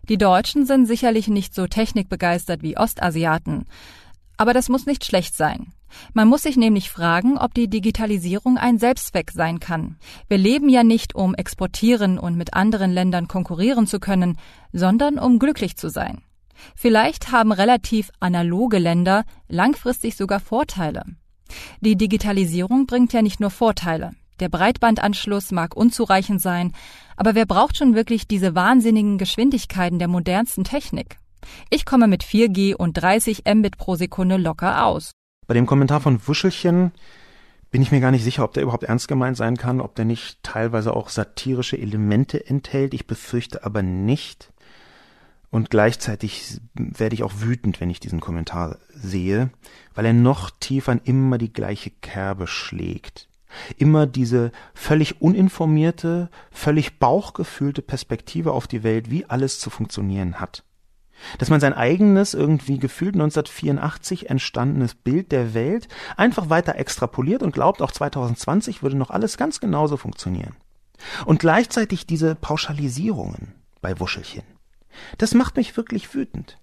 Die 0.07 0.17
Deutschen 0.17 0.65
sind 0.65 0.85
sicherlich 0.85 1.27
nicht 1.27 1.53
so 1.53 1.67
technikbegeistert 1.67 2.63
wie 2.63 2.77
Ostasiaten, 2.77 3.65
aber 4.37 4.53
das 4.53 4.69
muss 4.69 4.85
nicht 4.85 5.03
schlecht 5.03 5.35
sein. 5.35 5.73
Man 6.13 6.27
muss 6.27 6.43
sich 6.43 6.57
nämlich 6.57 6.89
fragen, 6.89 7.37
ob 7.37 7.53
die 7.53 7.69
Digitalisierung 7.69 8.57
ein 8.57 8.77
Selbstzweck 8.77 9.31
sein 9.31 9.59
kann. 9.59 9.97
Wir 10.27 10.37
leben 10.37 10.69
ja 10.69 10.83
nicht, 10.83 11.15
um 11.15 11.35
exportieren 11.35 12.19
und 12.19 12.35
mit 12.35 12.53
anderen 12.53 12.91
Ländern 12.91 13.27
konkurrieren 13.27 13.87
zu 13.87 13.99
können, 13.99 14.37
sondern 14.71 15.19
um 15.19 15.39
glücklich 15.39 15.77
zu 15.77 15.89
sein. 15.89 16.21
Vielleicht 16.75 17.31
haben 17.31 17.51
relativ 17.51 18.11
analoge 18.19 18.79
Länder 18.79 19.23
langfristig 19.47 20.15
sogar 20.15 20.39
Vorteile. 20.39 21.03
Die 21.81 21.95
Digitalisierung 21.95 22.85
bringt 22.85 23.13
ja 23.13 23.21
nicht 23.21 23.39
nur 23.39 23.49
Vorteile. 23.49 24.11
Der 24.39 24.49
Breitbandanschluss 24.49 25.51
mag 25.51 25.75
unzureichend 25.75 26.41
sein, 26.41 26.73
aber 27.17 27.35
wer 27.35 27.45
braucht 27.45 27.77
schon 27.77 27.95
wirklich 27.95 28.27
diese 28.27 28.55
wahnsinnigen 28.55 29.17
Geschwindigkeiten 29.17 29.99
der 29.99 30.07
modernsten 30.07 30.63
Technik? 30.63 31.17
Ich 31.69 31.85
komme 31.85 32.07
mit 32.07 32.23
4G 32.23 32.75
und 32.75 32.93
30 32.93 33.43
Mbit 33.45 33.77
pro 33.77 33.95
Sekunde 33.95 34.37
locker 34.37 34.85
aus. 34.85 35.11
Bei 35.49 35.55
dem 35.55 35.65
Kommentar 35.65 35.99
von 35.99 36.19
Wuschelchen 36.27 36.91
bin 37.71 37.81
ich 37.81 37.91
mir 37.91 38.01
gar 38.01 38.11
nicht 38.11 38.23
sicher, 38.23 38.43
ob 38.43 38.53
der 38.53 38.61
überhaupt 38.61 38.83
ernst 38.83 39.07
gemeint 39.07 39.35
sein 39.35 39.57
kann, 39.57 39.81
ob 39.81 39.95
der 39.95 40.05
nicht 40.05 40.43
teilweise 40.43 40.95
auch 40.95 41.09
satirische 41.09 41.75
Elemente 41.75 42.45
enthält. 42.45 42.93
Ich 42.93 43.07
befürchte 43.07 43.63
aber 43.63 43.81
nicht. 43.81 44.53
Und 45.49 45.71
gleichzeitig 45.71 46.61
werde 46.75 47.15
ich 47.15 47.23
auch 47.23 47.33
wütend, 47.37 47.81
wenn 47.81 47.89
ich 47.89 47.99
diesen 47.99 48.19
Kommentar 48.19 48.77
sehe, 48.93 49.49
weil 49.95 50.05
er 50.05 50.13
noch 50.13 50.51
tiefer 50.51 50.91
in 50.91 51.01
immer 51.03 51.39
die 51.39 51.51
gleiche 51.51 51.89
Kerbe 51.89 52.45
schlägt. 52.45 53.27
Immer 53.75 54.05
diese 54.05 54.51
völlig 54.75 55.19
uninformierte, 55.19 56.29
völlig 56.51 56.99
bauchgefühlte 56.99 57.81
Perspektive 57.81 58.51
auf 58.51 58.67
die 58.67 58.83
Welt, 58.83 59.09
wie 59.09 59.25
alles 59.25 59.59
zu 59.59 59.71
funktionieren 59.71 60.39
hat. 60.39 60.63
Dass 61.37 61.49
man 61.49 61.59
sein 61.59 61.73
eigenes, 61.73 62.33
irgendwie 62.33 62.79
gefühlt 62.79 63.15
1984 63.15 64.29
entstandenes 64.29 64.95
Bild 64.95 65.31
der 65.31 65.53
Welt 65.53 65.87
einfach 66.17 66.49
weiter 66.49 66.75
extrapoliert 66.75 67.43
und 67.43 67.53
glaubt, 67.53 67.81
auch 67.81 67.91
2020 67.91 68.83
würde 68.83 68.97
noch 68.97 69.09
alles 69.09 69.37
ganz 69.37 69.59
genauso 69.59 69.97
funktionieren. 69.97 70.55
Und 71.25 71.39
gleichzeitig 71.39 72.05
diese 72.05 72.35
Pauschalisierungen 72.35 73.53
bei 73.81 73.99
Wuschelchen. 73.99 74.43
Das 75.17 75.33
macht 75.33 75.55
mich 75.55 75.77
wirklich 75.77 76.13
wütend. 76.13 76.57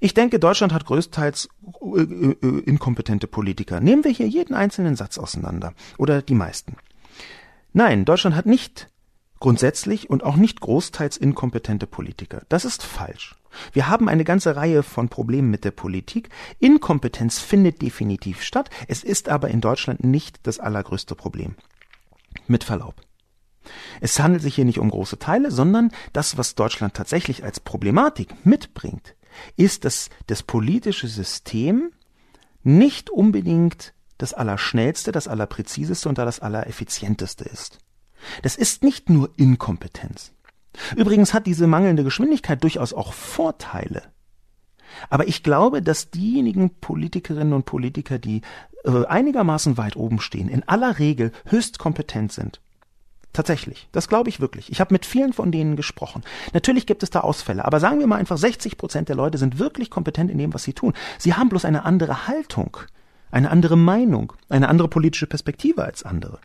Ich 0.00 0.14
denke, 0.14 0.38
Deutschland 0.38 0.72
hat 0.72 0.86
größtenteils 0.86 1.48
äh, 1.96 2.00
äh, 2.00 2.60
inkompetente 2.60 3.26
Politiker. 3.26 3.80
Nehmen 3.80 4.04
wir 4.04 4.12
hier 4.12 4.28
jeden 4.28 4.54
einzelnen 4.54 4.96
Satz 4.96 5.18
auseinander. 5.18 5.74
Oder 5.98 6.22
die 6.22 6.34
meisten. 6.34 6.76
Nein, 7.72 8.04
Deutschland 8.04 8.36
hat 8.36 8.46
nicht 8.46 8.88
grundsätzlich 9.40 10.10
und 10.10 10.24
auch 10.24 10.36
nicht 10.36 10.60
großteils 10.60 11.16
inkompetente 11.16 11.86
Politiker. 11.86 12.42
Das 12.48 12.64
ist 12.64 12.82
falsch. 12.82 13.36
Wir 13.72 13.88
haben 13.88 14.08
eine 14.08 14.24
ganze 14.24 14.56
Reihe 14.56 14.82
von 14.82 15.08
Problemen 15.08 15.50
mit 15.50 15.64
der 15.64 15.70
Politik. 15.70 16.28
Inkompetenz 16.58 17.38
findet 17.38 17.82
definitiv 17.82 18.42
statt. 18.42 18.70
Es 18.88 19.02
ist 19.02 19.28
aber 19.28 19.48
in 19.48 19.60
Deutschland 19.60 20.04
nicht 20.04 20.46
das 20.46 20.58
allergrößte 20.58 21.14
Problem. 21.14 21.54
Mit 22.46 22.64
Verlaub. 22.64 22.94
Es 24.00 24.20
handelt 24.20 24.42
sich 24.42 24.54
hier 24.54 24.64
nicht 24.64 24.78
um 24.78 24.90
große 24.90 25.18
Teile, 25.18 25.50
sondern 25.50 25.90
das, 26.12 26.36
was 26.36 26.54
Deutschland 26.54 26.94
tatsächlich 26.94 27.44
als 27.44 27.60
Problematik 27.60 28.34
mitbringt, 28.44 29.16
ist, 29.56 29.84
dass 29.84 30.08
das 30.28 30.42
politische 30.42 31.08
System 31.08 31.90
nicht 32.62 33.10
unbedingt 33.10 33.92
das 34.18 34.34
Allerschnellste, 34.34 35.12
das 35.12 35.28
Allerpräziseste 35.28 36.08
und 36.08 36.18
das 36.18 36.40
Allereffizienteste 36.40 37.44
ist. 37.44 37.78
Das 38.42 38.56
ist 38.56 38.82
nicht 38.82 39.08
nur 39.10 39.30
Inkompetenz. 39.36 40.32
Übrigens 40.96 41.32
hat 41.32 41.46
diese 41.46 41.66
mangelnde 41.66 42.04
Geschwindigkeit 42.04 42.62
durchaus 42.62 42.92
auch 42.92 43.12
Vorteile. 43.12 44.02
Aber 45.10 45.28
ich 45.28 45.42
glaube, 45.42 45.82
dass 45.82 46.10
diejenigen 46.10 46.70
Politikerinnen 46.70 47.52
und 47.52 47.66
Politiker, 47.66 48.18
die 48.18 48.42
äh, 48.84 49.04
einigermaßen 49.04 49.76
weit 49.76 49.96
oben 49.96 50.20
stehen, 50.20 50.48
in 50.48 50.66
aller 50.68 50.98
Regel 50.98 51.32
höchst 51.46 51.78
kompetent 51.78 52.32
sind. 52.32 52.60
Tatsächlich, 53.32 53.88
das 53.92 54.08
glaube 54.08 54.30
ich 54.30 54.40
wirklich. 54.40 54.72
Ich 54.72 54.80
habe 54.80 54.94
mit 54.94 55.04
vielen 55.04 55.34
von 55.34 55.52
denen 55.52 55.76
gesprochen. 55.76 56.22
Natürlich 56.54 56.86
gibt 56.86 57.02
es 57.02 57.10
da 57.10 57.20
Ausfälle, 57.20 57.66
aber 57.66 57.80
sagen 57.80 57.98
wir 57.98 58.06
mal 58.06 58.16
einfach 58.16 58.38
60 58.38 58.78
Prozent 58.78 59.10
der 59.10 59.16
Leute 59.16 59.36
sind 59.36 59.58
wirklich 59.58 59.90
kompetent 59.90 60.30
in 60.30 60.38
dem, 60.38 60.54
was 60.54 60.62
sie 60.62 60.72
tun. 60.72 60.94
Sie 61.18 61.34
haben 61.34 61.50
bloß 61.50 61.66
eine 61.66 61.84
andere 61.84 62.28
Haltung, 62.28 62.78
eine 63.30 63.50
andere 63.50 63.76
Meinung, 63.76 64.32
eine 64.48 64.70
andere 64.70 64.88
politische 64.88 65.26
Perspektive 65.26 65.84
als 65.84 66.02
andere. 66.02 66.38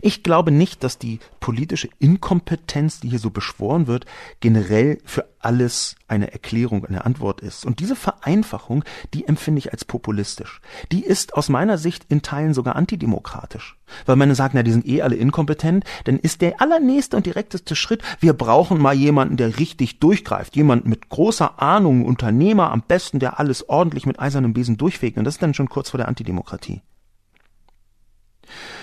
Ich 0.00 0.22
glaube 0.22 0.50
nicht, 0.50 0.82
dass 0.82 0.98
die 0.98 1.20
politische 1.40 1.88
Inkompetenz, 1.98 3.00
die 3.00 3.08
hier 3.10 3.18
so 3.18 3.30
beschworen 3.30 3.86
wird, 3.86 4.06
generell 4.40 4.98
für 5.04 5.26
alles 5.38 5.96
eine 6.08 6.32
Erklärung, 6.32 6.84
eine 6.84 7.04
Antwort 7.04 7.40
ist. 7.40 7.64
Und 7.64 7.80
diese 7.80 7.94
Vereinfachung, 7.94 8.84
die 9.14 9.26
empfinde 9.26 9.60
ich 9.60 9.72
als 9.72 9.84
populistisch. 9.84 10.60
Die 10.92 11.04
ist 11.04 11.34
aus 11.34 11.48
meiner 11.48 11.78
Sicht 11.78 12.06
in 12.08 12.22
Teilen 12.22 12.54
sogar 12.54 12.76
antidemokratisch. 12.76 13.76
Weil 14.04 14.16
man 14.16 14.34
sagt, 14.34 14.54
na, 14.54 14.62
die 14.62 14.72
sind 14.72 14.86
eh 14.86 15.02
alle 15.02 15.16
inkompetent, 15.16 15.84
dann 16.04 16.18
ist 16.18 16.40
der 16.40 16.60
allernächste 16.60 17.16
und 17.16 17.26
direkteste 17.26 17.76
Schritt, 17.76 18.02
wir 18.20 18.32
brauchen 18.32 18.80
mal 18.80 18.94
jemanden, 18.94 19.36
der 19.36 19.58
richtig 19.58 20.00
durchgreift. 20.00 20.56
Jemand 20.56 20.86
mit 20.86 21.08
großer 21.08 21.62
Ahnung, 21.62 22.04
Unternehmer 22.04 22.72
am 22.72 22.82
besten, 22.82 23.20
der 23.20 23.38
alles 23.38 23.68
ordentlich 23.68 24.06
mit 24.06 24.18
eisernem 24.18 24.52
Besen 24.52 24.76
durchfegt. 24.76 25.18
Und 25.18 25.24
das 25.24 25.34
ist 25.34 25.42
dann 25.42 25.54
schon 25.54 25.68
kurz 25.68 25.90
vor 25.90 25.98
der 25.98 26.08
Antidemokratie. 26.08 26.82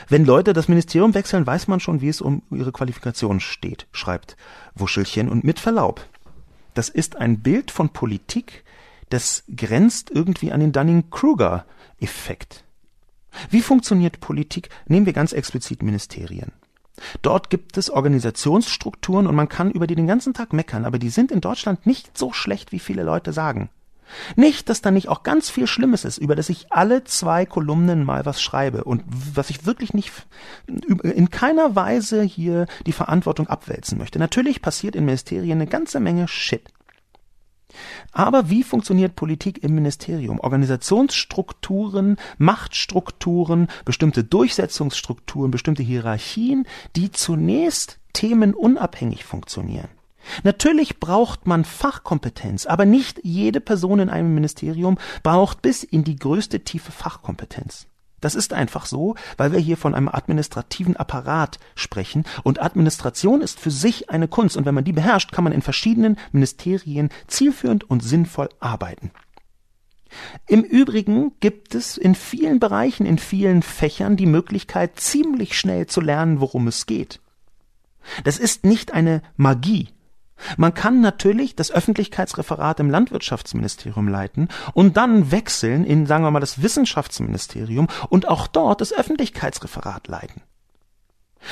Wenn 0.09 0.25
Leute 0.25 0.53
das 0.53 0.67
Ministerium 0.67 1.13
wechseln, 1.13 1.45
weiß 1.45 1.67
man 1.67 1.79
schon, 1.79 2.01
wie 2.01 2.09
es 2.09 2.21
um 2.21 2.43
ihre 2.51 2.71
Qualifikation 2.71 3.39
steht, 3.39 3.87
schreibt 3.91 4.37
Wuschelchen. 4.75 5.29
Und 5.29 5.43
mit 5.43 5.59
Verlaub, 5.59 6.05
das 6.73 6.89
ist 6.89 7.15
ein 7.15 7.39
Bild 7.41 7.71
von 7.71 7.89
Politik, 7.89 8.63
das 9.09 9.43
grenzt 9.55 10.09
irgendwie 10.11 10.51
an 10.51 10.59
den 10.59 10.71
Dunning-Kruger-Effekt. 10.71 12.63
Wie 13.49 13.61
funktioniert 13.61 14.19
Politik? 14.19 14.69
Nehmen 14.87 15.05
wir 15.05 15.13
ganz 15.13 15.33
explizit 15.33 15.83
Ministerien. 15.83 16.51
Dort 17.21 17.49
gibt 17.49 17.77
es 17.77 17.89
Organisationsstrukturen 17.89 19.27
und 19.27 19.35
man 19.35 19.49
kann 19.49 19.71
über 19.71 19.87
die 19.87 19.95
den 19.95 20.07
ganzen 20.07 20.33
Tag 20.33 20.53
meckern, 20.53 20.85
aber 20.85 20.99
die 20.99 21.09
sind 21.09 21.31
in 21.31 21.41
Deutschland 21.41 21.85
nicht 21.85 22.17
so 22.17 22.31
schlecht, 22.31 22.71
wie 22.71 22.79
viele 22.79 23.03
Leute 23.03 23.33
sagen. 23.33 23.69
Nicht, 24.35 24.69
dass 24.69 24.81
da 24.81 24.91
nicht 24.91 25.09
auch 25.09 25.23
ganz 25.23 25.49
viel 25.49 25.67
Schlimmes 25.67 26.05
ist, 26.05 26.17
über 26.17 26.35
das 26.35 26.49
ich 26.49 26.71
alle 26.71 27.03
zwei 27.03 27.45
Kolumnen 27.45 28.03
mal 28.03 28.25
was 28.25 28.41
schreibe 28.41 28.83
und 28.83 29.03
was 29.07 29.49
ich 29.49 29.65
wirklich 29.65 29.93
nicht 29.93 30.11
in 30.67 31.29
keiner 31.29 31.75
Weise 31.75 32.21
hier 32.23 32.67
die 32.85 32.91
Verantwortung 32.91 33.47
abwälzen 33.47 33.97
möchte. 33.97 34.19
Natürlich 34.19 34.61
passiert 34.61 34.95
in 34.95 35.05
Ministerien 35.05 35.59
eine 35.59 35.67
ganze 35.67 35.99
Menge 35.99 36.27
Shit. 36.27 36.69
Aber 38.11 38.49
wie 38.49 38.63
funktioniert 38.63 39.15
Politik 39.15 39.63
im 39.63 39.73
Ministerium? 39.75 40.39
Organisationsstrukturen, 40.39 42.17
Machtstrukturen, 42.37 43.67
bestimmte 43.85 44.23
Durchsetzungsstrukturen, 44.23 45.49
bestimmte 45.49 45.83
Hierarchien, 45.83 46.67
die 46.95 47.11
zunächst 47.11 47.99
themenunabhängig 48.13 49.23
funktionieren. 49.25 49.89
Natürlich 50.43 50.99
braucht 50.99 51.47
man 51.47 51.65
Fachkompetenz, 51.65 52.65
aber 52.65 52.85
nicht 52.85 53.19
jede 53.23 53.59
Person 53.59 53.99
in 53.99 54.09
einem 54.09 54.33
Ministerium 54.33 54.97
braucht 55.21 55.61
bis 55.61 55.83
in 55.83 56.03
die 56.03 56.15
größte 56.15 56.61
Tiefe 56.61 56.91
Fachkompetenz. 56.91 57.87
Das 58.23 58.35
ist 58.35 58.53
einfach 58.53 58.85
so, 58.85 59.15
weil 59.35 59.51
wir 59.51 59.59
hier 59.59 59.75
von 59.75 59.93
einem 59.93 60.07
administrativen 60.07 60.95
Apparat 60.95 61.59
sprechen 61.75 62.23
und 62.43 62.61
Administration 62.61 63.41
ist 63.41 63.59
für 63.59 63.71
sich 63.71 64.09
eine 64.09 64.29
Kunst 64.29 64.55
und 64.55 64.65
wenn 64.65 64.75
man 64.75 64.85
die 64.85 64.93
beherrscht, 64.93 65.33
kann 65.33 65.43
man 65.43 65.51
in 65.51 65.61
verschiedenen 65.61 66.17
Ministerien 66.31 67.09
zielführend 67.27 67.89
und 67.89 68.01
sinnvoll 68.01 68.47
arbeiten. 68.61 69.11
Im 70.47 70.63
Übrigen 70.63 71.33
gibt 71.41 71.75
es 71.75 71.97
in 71.97 72.15
vielen 72.15 72.59
Bereichen, 72.59 73.05
in 73.05 73.17
vielen 73.17 73.61
Fächern 73.61 74.15
die 74.15 74.25
Möglichkeit, 74.25 74.99
ziemlich 75.01 75.57
schnell 75.57 75.87
zu 75.87 75.99
lernen, 75.99 76.39
worum 76.39 76.67
es 76.67 76.85
geht. 76.85 77.19
Das 78.23 78.37
ist 78.37 78.65
nicht 78.65 78.93
eine 78.93 79.21
Magie, 79.35 79.89
man 80.57 80.73
kann 80.73 81.01
natürlich 81.01 81.55
das 81.55 81.71
Öffentlichkeitsreferat 81.71 82.79
im 82.79 82.89
Landwirtschaftsministerium 82.89 84.07
leiten 84.07 84.49
und 84.73 84.97
dann 84.97 85.31
wechseln 85.31 85.83
in, 85.85 86.05
sagen 86.05 86.23
wir 86.23 86.31
mal, 86.31 86.39
das 86.39 86.61
Wissenschaftsministerium 86.61 87.87
und 88.09 88.27
auch 88.27 88.47
dort 88.47 88.81
das 88.81 88.93
Öffentlichkeitsreferat 88.93 90.07
leiten. 90.07 90.41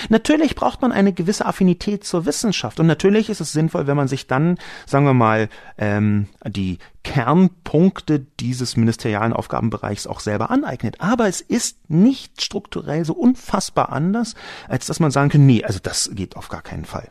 Natürlich 0.10 0.56
braucht 0.56 0.82
man 0.82 0.92
eine 0.92 1.14
gewisse 1.14 1.46
Affinität 1.46 2.04
zur 2.04 2.26
Wissenschaft 2.26 2.80
und 2.80 2.88
natürlich 2.88 3.30
ist 3.30 3.42
es 3.42 3.52
sinnvoll, 3.52 3.88
wenn 3.88 3.98
man 3.98 4.08
sich 4.08 4.28
dann, 4.28 4.58
sagen 4.86 5.06
wir 5.06 5.14
mal, 5.14 5.50
ähm, 5.78 6.28
die 6.48 6.80
Kernpunkte 7.04 8.20
dieses 8.39 8.78
ministerialen 8.78 9.34
Aufgabenbereichs 9.34 10.08
auch 10.08 10.20
selber 10.20 10.52
aneignet. 10.52 11.02
Aber 11.02 11.28
es 11.28 11.42
ist 11.42 11.89
nicht 11.89 12.42
strukturell 12.42 13.06
so 13.06 13.14
unfassbar 13.14 13.92
anders, 13.92 14.36
als 14.68 14.86
dass 14.86 15.00
man 15.00 15.12
sagen 15.12 15.30
kann, 15.30 15.46
nee, 15.46 15.64
also 15.64 15.80
das 15.82 16.12
geht 16.14 16.36
auf 16.36 16.50
gar 16.50 16.62
keinen 16.62 16.86
Fall. 16.86 17.08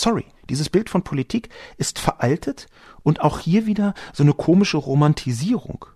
Sorry, 0.00 0.24
dieses 0.48 0.70
Bild 0.70 0.90
von 0.90 1.02
Politik 1.02 1.48
ist 1.76 1.98
veraltet 1.98 2.66
und 3.02 3.20
auch 3.20 3.40
hier 3.40 3.66
wieder 3.66 3.94
so 4.12 4.22
eine 4.22 4.32
komische 4.32 4.76
Romantisierung. 4.76 5.86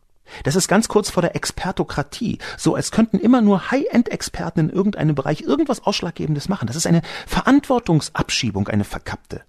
Das 0.44 0.56
ist 0.56 0.66
ganz 0.66 0.88
kurz 0.88 1.10
vor 1.10 1.20
der 1.20 1.36
Expertokratie, 1.36 2.38
so 2.56 2.74
als 2.74 2.90
könnten 2.90 3.18
immer 3.18 3.42
nur 3.42 3.70
High-End-Experten 3.70 4.60
in 4.60 4.70
irgendeinem 4.70 5.14
Bereich 5.14 5.42
irgendwas 5.42 5.84
Ausschlaggebendes 5.84 6.48
machen. 6.48 6.66
Das 6.66 6.76
ist 6.76 6.86
eine 6.86 7.02
Verantwortungsabschiebung, 7.26 8.68
eine 8.68 8.84
verkappte. 8.84 9.42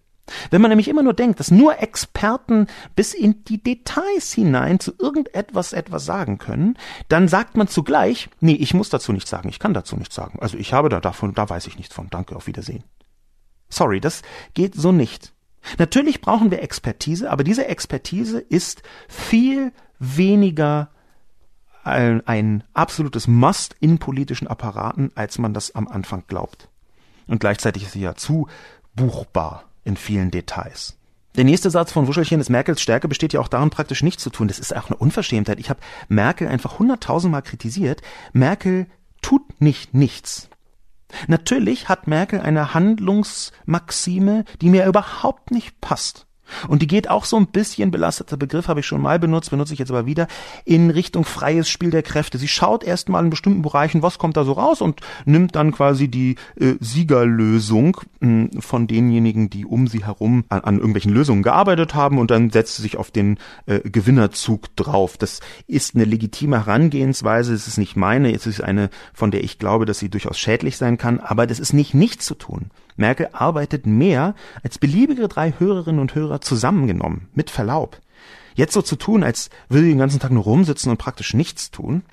Wenn 0.51 0.61
man 0.61 0.69
nämlich 0.69 0.87
immer 0.87 1.03
nur 1.03 1.13
denkt, 1.13 1.39
dass 1.39 1.51
nur 1.51 1.79
Experten 1.79 2.67
bis 2.95 3.13
in 3.13 3.43
die 3.45 3.61
Details 3.61 4.33
hinein 4.33 4.79
zu 4.79 4.93
irgendetwas 4.97 5.73
etwas 5.73 6.05
sagen 6.05 6.37
können, 6.37 6.77
dann 7.09 7.27
sagt 7.27 7.57
man 7.57 7.67
zugleich, 7.67 8.29
nee, 8.39 8.53
ich 8.53 8.73
muss 8.73 8.89
dazu 8.89 9.11
nichts 9.11 9.29
sagen, 9.29 9.49
ich 9.49 9.59
kann 9.59 9.73
dazu 9.73 9.97
nichts 9.97 10.15
sagen. 10.15 10.39
Also 10.41 10.57
ich 10.57 10.73
habe 10.73 10.89
da 10.89 10.99
davon, 10.99 11.33
da 11.33 11.49
weiß 11.49 11.67
ich 11.67 11.77
nichts 11.77 11.95
von. 11.95 12.09
Danke, 12.09 12.35
auf 12.35 12.47
Wiedersehen. 12.47 12.83
Sorry, 13.73 13.99
das 13.99 14.21
geht 14.53 14.75
so 14.75 14.91
nicht. 14.91 15.33
Natürlich 15.77 16.21
brauchen 16.21 16.51
wir 16.51 16.61
Expertise, 16.61 17.31
aber 17.31 17.43
diese 17.43 17.67
Expertise 17.67 18.39
ist 18.39 18.83
viel 19.07 19.71
weniger 19.99 20.89
ein, 21.83 22.25
ein 22.27 22.63
absolutes 22.73 23.27
Must 23.27 23.75
in 23.79 23.97
politischen 23.97 24.47
Apparaten, 24.47 25.11
als 25.15 25.37
man 25.37 25.53
das 25.53 25.75
am 25.75 25.87
Anfang 25.87 26.23
glaubt. 26.27 26.69
Und 27.27 27.39
gleichzeitig 27.39 27.83
ist 27.83 27.93
sie 27.93 28.01
ja 28.01 28.15
zu 28.15 28.47
buchbar 28.95 29.65
in 29.83 29.97
vielen 29.97 30.31
Details. 30.31 30.97
Der 31.35 31.45
nächste 31.45 31.71
Satz 31.71 31.91
von 31.91 32.07
Wuschelchen 32.07 32.39
ist, 32.39 32.49
Merkels 32.49 32.81
Stärke 32.81 33.07
besteht 33.07 33.33
ja 33.33 33.39
auch 33.39 33.47
darin, 33.47 33.71
praktisch 33.71 34.03
nichts 34.03 34.21
zu 34.21 34.29
tun. 34.29 34.47
Das 34.47 34.59
ist 34.59 34.75
auch 34.75 34.89
eine 34.89 34.97
Unverschämtheit. 34.97 35.59
Ich 35.59 35.69
habe 35.69 35.79
Merkel 36.07 36.47
einfach 36.47 36.77
hunderttausendmal 36.77 37.41
kritisiert. 37.41 38.01
Merkel 38.33 38.85
tut 39.21 39.59
nicht 39.59 39.95
nichts. 39.95 40.49
Natürlich 41.27 41.89
hat 41.89 42.07
Merkel 42.07 42.39
eine 42.39 42.73
Handlungsmaxime, 42.73 44.45
die 44.61 44.69
mir 44.69 44.85
überhaupt 44.85 45.51
nicht 45.51 45.79
passt. 45.81 46.27
Und 46.67 46.81
die 46.81 46.87
geht 46.87 47.09
auch 47.09 47.25
so 47.25 47.37
ein 47.37 47.47
bisschen, 47.47 47.91
belasteter 47.91 48.37
Begriff 48.37 48.67
habe 48.67 48.81
ich 48.81 48.85
schon 48.85 49.01
mal 49.01 49.19
benutzt, 49.19 49.49
benutze 49.49 49.73
ich 49.73 49.79
jetzt 49.79 49.91
aber 49.91 50.05
wieder, 50.05 50.27
in 50.65 50.89
Richtung 50.89 51.25
freies 51.25 51.69
Spiel 51.69 51.91
der 51.91 52.03
Kräfte. 52.03 52.37
Sie 52.37 52.47
schaut 52.47 52.83
erstmal 52.83 53.23
in 53.23 53.29
bestimmten 53.29 53.61
Bereichen, 53.61 54.01
was 54.01 54.17
kommt 54.17 54.37
da 54.37 54.43
so 54.43 54.53
raus 54.53 54.81
und 54.81 55.01
nimmt 55.25 55.55
dann 55.55 55.71
quasi 55.71 56.07
die 56.07 56.35
äh, 56.59 56.75
Siegerlösung 56.79 57.97
mh, 58.19 58.49
hm, 58.51 58.61
von 58.61 58.87
denjenigen, 58.87 59.49
die 59.49 59.65
um 59.65 59.87
sie 59.87 60.05
herum 60.05 60.43
an, 60.49 60.61
an, 60.61 60.77
irgendwelchen 60.77 61.13
Lösungen 61.13 61.43
gearbeitet 61.43 61.95
haben 61.95 62.17
und 62.17 62.31
dann 62.31 62.49
setzt 62.49 62.75
sie 62.75 62.81
sich 62.81 62.97
auf 62.97 63.11
den 63.11 63.37
äh, 63.65 63.79
Gewinnerzug 63.79 64.75
drauf. 64.75 65.17
Das 65.17 65.39
ist 65.67 65.95
eine 65.95 66.05
legitime 66.05 66.65
Herangehensweise, 66.65 67.53
es 67.53 67.67
ist 67.67 67.77
nicht 67.77 67.95
meine, 67.95 68.33
es 68.33 68.45
ist 68.45 68.61
eine, 68.61 68.89
von 69.13 69.31
der 69.31 69.43
ich 69.43 69.59
glaube, 69.59 69.85
dass 69.85 69.99
sie 69.99 70.09
durchaus 70.09 70.37
schädlich 70.37 70.77
sein 70.77 70.97
kann, 70.97 71.19
aber 71.19 71.47
das 71.47 71.59
ist 71.59 71.73
nicht 71.73 71.93
nichts 71.93 72.25
zu 72.25 72.35
tun. 72.35 72.71
Merkel 72.95 73.29
arbeitet 73.31 73.85
mehr 73.87 74.35
als 74.63 74.77
beliebige 74.77 75.27
drei 75.27 75.53
Hörerinnen 75.57 75.99
und 75.99 76.15
Hörer 76.15 76.32
zusammengenommen, 76.41 77.29
mit 77.33 77.49
Verlaub. 77.49 77.99
Jetzt 78.55 78.73
so 78.73 78.81
zu 78.81 78.95
tun, 78.95 79.23
als 79.23 79.49
würde 79.69 79.83
sie 79.83 79.89
den 79.89 79.97
ganzen 79.97 80.19
Tag 80.19 80.31
nur 80.31 80.43
rumsitzen 80.43 80.91
und 80.91 80.97
praktisch 80.97 81.33
nichts 81.33 81.71
tun, 81.71 82.03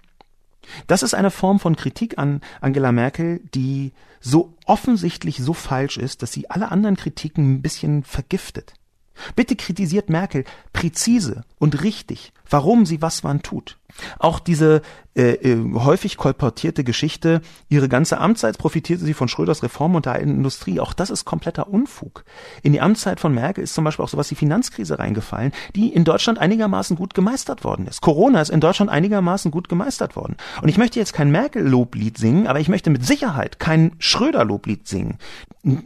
das 0.87 1.03
ist 1.03 1.15
eine 1.15 1.31
Form 1.31 1.59
von 1.59 1.77
Kritik 1.77 2.19
an 2.19 2.41
Angela 2.61 2.93
Merkel, 2.93 3.41
die 3.55 3.93
so 4.21 4.55
offensichtlich 4.67 5.39
so 5.39 5.53
falsch 5.53 5.97
ist, 5.97 6.23
dass 6.23 6.33
sie 6.33 6.51
alle 6.51 6.71
anderen 6.71 6.97
Kritiken 6.97 7.55
ein 7.55 7.63
bisschen 7.63 8.05
vergiftet. 8.05 8.75
Bitte 9.37 9.57
kritisiert 9.57 10.11
Merkel 10.11 10.45
präzise 10.73 11.45
und 11.59 11.83
richtig, 11.83 12.33
warum 12.49 12.87
sie 12.87 13.03
was 13.03 13.25
wann 13.25 13.43
tut. 13.43 13.77
Auch 14.19 14.39
diese 14.39 14.83
äh, 15.15 15.33
äh, 15.33 15.75
häufig 15.75 16.17
kolportierte 16.17 16.85
Geschichte, 16.85 17.41
ihre 17.69 17.89
ganze 17.89 18.19
Amtszeit 18.19 18.59
profitierte 18.59 19.05
sie 19.05 19.15
von 19.15 19.29
Schröders 19.29 19.63
Reform 19.63 19.95
und 19.95 20.07
der 20.07 20.21
Industrie. 20.21 20.81
Auch 20.81 20.93
das 20.93 21.11
ist 21.11 21.25
kompletter 21.25 21.69
Unfug. 21.69 22.25
In 22.63 22.73
die 22.73 22.81
Amtszeit 22.81 23.21
von 23.21 23.35
Merkel 23.35 23.65
ist 23.65 23.75
zum 23.75 23.85
Beispiel 23.85 24.05
auch 24.05 24.09
sowas 24.09 24.31
wie 24.31 24.37
Finanzkrise 24.37 24.99
reingefallen, 24.99 25.53
die 25.75 25.93
in 25.93 26.05
Deutschland 26.05 26.39
einigermaßen 26.39 26.97
gut 26.97 27.15
gemeistert 27.15 27.65
worden 27.65 27.87
ist. 27.87 28.01
Corona 28.01 28.41
ist 28.41 28.51
in 28.51 28.61
Deutschland 28.61 28.91
einigermaßen 28.91 29.51
gut 29.51 29.69
gemeistert 29.69 30.17
worden. 30.17 30.37
Und 30.63 30.69
ich 30.69 30.79
möchte 30.79 30.99
jetzt 30.99 31.13
kein 31.13 31.31
Merkel-Loblied 31.31 32.19
singen, 32.19 32.47
aber 32.47 32.61
ich 32.61 32.69
möchte 32.69 32.91
mit 32.91 33.05
Sicherheit 33.05 33.59
kein 33.59 33.93
Schröder-Loblied 33.99 34.87
singen. 34.87 35.19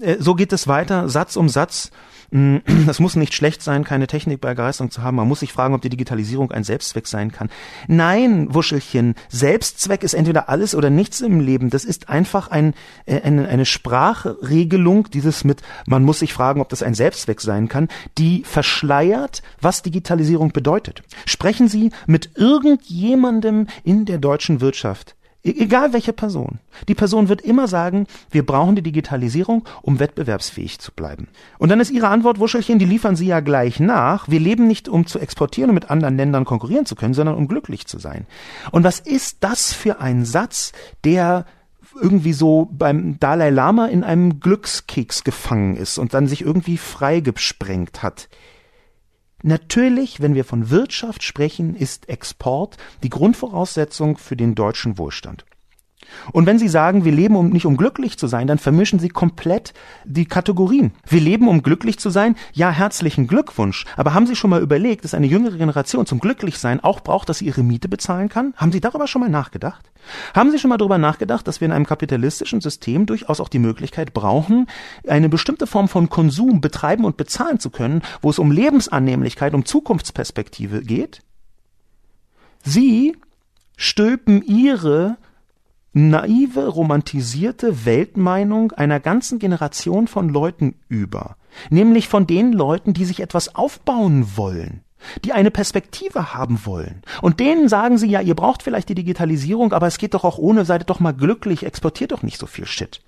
Äh, 0.01 0.17
so 0.19 0.35
geht 0.35 0.53
es 0.53 0.69
weiter, 0.69 1.09
Satz 1.09 1.37
um 1.37 1.49
Satz. 1.49 1.91
Mm, 2.35 2.57
es 2.89 2.99
muss 2.99 3.15
nicht 3.15 3.33
schlecht 3.33 3.63
sein, 3.63 3.85
keine 3.85 4.09
Technikbegeisterung 4.09 4.91
zu 4.91 5.03
haben. 5.03 5.17
Man 5.17 5.29
muss 5.29 5.41
sich 5.41 5.53
fragen, 5.53 5.73
ob 5.73 5.83
die 5.83 5.89
Digitalisierung 5.89 6.51
ein 6.51 6.65
Selbstzweck 6.65 7.07
sein 7.07 7.31
kann. 7.31 7.49
Nein, 7.87 8.53
Wuschelchen, 8.53 9.15
Selbstzweck 9.29 10.03
ist 10.03 10.15
entweder 10.15 10.49
alles 10.49 10.75
oder 10.75 10.91
nichts 10.91 11.21
im 11.21 11.39
Leben. 11.39 11.71
Das 11.71 11.85
ist 11.85 12.09
einfach 12.09 12.49
ein, 12.49 12.75
äh, 13.07 13.23
eine, 13.23 13.49
eine 13.49 13.65
Sprachregelung, 13.65 15.09
dieses 15.11 15.45
mit, 15.45 15.63
man 15.87 16.03
muss 16.03 16.19
sich 16.19 16.33
fragen, 16.33 16.61
ob 16.61 16.69
das 16.69 16.83
ein 16.83 16.95
Selbstzweck 16.95 17.41
sein 17.41 17.69
kann, 17.69 17.89
die 18.19 18.43
verschleiert, 18.43 19.43
was 19.61 19.83
Digitalisierung 19.83 20.51
bedeutet. 20.51 21.05
Sprechen 21.27 21.69
Sie 21.69 21.93
mit 22.07 22.31
irgendjemandem 22.35 23.69
in 23.85 24.07
der 24.07 24.19
deutschen 24.19 24.61
Wirtschaft, 24.61 25.15
egal 25.45 25.93
welche 25.93 26.13
Person. 26.13 26.59
Die 26.89 26.95
Person 26.95 27.29
wird 27.29 27.43
immer 27.43 27.69
sagen, 27.69 28.07
wir 28.31 28.45
brauchen 28.45 28.77
die 28.77 28.83
Digitalisierung, 28.83 29.65
um 29.83 30.01
wettbewerbsfähig 30.01 30.79
zu 30.79 30.91
bleiben. 30.93 31.29
Und 31.59 31.69
dann 31.69 31.81
ist 31.81 31.91
Ihre 31.91 32.09
Antwort, 32.09 32.39
Wuschelchen, 32.39 32.79
die 32.79 32.87
liefern 32.87 33.15
Sie 33.15 33.27
ja 33.27 33.41
gleich 33.41 33.79
nach. 33.79 34.29
Wir 34.29 34.41
leben 34.41 34.67
nicht, 34.67 34.89
um 34.89 35.07
zu 35.07 35.19
exportieren 35.19 35.71
und 35.71 35.75
mit 35.75 35.91
anderen 35.91 36.17
Ländern 36.17 36.45
konkurrieren 36.45 36.87
zu 36.87 36.95
können, 36.95 37.15
sondern 37.15 37.37
um 37.37 37.47
glücklich 37.47 37.87
zu 37.87 37.99
sein. 37.99 38.27
Und 38.73 38.85
was 38.85 39.01
ist 39.01 39.39
das 39.41 39.73
für 39.73 40.01
ein 40.01 40.25
Satz, 40.25 40.73
der 41.05 41.45
irgendwie 42.01 42.33
so 42.33 42.69
beim 42.73 43.19
Dalai 43.21 43.51
Lama 43.51 43.87
in 43.87 44.03
einem 44.03 44.41
Glückskeks 44.41 45.25
gefangen 45.25 45.77
ist 45.77 45.99
und 45.99 46.15
dann 46.15 46.27
sich 46.27 46.41
irgendwie 46.43 46.79
freigesprengt 46.79 48.03
hat? 48.03 48.29
Natürlich, 49.47 50.23
wenn 50.23 50.35
wir 50.35 50.47
von 50.47 50.71
Wirtschaft 50.71 51.23
sprechen, 51.23 51.75
ist 51.77 52.09
Export 52.09 52.79
die 53.03 53.11
Grundvoraussetzung 53.11 54.17
für 54.17 54.37
den 54.37 54.55
deutschen 54.55 54.97
Wohlstand. 54.97 55.45
Und 56.33 56.47
wenn 56.47 56.59
Sie 56.59 56.69
sagen, 56.69 57.05
wir 57.05 57.13
leben 57.13 57.37
um 57.37 57.51
nicht 57.51 57.67
um 57.67 57.77
glücklich 57.77 58.19
zu 58.19 58.27
sein, 58.27 58.47
dann 58.47 58.59
vermischen 58.59 58.99
Sie 58.99 59.09
komplett 59.09 59.75
die 60.05 60.27
Kategorien. 60.27 60.93
Wir 61.07 61.21
leben 61.21 61.49
um 61.49 61.63
glücklich 61.63 61.99
zu 61.99 62.11
sein, 62.11 62.37
ja, 62.53 62.71
herzlichen 62.71 63.27
Glückwunsch. 63.27 63.85
Aber 63.97 64.15
haben 64.15 64.27
Sie 64.27 64.37
schon 64.37 64.51
mal 64.51 64.63
überlegt, 64.63 65.05
dass 65.05 65.15
eine 65.15 65.27
jüngere 65.27 65.57
Generation 65.57 66.07
zum 66.07 66.21
Glücklichsein 66.21 66.81
auch 66.81 67.01
braucht, 67.01 67.29
dass 67.29 67.39
sie 67.39 67.47
ihre 67.47 67.63
Miete 67.63 67.89
bezahlen 67.89 68.29
kann? 68.29 68.55
Haben 68.57 68.73
Sie 68.73 68.81
darüber 68.81 69.07
schon 69.07 69.21
mal 69.21 69.31
nachgedacht? 69.31 69.91
Haben 70.35 70.51
Sie 70.51 70.59
schon 70.59 70.69
mal 70.69 70.77
darüber 70.77 70.99
nachgedacht, 70.99 71.47
dass 71.49 71.61
wir 71.61 71.67
in 71.67 71.73
einem 71.73 71.87
kapitalistischen 71.87 72.61
System 72.61 73.07
durchaus 73.07 73.41
auch 73.41 73.49
die 73.49 73.59
Möglichkeit 73.59 74.13
brauchen, 74.15 74.67
eine 75.07 75.29
bestimmte 75.29 75.67
Form 75.67 75.89
von 75.89 76.09
Konsum 76.09 76.61
betreiben 76.61 77.05
und 77.05 77.17
bezahlen 77.17 77.59
zu 77.59 77.71
können, 77.71 78.03
wo 78.21 78.31
es 78.31 78.39
um 78.39 78.51
Lebensannehmlichkeit, 78.51 79.55
um 79.55 79.65
Zukunftsperspektive 79.65 80.83
geht? 80.83 81.21
Sie 82.63 83.17
stülpen 83.77 84.43
Ihre 84.43 85.17
naive, 85.95 86.69
romantisierte 86.69 87.87
Weltmeinung 87.87 88.73
einer 88.73 89.01
ganzen 89.01 89.39
Generation 89.39 90.09
von 90.09 90.29
Leuten 90.29 90.75
über, 90.89 91.37
nämlich 91.71 92.09
von 92.09 92.27
den 92.27 92.53
Leuten, 92.53 92.93
die 92.93 93.05
sich 93.05 93.21
etwas 93.21 93.55
aufbauen 93.55 94.37
wollen, 94.37 94.83
die 95.25 95.33
eine 95.33 95.51
Perspektive 95.51 96.35
haben 96.35 96.67
wollen. 96.67 97.03
Und 97.23 97.41
denen 97.41 97.69
sagen 97.69 97.97
sie 97.97 98.09
ja, 98.09 98.21
ihr 98.21 98.35
braucht 98.35 98.63
vielleicht 98.63 98.89
die 98.89 98.97
Digitalisierung, 98.97 99.73
aber 99.73 99.87
es 99.87 99.99
geht 99.99 100.15
doch 100.15 100.25
auch 100.25 100.39
ohne, 100.39 100.65
seid 100.65 100.91
doch 100.91 101.01
mal 101.01 101.15
glücklich, 101.15 101.65
exportiert 101.65 102.13
doch 102.13 102.23
nicht 102.23 102.39
so 102.39 102.47
viel 102.47 102.67
Shit. 102.67 103.01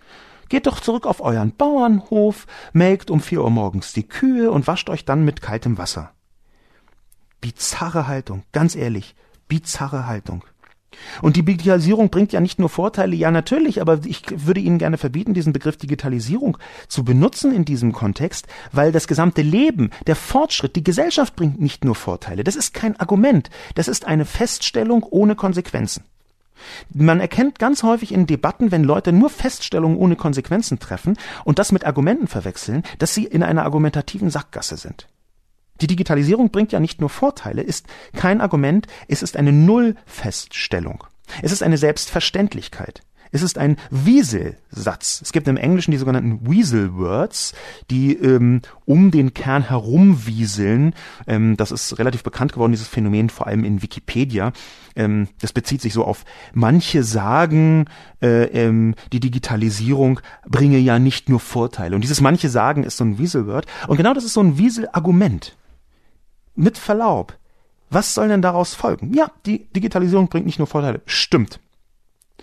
Geht 0.49 0.68
doch 0.68 0.78
zurück 0.78 1.07
auf 1.07 1.20
euren 1.20 1.57
Bauernhof, 1.57 2.47
melkt 2.72 3.11
um 3.11 3.20
vier 3.20 3.43
Uhr 3.43 3.51
morgens 3.51 3.93
die 3.93 4.07
Kühe 4.07 4.53
und 4.53 4.68
wascht 4.68 4.89
euch 4.91 5.05
dann 5.05 5.24
mit 5.24 5.43
kaltem 5.43 5.76
Wasser. 5.76 6.12
Bizarre 7.41 8.07
Haltung, 8.07 8.45
ganz 8.53 8.76
ehrlich, 8.76 9.16
bizarre 9.49 10.07
Haltung. 10.07 10.45
Und 11.22 11.36
die 11.36 11.44
Digitalisierung 11.44 12.11
bringt 12.11 12.32
ja 12.32 12.40
nicht 12.40 12.59
nur 12.59 12.68
Vorteile, 12.68 13.16
ja 13.16 13.30
natürlich, 13.30 13.80
aber 13.80 14.01
ich 14.05 14.22
würde 14.34 14.61
Ihnen 14.61 14.78
gerne 14.78 14.99
verbieten, 14.99 15.34
diesen 15.34 15.53
Begriff 15.53 15.76
Digitalisierung 15.76 16.59
zu 16.88 17.05
benutzen 17.05 17.55
in 17.55 17.64
diesem 17.64 17.92
Kontext, 17.92 18.47
weil 18.72 18.92
das 18.92 19.09
gesamte 19.09 19.42
Leben, 19.42 19.90
der 20.07 20.16
Fortschritt, 20.16 20.76
die 20.76 20.84
Gesellschaft 20.84 21.36
bringt 21.36 21.61
nicht 21.61 21.84
nur 21.84 21.94
Vorteile. 21.94 22.44
Das 22.44 22.57
ist 22.57 22.74
kein 22.74 22.99
Argument, 22.99 23.51
das 23.74 23.88
ist 23.88 24.07
eine 24.07 24.24
Feststellung 24.24 25.03
ohne 25.03 25.34
Konsequenzen. 25.34 26.05
Man 26.92 27.20
erkennt 27.20 27.59
ganz 27.59 27.82
häufig 27.82 28.12
in 28.12 28.26
Debatten, 28.26 28.72
wenn 28.72 28.84
Leute 28.84 29.12
nur 29.12 29.30
Feststellungen 29.30 29.99
ohne 29.99 30.16
Konsequenzen 30.16 30.78
treffen 30.78 31.18
und 31.44 31.59
das 31.59 31.72
mit 31.72 31.84
Argumenten 31.84 32.28
verwechseln, 32.28 32.82
dass 32.99 33.14
sie 33.14 33.24
in 33.24 33.42
einer 33.42 33.64
argumentativen 33.64 34.30
Sackgasse 34.30 34.76
sind. 34.76 35.07
Die 35.81 35.87
Digitalisierung 35.87 36.51
bringt 36.51 36.72
ja 36.72 36.81
nicht 36.81 37.01
nur 37.01 37.11
Vorteile, 37.11 37.62
ist 37.62 37.87
kein 38.14 38.41
Argument, 38.41 38.87
es 39.09 39.22
ist 39.22 39.37
eine 39.37 39.53
Nullfeststellung. 39.53 41.05
Es 41.43 41.53
ist 41.53 41.62
eine 41.62 41.79
Selbstverständlichkeit. 41.79 43.03
Es 43.33 43.43
ist 43.43 43.59
ein 43.59 43.77
Wieselsatz. 43.91 45.20
Es 45.22 45.33
gibt 45.33 45.49
im 45.49 45.57
Englischen 45.57 45.91
die 45.91 45.97
sogenannten 45.97 46.49
Weasel 46.49 46.97
Words, 46.97 47.55
die 47.91 48.14
ähm, 48.14 48.62
um 48.85 49.11
den 49.11 49.35
Kern 49.35 49.68
herumwieseln. 49.68 50.95
Ähm, 51.27 51.57
das 51.57 51.72
ist 51.72 51.99
relativ 51.99 52.22
bekannt 52.22 52.53
geworden, 52.53 52.72
dieses 52.72 52.89
Phänomen, 52.89 53.29
vor 53.29 53.47
allem 53.47 53.64
in 53.64 53.83
Wikipedia. 53.83 54.53
Ähm, 54.95 55.29
das 55.41 55.53
bezieht 55.53 55.83
sich 55.83 55.93
so 55.93 56.05
auf 56.05 56.24
manche 56.55 57.03
sagen, 57.03 57.87
äh, 58.22 58.45
ähm, 58.45 58.95
die 59.12 59.20
Digitalisierung 59.20 60.20
bringe 60.49 60.79
ja 60.79 60.99
nicht 60.99 61.29
nur 61.29 61.41
Vorteile. 61.41 61.95
Und 61.95 62.03
dieses 62.03 62.20
manche 62.20 62.49
sagen 62.49 62.85
ist 62.85 62.97
so 62.97 63.05
ein 63.05 63.18
Weasel 63.18 63.47
Word. 63.47 63.66
Und 63.89 63.97
genau 63.97 64.14
das 64.14 64.24
ist 64.24 64.35
so 64.35 64.41
ein 64.41 64.57
Wiesel-Argument 64.57 65.57
mit 66.57 66.78
Verlaub, 66.78 67.36
was 67.90 68.14
soll 68.14 68.28
denn 68.28 68.42
daraus 68.42 68.74
folgen? 68.74 69.14
Ja, 69.14 69.30
die 69.46 69.66
Digitalisierung 69.72 70.28
bringt 70.28 70.46
nicht 70.46 70.59
nur 70.59 70.66
Vorteile. 70.66 71.02
Stimmt. 71.07 71.61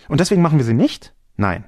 Und 0.08 0.20
deswegen 0.20 0.42
machen 0.42 0.58
wir 0.58 0.64
sie 0.64 0.74
nicht? 0.74 1.12
Nein. 1.36 1.64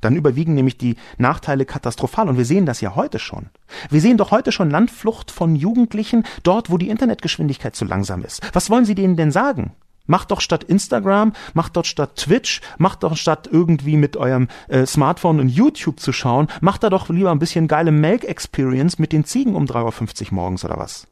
Dann 0.00 0.16
überwiegen 0.16 0.54
nämlich 0.54 0.78
die 0.78 0.96
Nachteile 1.18 1.66
katastrophal. 1.66 2.28
Und 2.28 2.38
wir 2.38 2.46
sehen 2.46 2.64
das 2.64 2.80
ja 2.80 2.94
heute 2.96 3.18
schon. 3.18 3.50
Wir 3.90 4.00
sehen 4.00 4.16
doch 4.16 4.30
heute 4.30 4.52
schon 4.52 4.70
Landflucht 4.70 5.30
von 5.30 5.54
Jugendlichen 5.54 6.24
dort, 6.42 6.70
wo 6.70 6.78
die 6.78 6.88
Internetgeschwindigkeit 6.88 7.76
zu 7.76 7.84
langsam 7.84 8.24
ist. 8.24 8.40
Was 8.54 8.70
wollen 8.70 8.86
Sie 8.86 8.94
denen 8.94 9.16
denn 9.16 9.30
sagen? 9.30 9.72
Macht 10.06 10.30
doch 10.30 10.40
statt 10.40 10.64
Instagram, 10.64 11.34
macht 11.52 11.76
dort 11.76 11.86
statt 11.86 12.16
Twitch, 12.16 12.62
macht 12.78 13.04
doch 13.04 13.16
statt 13.16 13.48
irgendwie 13.52 13.96
mit 13.96 14.16
eurem 14.16 14.48
äh, 14.68 14.84
Smartphone 14.84 15.38
und 15.38 15.50
YouTube 15.50 16.00
zu 16.00 16.12
schauen, 16.12 16.48
macht 16.60 16.82
da 16.82 16.90
doch 16.90 17.10
lieber 17.10 17.30
ein 17.30 17.38
bisschen 17.38 17.68
geile 17.68 17.92
Melk-Experience 17.92 18.98
mit 18.98 19.12
den 19.12 19.24
Ziegen 19.24 19.54
um 19.54 19.66
3.50 19.66 20.28
Uhr 20.28 20.34
morgens 20.34 20.64
oder 20.64 20.78
was? 20.78 21.06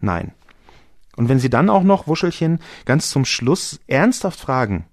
Nein. 0.00 0.32
Und 1.16 1.28
wenn 1.28 1.38
Sie 1.38 1.50
dann 1.50 1.68
auch 1.68 1.82
noch, 1.82 2.06
Wuschelchen, 2.06 2.60
ganz 2.84 3.10
zum 3.10 3.24
Schluss 3.24 3.80
ernsthaft 3.86 4.40
fragen, 4.40 4.86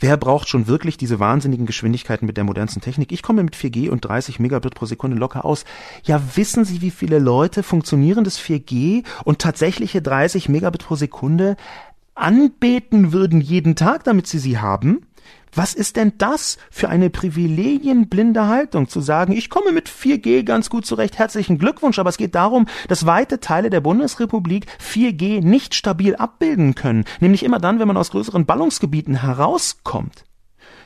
Wer 0.00 0.16
braucht 0.16 0.48
schon 0.48 0.66
wirklich 0.66 0.96
diese 0.96 1.20
wahnsinnigen 1.20 1.66
Geschwindigkeiten 1.66 2.26
mit 2.26 2.36
der 2.36 2.44
modernsten 2.44 2.82
Technik? 2.82 3.12
Ich 3.12 3.22
komme 3.22 3.42
mit 3.42 3.56
4G 3.56 3.88
und 3.88 4.04
30 4.04 4.40
Megabit 4.40 4.74
pro 4.74 4.86
Sekunde 4.86 5.16
locker 5.16 5.44
aus. 5.44 5.64
Ja, 6.02 6.20
wissen 6.34 6.64
Sie, 6.64 6.82
wie 6.82 6.90
viele 6.90 7.18
Leute 7.18 7.62
funktionierendes 7.62 8.38
4G 8.38 9.04
und 9.24 9.38
tatsächliche 9.38 10.02
30 10.02 10.48
Megabit 10.48 10.84
pro 10.84 10.96
Sekunde 10.96 11.56
anbeten 12.14 13.12
würden 13.12 13.40
jeden 13.40 13.76
Tag, 13.76 14.04
damit 14.04 14.26
sie 14.26 14.38
sie 14.38 14.58
haben? 14.58 15.06
Was 15.54 15.74
ist 15.74 15.96
denn 15.96 16.14
das 16.18 16.58
für 16.70 16.88
eine 16.88 17.10
privilegienblinde 17.10 18.48
Haltung, 18.48 18.88
zu 18.88 19.00
sagen, 19.00 19.32
ich 19.32 19.50
komme 19.50 19.70
mit 19.70 19.88
4G 19.88 20.42
ganz 20.42 20.68
gut 20.68 20.84
zurecht, 20.84 21.18
herzlichen 21.18 21.58
Glückwunsch, 21.58 21.98
aber 21.98 22.10
es 22.10 22.16
geht 22.16 22.34
darum, 22.34 22.66
dass 22.88 23.06
weite 23.06 23.38
Teile 23.38 23.70
der 23.70 23.80
Bundesrepublik 23.80 24.66
4G 24.80 25.44
nicht 25.44 25.74
stabil 25.74 26.16
abbilden 26.16 26.74
können, 26.74 27.04
nämlich 27.20 27.44
immer 27.44 27.60
dann, 27.60 27.78
wenn 27.78 27.88
man 27.88 27.96
aus 27.96 28.10
größeren 28.10 28.46
Ballungsgebieten 28.46 29.14
herauskommt. 29.14 30.24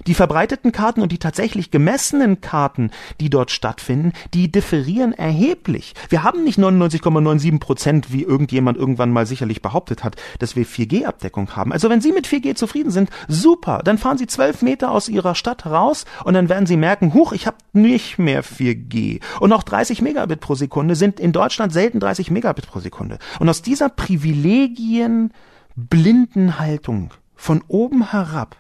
Die 0.09 0.15
verbreiteten 0.15 0.73
Karten 0.73 1.03
und 1.03 1.13
die 1.13 1.19
tatsächlich 1.19 1.71
gemessenen 1.71 2.41
Karten, 2.41 2.93
die 3.21 3.29
dort 3.29 3.51
stattfinden, 3.51 4.15
die 4.33 4.51
differieren 4.51 5.13
erheblich. 5.13 5.93
Wir 6.09 6.23
haben 6.23 6.45
nicht 6.45 6.59
99,97 6.59 7.61
Prozent, 7.61 8.11
wie 8.11 8.23
irgendjemand 8.23 8.79
irgendwann 8.79 9.13
mal 9.13 9.27
sicherlich 9.27 9.61
behauptet 9.61 10.05
hat, 10.05 10.17
dass 10.39 10.57
wir 10.57 10.65
4G-Abdeckung 10.65 11.55
haben. 11.57 11.75
Also 11.75 11.91
wenn 11.91 12.01
Sie 12.01 12.13
mit 12.13 12.27
4G 12.27 12.55
zufrieden 12.55 12.91
sind, 12.91 13.11
super. 13.29 13.83
Dann 13.85 13.99
fahren 13.99 14.17
Sie 14.17 14.27
zwölf 14.27 14.63
Meter 14.63 14.93
aus 14.93 15.11
Ihrer 15.11 15.35
Stadt 15.35 15.67
raus 15.67 16.07
und 16.25 16.33
dann 16.33 16.49
werden 16.49 16.65
Sie 16.65 16.79
merken, 16.79 17.13
huch, 17.13 17.33
ich 17.33 17.47
habe 17.47 17.59
nicht 17.75 18.19
mehr 18.19 18.43
4G. 18.43 19.21
Und 19.41 19.53
auch 19.53 19.63
30 19.63 20.01
Megabit 20.01 20.41
pro 20.41 20.55
Sekunde 20.55 20.97
sind 20.97 21.21
in 21.21 21.33
Deutschland 21.33 21.71
selten 21.75 22.01
30 22.01 22.31
Megabit 22.31 22.67
pro 22.67 22.81
Sekunde. 22.81 23.19
Und 23.41 23.51
aus 23.51 23.61
dieser 23.61 23.91
Privilegien 23.91 25.35
blinden 25.77 26.59
Haltung 26.59 27.11
von 27.35 27.63
oben 27.69 28.11
herab 28.11 28.57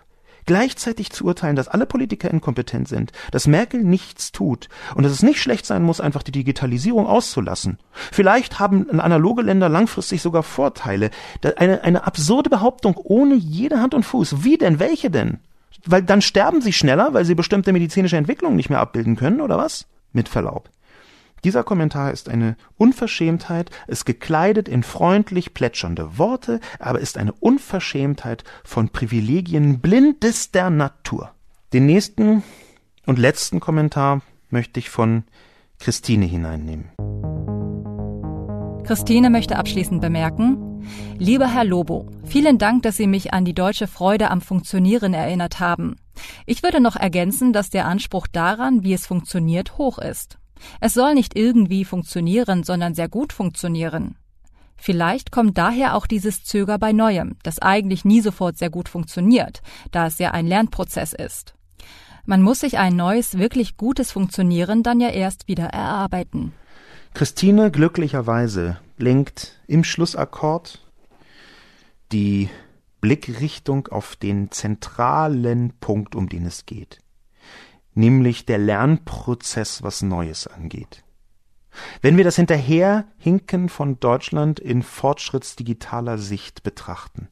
gleichzeitig 0.48 1.10
zu 1.10 1.26
urteilen, 1.26 1.56
dass 1.56 1.68
alle 1.68 1.84
Politiker 1.84 2.30
inkompetent 2.30 2.88
sind, 2.88 3.12
dass 3.30 3.46
Merkel 3.46 3.84
nichts 3.84 4.32
tut 4.32 4.68
und 4.94 5.02
dass 5.04 5.12
es 5.12 5.22
nicht 5.22 5.42
schlecht 5.42 5.66
sein 5.66 5.82
muss, 5.82 6.00
einfach 6.00 6.22
die 6.22 6.32
Digitalisierung 6.32 7.06
auszulassen. 7.06 7.78
Vielleicht 7.92 8.58
haben 8.58 8.98
analoge 8.98 9.42
Länder 9.42 9.68
langfristig 9.68 10.22
sogar 10.22 10.42
Vorteile. 10.42 11.10
Eine, 11.56 11.84
eine 11.84 12.06
absurde 12.06 12.48
Behauptung 12.48 12.96
ohne 12.96 13.34
jede 13.34 13.80
Hand 13.80 13.92
und 13.92 14.04
Fuß. 14.04 14.42
Wie 14.42 14.56
denn? 14.56 14.80
Welche 14.80 15.10
denn? 15.10 15.38
Weil 15.84 16.02
dann 16.02 16.22
sterben 16.22 16.62
sie 16.62 16.72
schneller, 16.72 17.12
weil 17.12 17.26
sie 17.26 17.34
bestimmte 17.34 17.74
medizinische 17.74 18.16
Entwicklungen 18.16 18.56
nicht 18.56 18.70
mehr 18.70 18.80
abbilden 18.80 19.16
können, 19.16 19.42
oder 19.42 19.58
was? 19.58 19.86
Mit 20.14 20.30
Verlaub. 20.30 20.70
Dieser 21.44 21.64
Kommentar 21.64 22.12
ist 22.12 22.28
eine 22.28 22.56
Unverschämtheit, 22.76 23.70
ist 23.86 24.04
gekleidet 24.04 24.68
in 24.68 24.82
freundlich 24.82 25.54
plätschernde 25.54 26.18
Worte, 26.18 26.60
aber 26.78 27.00
ist 27.00 27.18
eine 27.18 27.32
Unverschämtheit 27.32 28.44
von 28.64 28.88
Privilegien 28.88 29.80
blindester 29.80 30.70
Natur. 30.70 31.32
Den 31.72 31.86
nächsten 31.86 32.42
und 33.06 33.18
letzten 33.18 33.60
Kommentar 33.60 34.22
möchte 34.50 34.80
ich 34.80 34.90
von 34.90 35.24
Christine 35.78 36.26
hineinnehmen. 36.26 36.90
Christine 38.84 39.30
möchte 39.30 39.56
abschließend 39.56 40.00
bemerken, 40.00 40.64
Lieber 41.18 41.52
Herr 41.52 41.64
Lobo, 41.64 42.06
vielen 42.24 42.58
Dank, 42.58 42.82
dass 42.82 42.96
Sie 42.96 43.06
mich 43.06 43.32
an 43.32 43.44
die 43.44 43.54
deutsche 43.54 43.86
Freude 43.86 44.30
am 44.30 44.40
Funktionieren 44.40 45.14
erinnert 45.14 45.60
haben. 45.60 45.96
Ich 46.46 46.62
würde 46.62 46.80
noch 46.80 46.96
ergänzen, 46.96 47.52
dass 47.52 47.70
der 47.70 47.86
Anspruch 47.86 48.26
daran, 48.26 48.82
wie 48.82 48.92
es 48.92 49.06
funktioniert, 49.06 49.78
hoch 49.78 49.98
ist. 49.98 50.38
Es 50.80 50.94
soll 50.94 51.14
nicht 51.14 51.36
irgendwie 51.36 51.84
funktionieren, 51.84 52.62
sondern 52.62 52.94
sehr 52.94 53.08
gut 53.08 53.32
funktionieren. 53.32 54.16
Vielleicht 54.76 55.32
kommt 55.32 55.58
daher 55.58 55.94
auch 55.94 56.06
dieses 56.06 56.44
Zöger 56.44 56.78
bei 56.78 56.92
Neuem, 56.92 57.36
das 57.42 57.58
eigentlich 57.58 58.04
nie 58.04 58.20
sofort 58.20 58.56
sehr 58.56 58.70
gut 58.70 58.88
funktioniert, 58.88 59.60
da 59.90 60.06
es 60.06 60.18
ja 60.18 60.30
ein 60.30 60.46
Lernprozess 60.46 61.12
ist. 61.12 61.54
Man 62.24 62.42
muss 62.42 62.60
sich 62.60 62.78
ein 62.78 62.94
neues, 62.94 63.38
wirklich 63.38 63.76
gutes 63.76 64.12
Funktionieren 64.12 64.82
dann 64.82 65.00
ja 65.00 65.08
erst 65.08 65.48
wieder 65.48 65.66
erarbeiten. 65.66 66.52
Christine 67.14 67.70
glücklicherweise 67.70 68.78
lenkt 68.98 69.60
im 69.66 69.82
Schlussakkord 69.82 70.86
die 72.12 72.48
Blickrichtung 73.00 73.88
auf 73.88 74.14
den 74.14 74.50
zentralen 74.50 75.72
Punkt, 75.80 76.14
um 76.14 76.28
den 76.28 76.46
es 76.46 76.66
geht 76.66 77.00
nämlich 77.94 78.46
der 78.46 78.58
Lernprozess, 78.58 79.82
was 79.82 80.02
Neues 80.02 80.46
angeht. 80.46 81.04
Wenn 82.00 82.16
wir 82.16 82.24
das 82.24 82.36
Hinterherhinken 82.36 83.68
von 83.68 84.00
Deutschland 84.00 84.58
in 84.58 84.82
fortschrittsdigitaler 84.82 86.18
Sicht 86.18 86.62
betrachten, 86.62 87.28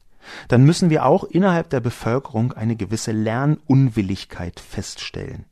dann 0.47 0.63
müssen 0.63 0.89
wir 0.89 1.05
auch 1.05 1.23
innerhalb 1.23 1.69
der 1.69 1.79
Bevölkerung 1.79 2.53
eine 2.53 2.75
gewisse 2.75 3.11
Lernunwilligkeit 3.11 4.59
feststellen. 4.59 5.45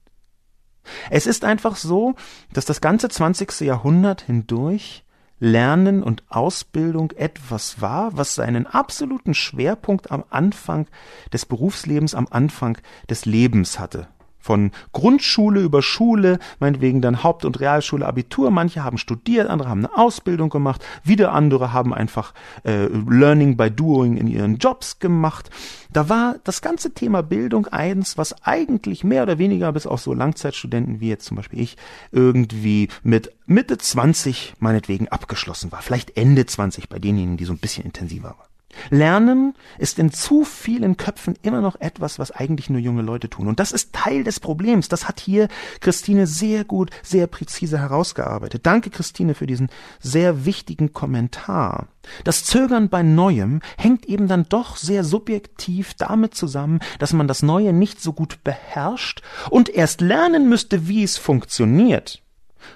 Es 1.09 1.25
ist 1.25 1.43
einfach 1.43 1.75
so, 1.75 2.15
dass 2.53 2.65
das 2.65 2.81
ganze 2.81 3.09
20. 3.09 3.61
Jahrhundert 3.61 4.21
hindurch 4.21 5.03
Lernen 5.39 6.01
und 6.01 6.23
Ausbildung 6.29 7.11
etwas 7.11 7.81
war, 7.81 8.15
was 8.15 8.35
seinen 8.35 8.67
absoluten 8.67 9.33
Schwerpunkt 9.33 10.09
am 10.09 10.23
Anfang 10.29 10.87
des 11.33 11.45
Berufslebens, 11.45 12.15
am 12.15 12.27
Anfang 12.29 12.77
des 13.09 13.25
Lebens 13.25 13.77
hatte. 13.77 14.07
Von 14.45 14.69
Grundschule 14.91 15.59
über 15.61 15.81
Schule, 15.81 16.37
meinetwegen 16.59 17.01
dann 17.01 17.23
Haupt- 17.23 17.45
und 17.45 17.59
Realschule, 17.59 18.05
Abitur. 18.05 18.51
Manche 18.51 18.83
haben 18.83 18.99
studiert, 18.99 19.49
andere 19.49 19.69
haben 19.69 19.83
eine 19.83 19.97
Ausbildung 19.97 20.51
gemacht, 20.51 20.85
wieder 21.03 21.31
andere 21.33 21.73
haben 21.73 21.95
einfach 21.95 22.35
äh, 22.63 22.85
Learning 22.85 23.57
by 23.57 23.71
Doing 23.71 24.17
in 24.17 24.27
ihren 24.27 24.57
Jobs 24.57 24.99
gemacht. 24.99 25.49
Da 25.91 26.09
war 26.09 26.35
das 26.43 26.61
ganze 26.61 26.93
Thema 26.93 27.23
Bildung 27.23 27.65
eins, 27.65 28.19
was 28.19 28.43
eigentlich 28.43 29.03
mehr 29.03 29.23
oder 29.23 29.39
weniger 29.39 29.71
bis 29.71 29.87
auf 29.87 30.01
so 30.01 30.13
Langzeitstudenten 30.13 30.99
wie 30.99 31.09
jetzt 31.09 31.25
zum 31.25 31.37
Beispiel 31.37 31.59
ich 31.59 31.75
irgendwie 32.11 32.89
mit 33.01 33.31
Mitte 33.47 33.79
20 33.79 34.53
meinetwegen 34.59 35.07
abgeschlossen 35.07 35.71
war. 35.71 35.81
Vielleicht 35.81 36.17
Ende 36.17 36.45
20 36.45 36.87
bei 36.87 36.99
denjenigen, 36.99 37.37
die 37.37 37.45
so 37.45 37.53
ein 37.53 37.57
bisschen 37.57 37.83
intensiver 37.83 38.35
waren. 38.37 38.54
Lernen 38.89 39.53
ist 39.77 39.99
in 39.99 40.11
zu 40.11 40.43
vielen 40.43 40.97
Köpfen 40.97 41.35
immer 41.41 41.61
noch 41.61 41.79
etwas, 41.79 42.19
was 42.19 42.31
eigentlich 42.31 42.69
nur 42.69 42.79
junge 42.79 43.01
Leute 43.01 43.29
tun. 43.29 43.47
Und 43.47 43.59
das 43.59 43.71
ist 43.71 43.93
Teil 43.93 44.23
des 44.23 44.39
Problems. 44.39 44.89
Das 44.89 45.07
hat 45.07 45.19
hier 45.19 45.47
Christine 45.79 46.27
sehr 46.27 46.63
gut, 46.63 46.91
sehr 47.03 47.27
präzise 47.27 47.79
herausgearbeitet. 47.79 48.65
Danke, 48.65 48.89
Christine, 48.89 49.35
für 49.35 49.47
diesen 49.47 49.69
sehr 49.99 50.45
wichtigen 50.45 50.93
Kommentar. 50.93 51.87
Das 52.23 52.43
Zögern 52.43 52.89
bei 52.89 53.03
Neuem 53.03 53.61
hängt 53.77 54.05
eben 54.05 54.27
dann 54.27 54.45
doch 54.47 54.77
sehr 54.77 55.03
subjektiv 55.03 55.93
damit 55.95 56.35
zusammen, 56.35 56.79
dass 56.99 57.13
man 57.13 57.27
das 57.27 57.41
Neue 57.41 57.73
nicht 57.73 58.01
so 58.01 58.13
gut 58.13 58.43
beherrscht 58.43 59.21
und 59.49 59.69
erst 59.69 60.01
lernen 60.01 60.47
müsste, 60.49 60.87
wie 60.87 61.03
es 61.03 61.17
funktioniert. 61.17 62.21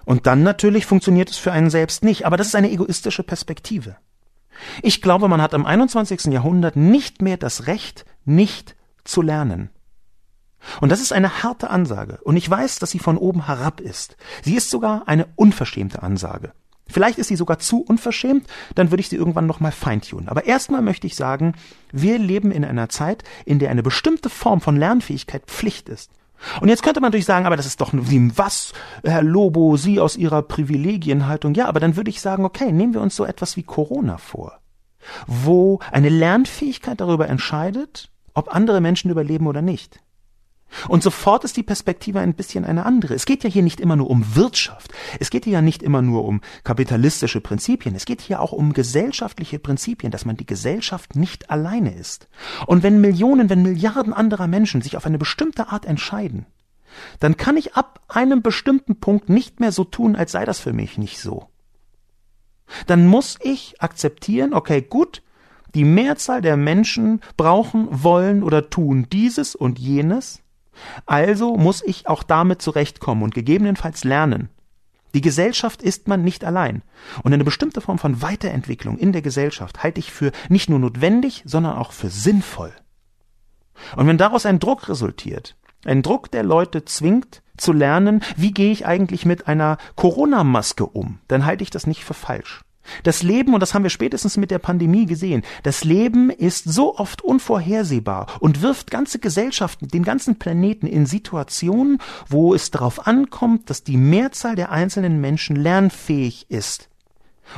Und 0.05 0.27
dann 0.27 0.43
natürlich 0.43 0.85
funktioniert 0.85 1.29
es 1.29 1.37
für 1.37 1.51
einen 1.51 1.69
selbst 1.69 2.03
nicht. 2.03 2.25
Aber 2.25 2.37
das 2.37 2.47
ist 2.47 2.55
eine 2.55 2.71
egoistische 2.71 3.23
Perspektive. 3.23 3.97
Ich 4.81 5.01
glaube, 5.01 5.27
man 5.27 5.41
hat 5.41 5.53
im 5.53 5.65
21. 5.65 6.25
Jahrhundert 6.25 6.75
nicht 6.75 7.21
mehr 7.21 7.37
das 7.37 7.67
Recht, 7.67 8.05
nicht 8.25 8.75
zu 9.03 9.21
lernen. 9.21 9.69
Und 10.81 10.91
das 10.91 11.01
ist 11.01 11.13
eine 11.13 11.43
harte 11.43 11.69
Ansage. 11.69 12.19
Und 12.23 12.37
ich 12.37 12.49
weiß, 12.49 12.79
dass 12.79 12.91
sie 12.91 12.99
von 12.99 13.17
oben 13.17 13.45
herab 13.45 13.79
ist. 13.79 14.17
Sie 14.43 14.55
ist 14.55 14.69
sogar 14.69 15.07
eine 15.07 15.27
unverschämte 15.35 16.03
Ansage. 16.03 16.51
Vielleicht 16.89 17.19
ist 17.19 17.27
sie 17.27 17.35
sogar 17.35 17.59
zu 17.59 17.81
unverschämt, 17.81 18.47
dann 18.73 18.91
würde 18.91 19.01
ich 19.01 19.09
sie 19.09 19.15
irgendwann 19.15 19.45
nochmal 19.45 19.71
feintunen. 19.71 20.27
Aber 20.27 20.45
erstmal 20.45 20.81
möchte 20.81 21.05
ich 21.05 21.15
sagen, 21.15 21.53
wir 21.91 22.17
leben 22.17 22.51
in 22.51 22.65
einer 22.65 22.89
Zeit, 22.89 23.23
in 23.45 23.59
der 23.59 23.69
eine 23.69 23.83
bestimmte 23.83 24.29
Form 24.29 24.59
von 24.59 24.75
Lernfähigkeit 24.75 25.43
Pflicht 25.45 25.87
ist. 25.87 26.11
Und 26.61 26.69
jetzt 26.69 26.83
könnte 26.83 27.01
man 27.01 27.09
natürlich 27.09 27.25
sagen, 27.25 27.45
aber 27.45 27.57
das 27.57 27.65
ist 27.65 27.81
doch 27.81 27.91
was, 27.93 28.73
Herr 29.03 29.23
Lobo, 29.23 29.77
Sie 29.77 29.99
aus 29.99 30.15
Ihrer 30.15 30.41
Privilegienhaltung. 30.41 31.53
Ja, 31.53 31.67
aber 31.67 31.79
dann 31.79 31.95
würde 31.95 32.09
ich 32.09 32.21
sagen, 32.21 32.45
okay, 32.45 32.71
nehmen 32.71 32.93
wir 32.93 33.01
uns 33.01 33.15
so 33.15 33.25
etwas 33.25 33.57
wie 33.57 33.63
Corona 33.63 34.17
vor, 34.17 34.59
wo 35.27 35.79
eine 35.91 36.09
Lernfähigkeit 36.09 36.99
darüber 37.01 37.27
entscheidet, 37.27 38.09
ob 38.33 38.53
andere 38.55 38.81
Menschen 38.81 39.11
überleben 39.11 39.47
oder 39.47 39.61
nicht. 39.61 39.99
Und 40.87 41.03
sofort 41.03 41.43
ist 41.43 41.57
die 41.57 41.63
Perspektive 41.63 42.19
ein 42.19 42.33
bisschen 42.33 42.65
eine 42.65 42.85
andere. 42.85 43.13
Es 43.13 43.25
geht 43.25 43.43
ja 43.43 43.49
hier 43.49 43.63
nicht 43.63 43.79
immer 43.79 43.95
nur 43.95 44.09
um 44.09 44.35
Wirtschaft. 44.35 44.91
Es 45.19 45.29
geht 45.29 45.45
hier 45.45 45.53
ja 45.53 45.61
nicht 45.61 45.83
immer 45.83 46.01
nur 46.01 46.25
um 46.25 46.41
kapitalistische 46.63 47.41
Prinzipien. 47.41 47.95
Es 47.95 48.05
geht 48.05 48.21
hier 48.21 48.39
auch 48.39 48.51
um 48.51 48.73
gesellschaftliche 48.73 49.59
Prinzipien, 49.59 50.11
dass 50.11 50.25
man 50.25 50.37
die 50.37 50.45
Gesellschaft 50.45 51.15
nicht 51.15 51.49
alleine 51.49 51.93
ist. 51.93 52.27
Und 52.67 52.83
wenn 52.83 53.01
Millionen, 53.01 53.49
wenn 53.49 53.63
Milliarden 53.63 54.13
anderer 54.13 54.47
Menschen 54.47 54.81
sich 54.81 54.95
auf 54.95 55.05
eine 55.05 55.17
bestimmte 55.17 55.69
Art 55.69 55.85
entscheiden, 55.85 56.45
dann 57.19 57.37
kann 57.37 57.57
ich 57.57 57.75
ab 57.75 58.01
einem 58.07 58.41
bestimmten 58.41 58.99
Punkt 58.99 59.29
nicht 59.29 59.59
mehr 59.59 59.71
so 59.71 59.83
tun, 59.83 60.15
als 60.15 60.31
sei 60.31 60.45
das 60.45 60.59
für 60.59 60.73
mich 60.73 60.97
nicht 60.97 61.19
so. 61.19 61.47
Dann 62.87 63.07
muss 63.07 63.37
ich 63.41 63.81
akzeptieren, 63.81 64.53
okay, 64.53 64.81
gut, 64.81 65.23
die 65.75 65.85
Mehrzahl 65.85 66.41
der 66.41 66.57
Menschen 66.57 67.21
brauchen, 67.37 67.87
wollen 67.91 68.43
oder 68.43 68.69
tun 68.69 69.07
dieses 69.11 69.55
und 69.55 69.79
jenes, 69.79 70.41
also 71.05 71.55
muss 71.55 71.81
ich 71.83 72.07
auch 72.07 72.23
damit 72.23 72.61
zurechtkommen 72.61 73.23
und 73.23 73.33
gegebenenfalls 73.33 74.03
lernen. 74.03 74.49
Die 75.13 75.21
Gesellschaft 75.21 75.81
ist 75.81 76.07
man 76.07 76.23
nicht 76.23 76.43
allein. 76.43 76.83
Und 77.23 77.33
eine 77.33 77.43
bestimmte 77.43 77.81
Form 77.81 77.97
von 77.97 78.21
Weiterentwicklung 78.21 78.97
in 78.97 79.11
der 79.11 79.21
Gesellschaft 79.21 79.81
halte 79.81 79.99
ich 79.99 80.11
für 80.11 80.31
nicht 80.49 80.69
nur 80.69 80.79
notwendig, 80.79 81.43
sondern 81.45 81.77
auch 81.77 81.91
für 81.91 82.09
sinnvoll. 82.09 82.71
Und 83.95 84.07
wenn 84.07 84.17
daraus 84.17 84.45
ein 84.45 84.59
Druck 84.59 84.89
resultiert, 84.89 85.55
ein 85.85 86.03
Druck, 86.03 86.29
der 86.31 86.43
Leute 86.43 86.85
zwingt, 86.85 87.41
zu 87.57 87.73
lernen, 87.73 88.21
wie 88.35 88.51
gehe 88.51 88.71
ich 88.71 88.85
eigentlich 88.85 89.25
mit 89.25 89.47
einer 89.47 89.77
Corona-Maske 89.95 90.85
um, 90.85 91.19
dann 91.27 91.45
halte 91.45 91.63
ich 91.63 91.69
das 91.69 91.87
nicht 91.87 92.03
für 92.03 92.13
falsch. 92.13 92.61
Das 93.03 93.23
Leben, 93.23 93.53
und 93.53 93.59
das 93.59 93.73
haben 93.73 93.83
wir 93.83 93.89
spätestens 93.89 94.37
mit 94.37 94.51
der 94.51 94.59
Pandemie 94.59 95.05
gesehen, 95.05 95.43
das 95.63 95.83
Leben 95.83 96.29
ist 96.29 96.65
so 96.65 96.97
oft 96.97 97.21
unvorhersehbar 97.21 98.27
und 98.39 98.61
wirft 98.61 98.91
ganze 98.91 99.19
Gesellschaften, 99.19 99.87
den 99.87 100.03
ganzen 100.03 100.39
Planeten 100.39 100.87
in 100.87 101.05
Situationen, 101.05 101.99
wo 102.27 102.53
es 102.53 102.71
darauf 102.71 103.07
ankommt, 103.07 103.69
dass 103.69 103.83
die 103.83 103.97
Mehrzahl 103.97 104.55
der 104.55 104.71
einzelnen 104.71 105.21
Menschen 105.21 105.55
lernfähig 105.55 106.49
ist. 106.49 106.89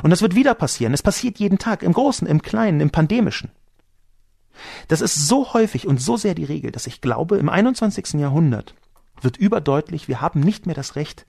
Und 0.02 0.10
das 0.10 0.22
wird 0.22 0.34
wieder 0.34 0.54
passieren. 0.54 0.94
Es 0.94 1.02
passiert 1.02 1.38
jeden 1.38 1.58
Tag, 1.58 1.82
im 1.82 1.92
Großen, 1.92 2.26
im 2.26 2.42
Kleinen, 2.42 2.80
im 2.80 2.90
Pandemischen. 2.90 3.50
Das 4.88 5.00
ist 5.00 5.28
so 5.28 5.54
häufig 5.54 5.86
und 5.86 6.00
so 6.00 6.16
sehr 6.16 6.34
die 6.34 6.44
Regel, 6.44 6.70
dass 6.72 6.86
ich 6.86 7.00
glaube, 7.00 7.38
im 7.38 7.48
21. 7.48 8.14
Jahrhundert 8.14 8.74
wird 9.20 9.36
überdeutlich, 9.36 10.08
wir 10.08 10.20
haben 10.20 10.40
nicht 10.40 10.66
mehr 10.66 10.74
das 10.74 10.96
Recht, 10.96 11.26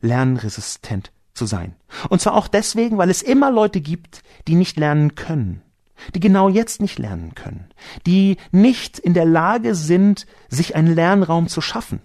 lernresistent 0.00 1.12
zu 1.34 1.46
sein. 1.46 1.74
Und 2.08 2.20
zwar 2.20 2.34
auch 2.34 2.48
deswegen, 2.48 2.98
weil 2.98 3.10
es 3.10 3.22
immer 3.22 3.50
Leute 3.50 3.80
gibt, 3.80 4.22
die 4.48 4.54
nicht 4.54 4.78
lernen 4.78 5.14
können, 5.14 5.62
die 6.14 6.20
genau 6.20 6.48
jetzt 6.48 6.80
nicht 6.80 6.98
lernen 6.98 7.34
können, 7.34 7.68
die 8.06 8.36
nicht 8.50 8.98
in 8.98 9.14
der 9.14 9.24
Lage 9.24 9.74
sind, 9.74 10.26
sich 10.48 10.74
einen 10.74 10.94
Lernraum 10.94 11.48
zu 11.48 11.60
schaffen. 11.60 12.00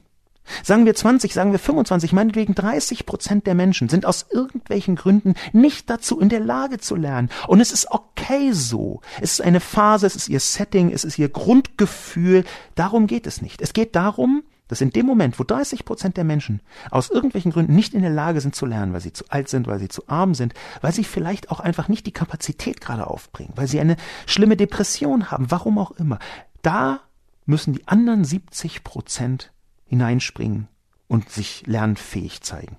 Sagen 0.63 0.85
wir 0.85 0.95
20, 0.95 1.33
sagen 1.33 1.51
wir 1.51 1.59
25, 1.59 2.13
meinetwegen 2.13 2.55
30 2.55 3.05
Prozent 3.05 3.47
der 3.47 3.55
Menschen 3.55 3.89
sind 3.89 4.05
aus 4.05 4.27
irgendwelchen 4.31 4.95
Gründen 4.95 5.33
nicht 5.51 5.89
dazu 5.89 6.19
in 6.19 6.29
der 6.29 6.39
Lage 6.39 6.77
zu 6.77 6.95
lernen. 6.95 7.29
Und 7.47 7.59
es 7.59 7.71
ist 7.71 7.91
okay 7.91 8.51
so. 8.53 9.01
Es 9.19 9.33
ist 9.33 9.41
eine 9.41 9.59
Phase, 9.59 10.07
es 10.07 10.15
ist 10.15 10.29
ihr 10.29 10.39
Setting, 10.39 10.91
es 10.91 11.03
ist 11.03 11.19
ihr 11.19 11.29
Grundgefühl. 11.29 12.45
Darum 12.75 13.07
geht 13.07 13.27
es 13.27 13.41
nicht. 13.41 13.61
Es 13.61 13.73
geht 13.73 13.95
darum, 13.95 14.43
dass 14.67 14.81
in 14.81 14.91
dem 14.91 15.05
Moment, 15.05 15.39
wo 15.39 15.43
30 15.43 15.85
Prozent 15.85 16.17
der 16.17 16.23
Menschen 16.23 16.61
aus 16.91 17.09
irgendwelchen 17.09 17.51
Gründen 17.51 17.75
nicht 17.75 17.93
in 17.93 18.01
der 18.01 18.11
Lage 18.11 18.41
sind 18.41 18.55
zu 18.55 18.65
lernen, 18.65 18.93
weil 18.93 19.01
sie 19.01 19.13
zu 19.13 19.25
alt 19.29 19.49
sind, 19.49 19.67
weil 19.67 19.79
sie 19.79 19.89
zu 19.89 20.07
arm 20.07 20.33
sind, 20.33 20.53
weil 20.81 20.93
sie 20.93 21.03
vielleicht 21.03 21.51
auch 21.51 21.59
einfach 21.59 21.87
nicht 21.87 22.05
die 22.05 22.11
Kapazität 22.11 22.81
gerade 22.81 23.07
aufbringen, 23.07 23.53
weil 23.55 23.67
sie 23.67 23.79
eine 23.79 23.97
schlimme 24.25 24.57
Depression 24.57 25.31
haben, 25.31 25.49
warum 25.49 25.77
auch 25.77 25.91
immer, 25.91 26.19
da 26.61 27.01
müssen 27.45 27.73
die 27.73 27.87
anderen 27.87 28.25
70 28.25 28.83
Prozent 28.83 29.51
hineinspringen 29.85 30.67
und 31.07 31.29
sich 31.29 31.65
lernfähig 31.65 32.41
zeigen. 32.41 32.77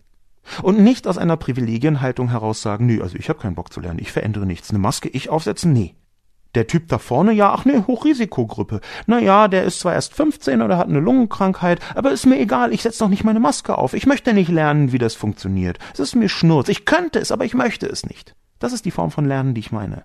Und 0.62 0.80
nicht 0.80 1.06
aus 1.06 1.18
einer 1.18 1.36
Privilegienhaltung 1.36 2.30
heraus 2.30 2.62
sagen, 2.62 2.86
nee, 2.86 3.00
also 3.00 3.16
ich 3.16 3.28
habe 3.28 3.38
keinen 3.38 3.54
Bock 3.54 3.72
zu 3.72 3.80
lernen, 3.80 3.98
ich 3.98 4.12
verändere 4.12 4.46
nichts. 4.46 4.70
Eine 4.70 4.78
Maske 4.78 5.08
ich 5.08 5.28
aufsetzen? 5.28 5.72
Nee. 5.72 5.94
Der 6.58 6.66
Typ 6.66 6.88
da 6.88 6.98
vorne, 6.98 7.30
ja, 7.30 7.52
ach 7.52 7.66
ne, 7.66 7.86
Hochrisikogruppe. 7.86 8.80
Na 9.06 9.20
ja, 9.20 9.46
der 9.46 9.62
ist 9.62 9.78
zwar 9.78 9.94
erst 9.94 10.12
15 10.14 10.60
oder 10.60 10.76
hat 10.76 10.88
eine 10.88 10.98
Lungenkrankheit, 10.98 11.78
aber 11.94 12.10
ist 12.10 12.26
mir 12.26 12.40
egal, 12.40 12.72
ich 12.72 12.82
setz 12.82 12.98
doch 12.98 13.06
nicht 13.06 13.22
meine 13.22 13.38
Maske 13.38 13.78
auf. 13.78 13.94
Ich 13.94 14.06
möchte 14.06 14.34
nicht 14.34 14.50
lernen, 14.50 14.90
wie 14.90 14.98
das 14.98 15.14
funktioniert. 15.14 15.78
Es 15.92 16.00
ist 16.00 16.16
mir 16.16 16.28
Schnurz. 16.28 16.68
Ich 16.68 16.84
könnte 16.84 17.20
es, 17.20 17.30
aber 17.30 17.44
ich 17.44 17.54
möchte 17.54 17.86
es 17.86 18.04
nicht. 18.04 18.34
Das 18.58 18.72
ist 18.72 18.86
die 18.86 18.90
Form 18.90 19.12
von 19.12 19.24
Lernen, 19.24 19.54
die 19.54 19.60
ich 19.60 19.70
meine. 19.70 20.02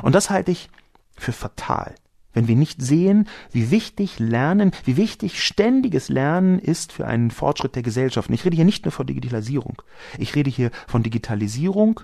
Und 0.00 0.14
das 0.14 0.30
halte 0.30 0.52
ich 0.52 0.70
für 1.18 1.32
fatal. 1.32 1.94
Wenn 2.32 2.48
wir 2.48 2.56
nicht 2.56 2.80
sehen, 2.80 3.28
wie 3.52 3.70
wichtig 3.70 4.18
Lernen, 4.18 4.72
wie 4.84 4.96
wichtig 4.96 5.44
ständiges 5.44 6.08
Lernen 6.08 6.60
ist 6.60 6.92
für 6.92 7.06
einen 7.06 7.30
Fortschritt 7.30 7.74
der 7.74 7.82
Gesellschaft. 7.82 8.30
Und 8.30 8.34
ich 8.36 8.46
rede 8.46 8.56
hier 8.56 8.64
nicht 8.64 8.86
nur 8.86 8.92
von 8.92 9.06
Digitalisierung. 9.06 9.82
Ich 10.16 10.34
rede 10.34 10.48
hier 10.48 10.70
von 10.86 11.02
Digitalisierung, 11.02 12.00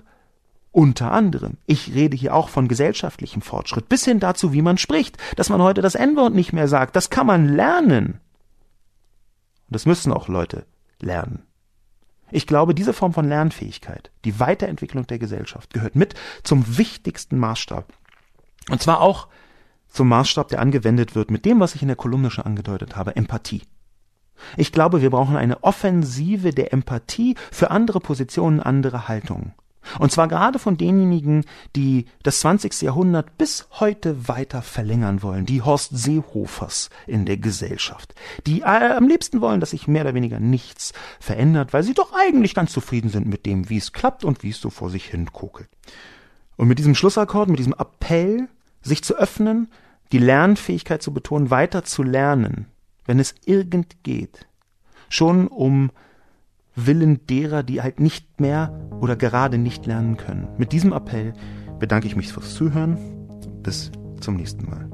unter 0.71 1.11
anderem. 1.11 1.57
Ich 1.65 1.93
rede 1.93 2.15
hier 2.15 2.33
auch 2.33 2.49
von 2.49 2.67
gesellschaftlichem 2.67 3.41
Fortschritt, 3.41 3.89
bis 3.89 4.05
hin 4.05 4.19
dazu, 4.19 4.53
wie 4.53 4.61
man 4.61 4.77
spricht, 4.77 5.17
dass 5.35 5.49
man 5.49 5.61
heute 5.61 5.81
das 5.81 5.95
N-Wort 5.95 6.33
nicht 6.33 6.53
mehr 6.53 6.67
sagt. 6.67 6.95
Das 6.95 7.09
kann 7.09 7.27
man 7.27 7.49
lernen. 7.49 8.19
Und 9.67 9.75
das 9.75 9.85
müssen 9.85 10.13
auch 10.13 10.27
Leute 10.27 10.65
lernen. 10.99 11.43
Ich 12.31 12.47
glaube, 12.47 12.73
diese 12.73 12.93
Form 12.93 13.13
von 13.13 13.27
Lernfähigkeit, 13.27 14.11
die 14.23 14.39
Weiterentwicklung 14.39 15.05
der 15.05 15.19
Gesellschaft, 15.19 15.73
gehört 15.73 15.95
mit 15.95 16.13
zum 16.43 16.77
wichtigsten 16.77 17.37
Maßstab. 17.37 17.91
Und 18.69 18.81
zwar 18.81 19.01
auch 19.01 19.27
zum 19.89 20.07
Maßstab, 20.07 20.47
der 20.47 20.61
angewendet 20.61 21.15
wird 21.15 21.29
mit 21.29 21.43
dem, 21.43 21.59
was 21.59 21.75
ich 21.75 21.81
in 21.81 21.89
der 21.89 21.97
Kolumne 21.97 22.31
schon 22.31 22.45
angedeutet 22.45 22.95
habe, 22.95 23.17
Empathie. 23.17 23.63
Ich 24.55 24.71
glaube, 24.71 25.01
wir 25.01 25.09
brauchen 25.09 25.35
eine 25.35 25.63
Offensive 25.63 26.51
der 26.51 26.71
Empathie 26.71 27.35
für 27.51 27.69
andere 27.69 27.99
Positionen, 27.99 28.61
andere 28.61 29.09
Haltungen. 29.09 29.53
Und 29.99 30.11
zwar 30.11 30.27
gerade 30.27 30.59
von 30.59 30.77
denjenigen, 30.77 31.45
die 31.75 32.05
das 32.23 32.39
20. 32.39 32.81
Jahrhundert 32.81 33.37
bis 33.37 33.67
heute 33.79 34.27
weiter 34.27 34.61
verlängern 34.61 35.23
wollen, 35.23 35.45
die 35.45 35.61
Horst 35.61 35.97
Seehofers 35.97 36.89
in 37.07 37.25
der 37.25 37.37
Gesellschaft, 37.37 38.13
die 38.45 38.61
äh, 38.61 38.93
am 38.95 39.07
liebsten 39.07 39.41
wollen, 39.41 39.59
dass 39.59 39.71
sich 39.71 39.87
mehr 39.87 40.03
oder 40.03 40.13
weniger 40.13 40.39
nichts 40.39 40.93
verändert, 41.19 41.73
weil 41.73 41.83
sie 41.83 41.93
doch 41.93 42.13
eigentlich 42.13 42.53
ganz 42.53 42.71
zufrieden 42.71 43.09
sind 43.09 43.27
mit 43.27 43.45
dem, 43.45 43.69
wie 43.69 43.77
es 43.77 43.91
klappt 43.91 44.23
und 44.23 44.43
wie 44.43 44.49
es 44.49 44.61
so 44.61 44.69
vor 44.69 44.89
sich 44.89 45.05
hin 45.05 45.31
kokelt. 45.31 45.69
Und 46.57 46.67
mit 46.67 46.79
diesem 46.79 46.95
Schlussakkord, 46.95 47.49
mit 47.49 47.59
diesem 47.59 47.73
Appell, 47.73 48.47
sich 48.81 49.03
zu 49.03 49.15
öffnen, 49.17 49.69
die 50.11 50.19
Lernfähigkeit 50.19 51.01
zu 51.01 51.13
betonen, 51.13 51.49
weiter 51.49 51.83
zu 51.83 52.03
lernen, 52.03 52.67
wenn 53.05 53.19
es 53.19 53.35
irgend 53.45 54.03
geht, 54.03 54.47
schon 55.09 55.47
um 55.47 55.91
Willen 56.75 57.25
derer, 57.27 57.63
die 57.63 57.81
halt 57.81 57.99
nicht 57.99 58.39
mehr 58.39 58.89
oder 58.99 59.15
gerade 59.15 59.57
nicht 59.57 59.85
lernen 59.85 60.17
können. 60.17 60.47
Mit 60.57 60.71
diesem 60.71 60.93
Appell 60.93 61.33
bedanke 61.79 62.07
ich 62.07 62.15
mich 62.15 62.31
fürs 62.31 62.53
Zuhören. 62.53 62.97
Bis 63.63 63.91
zum 64.19 64.35
nächsten 64.35 64.69
Mal. 64.69 64.90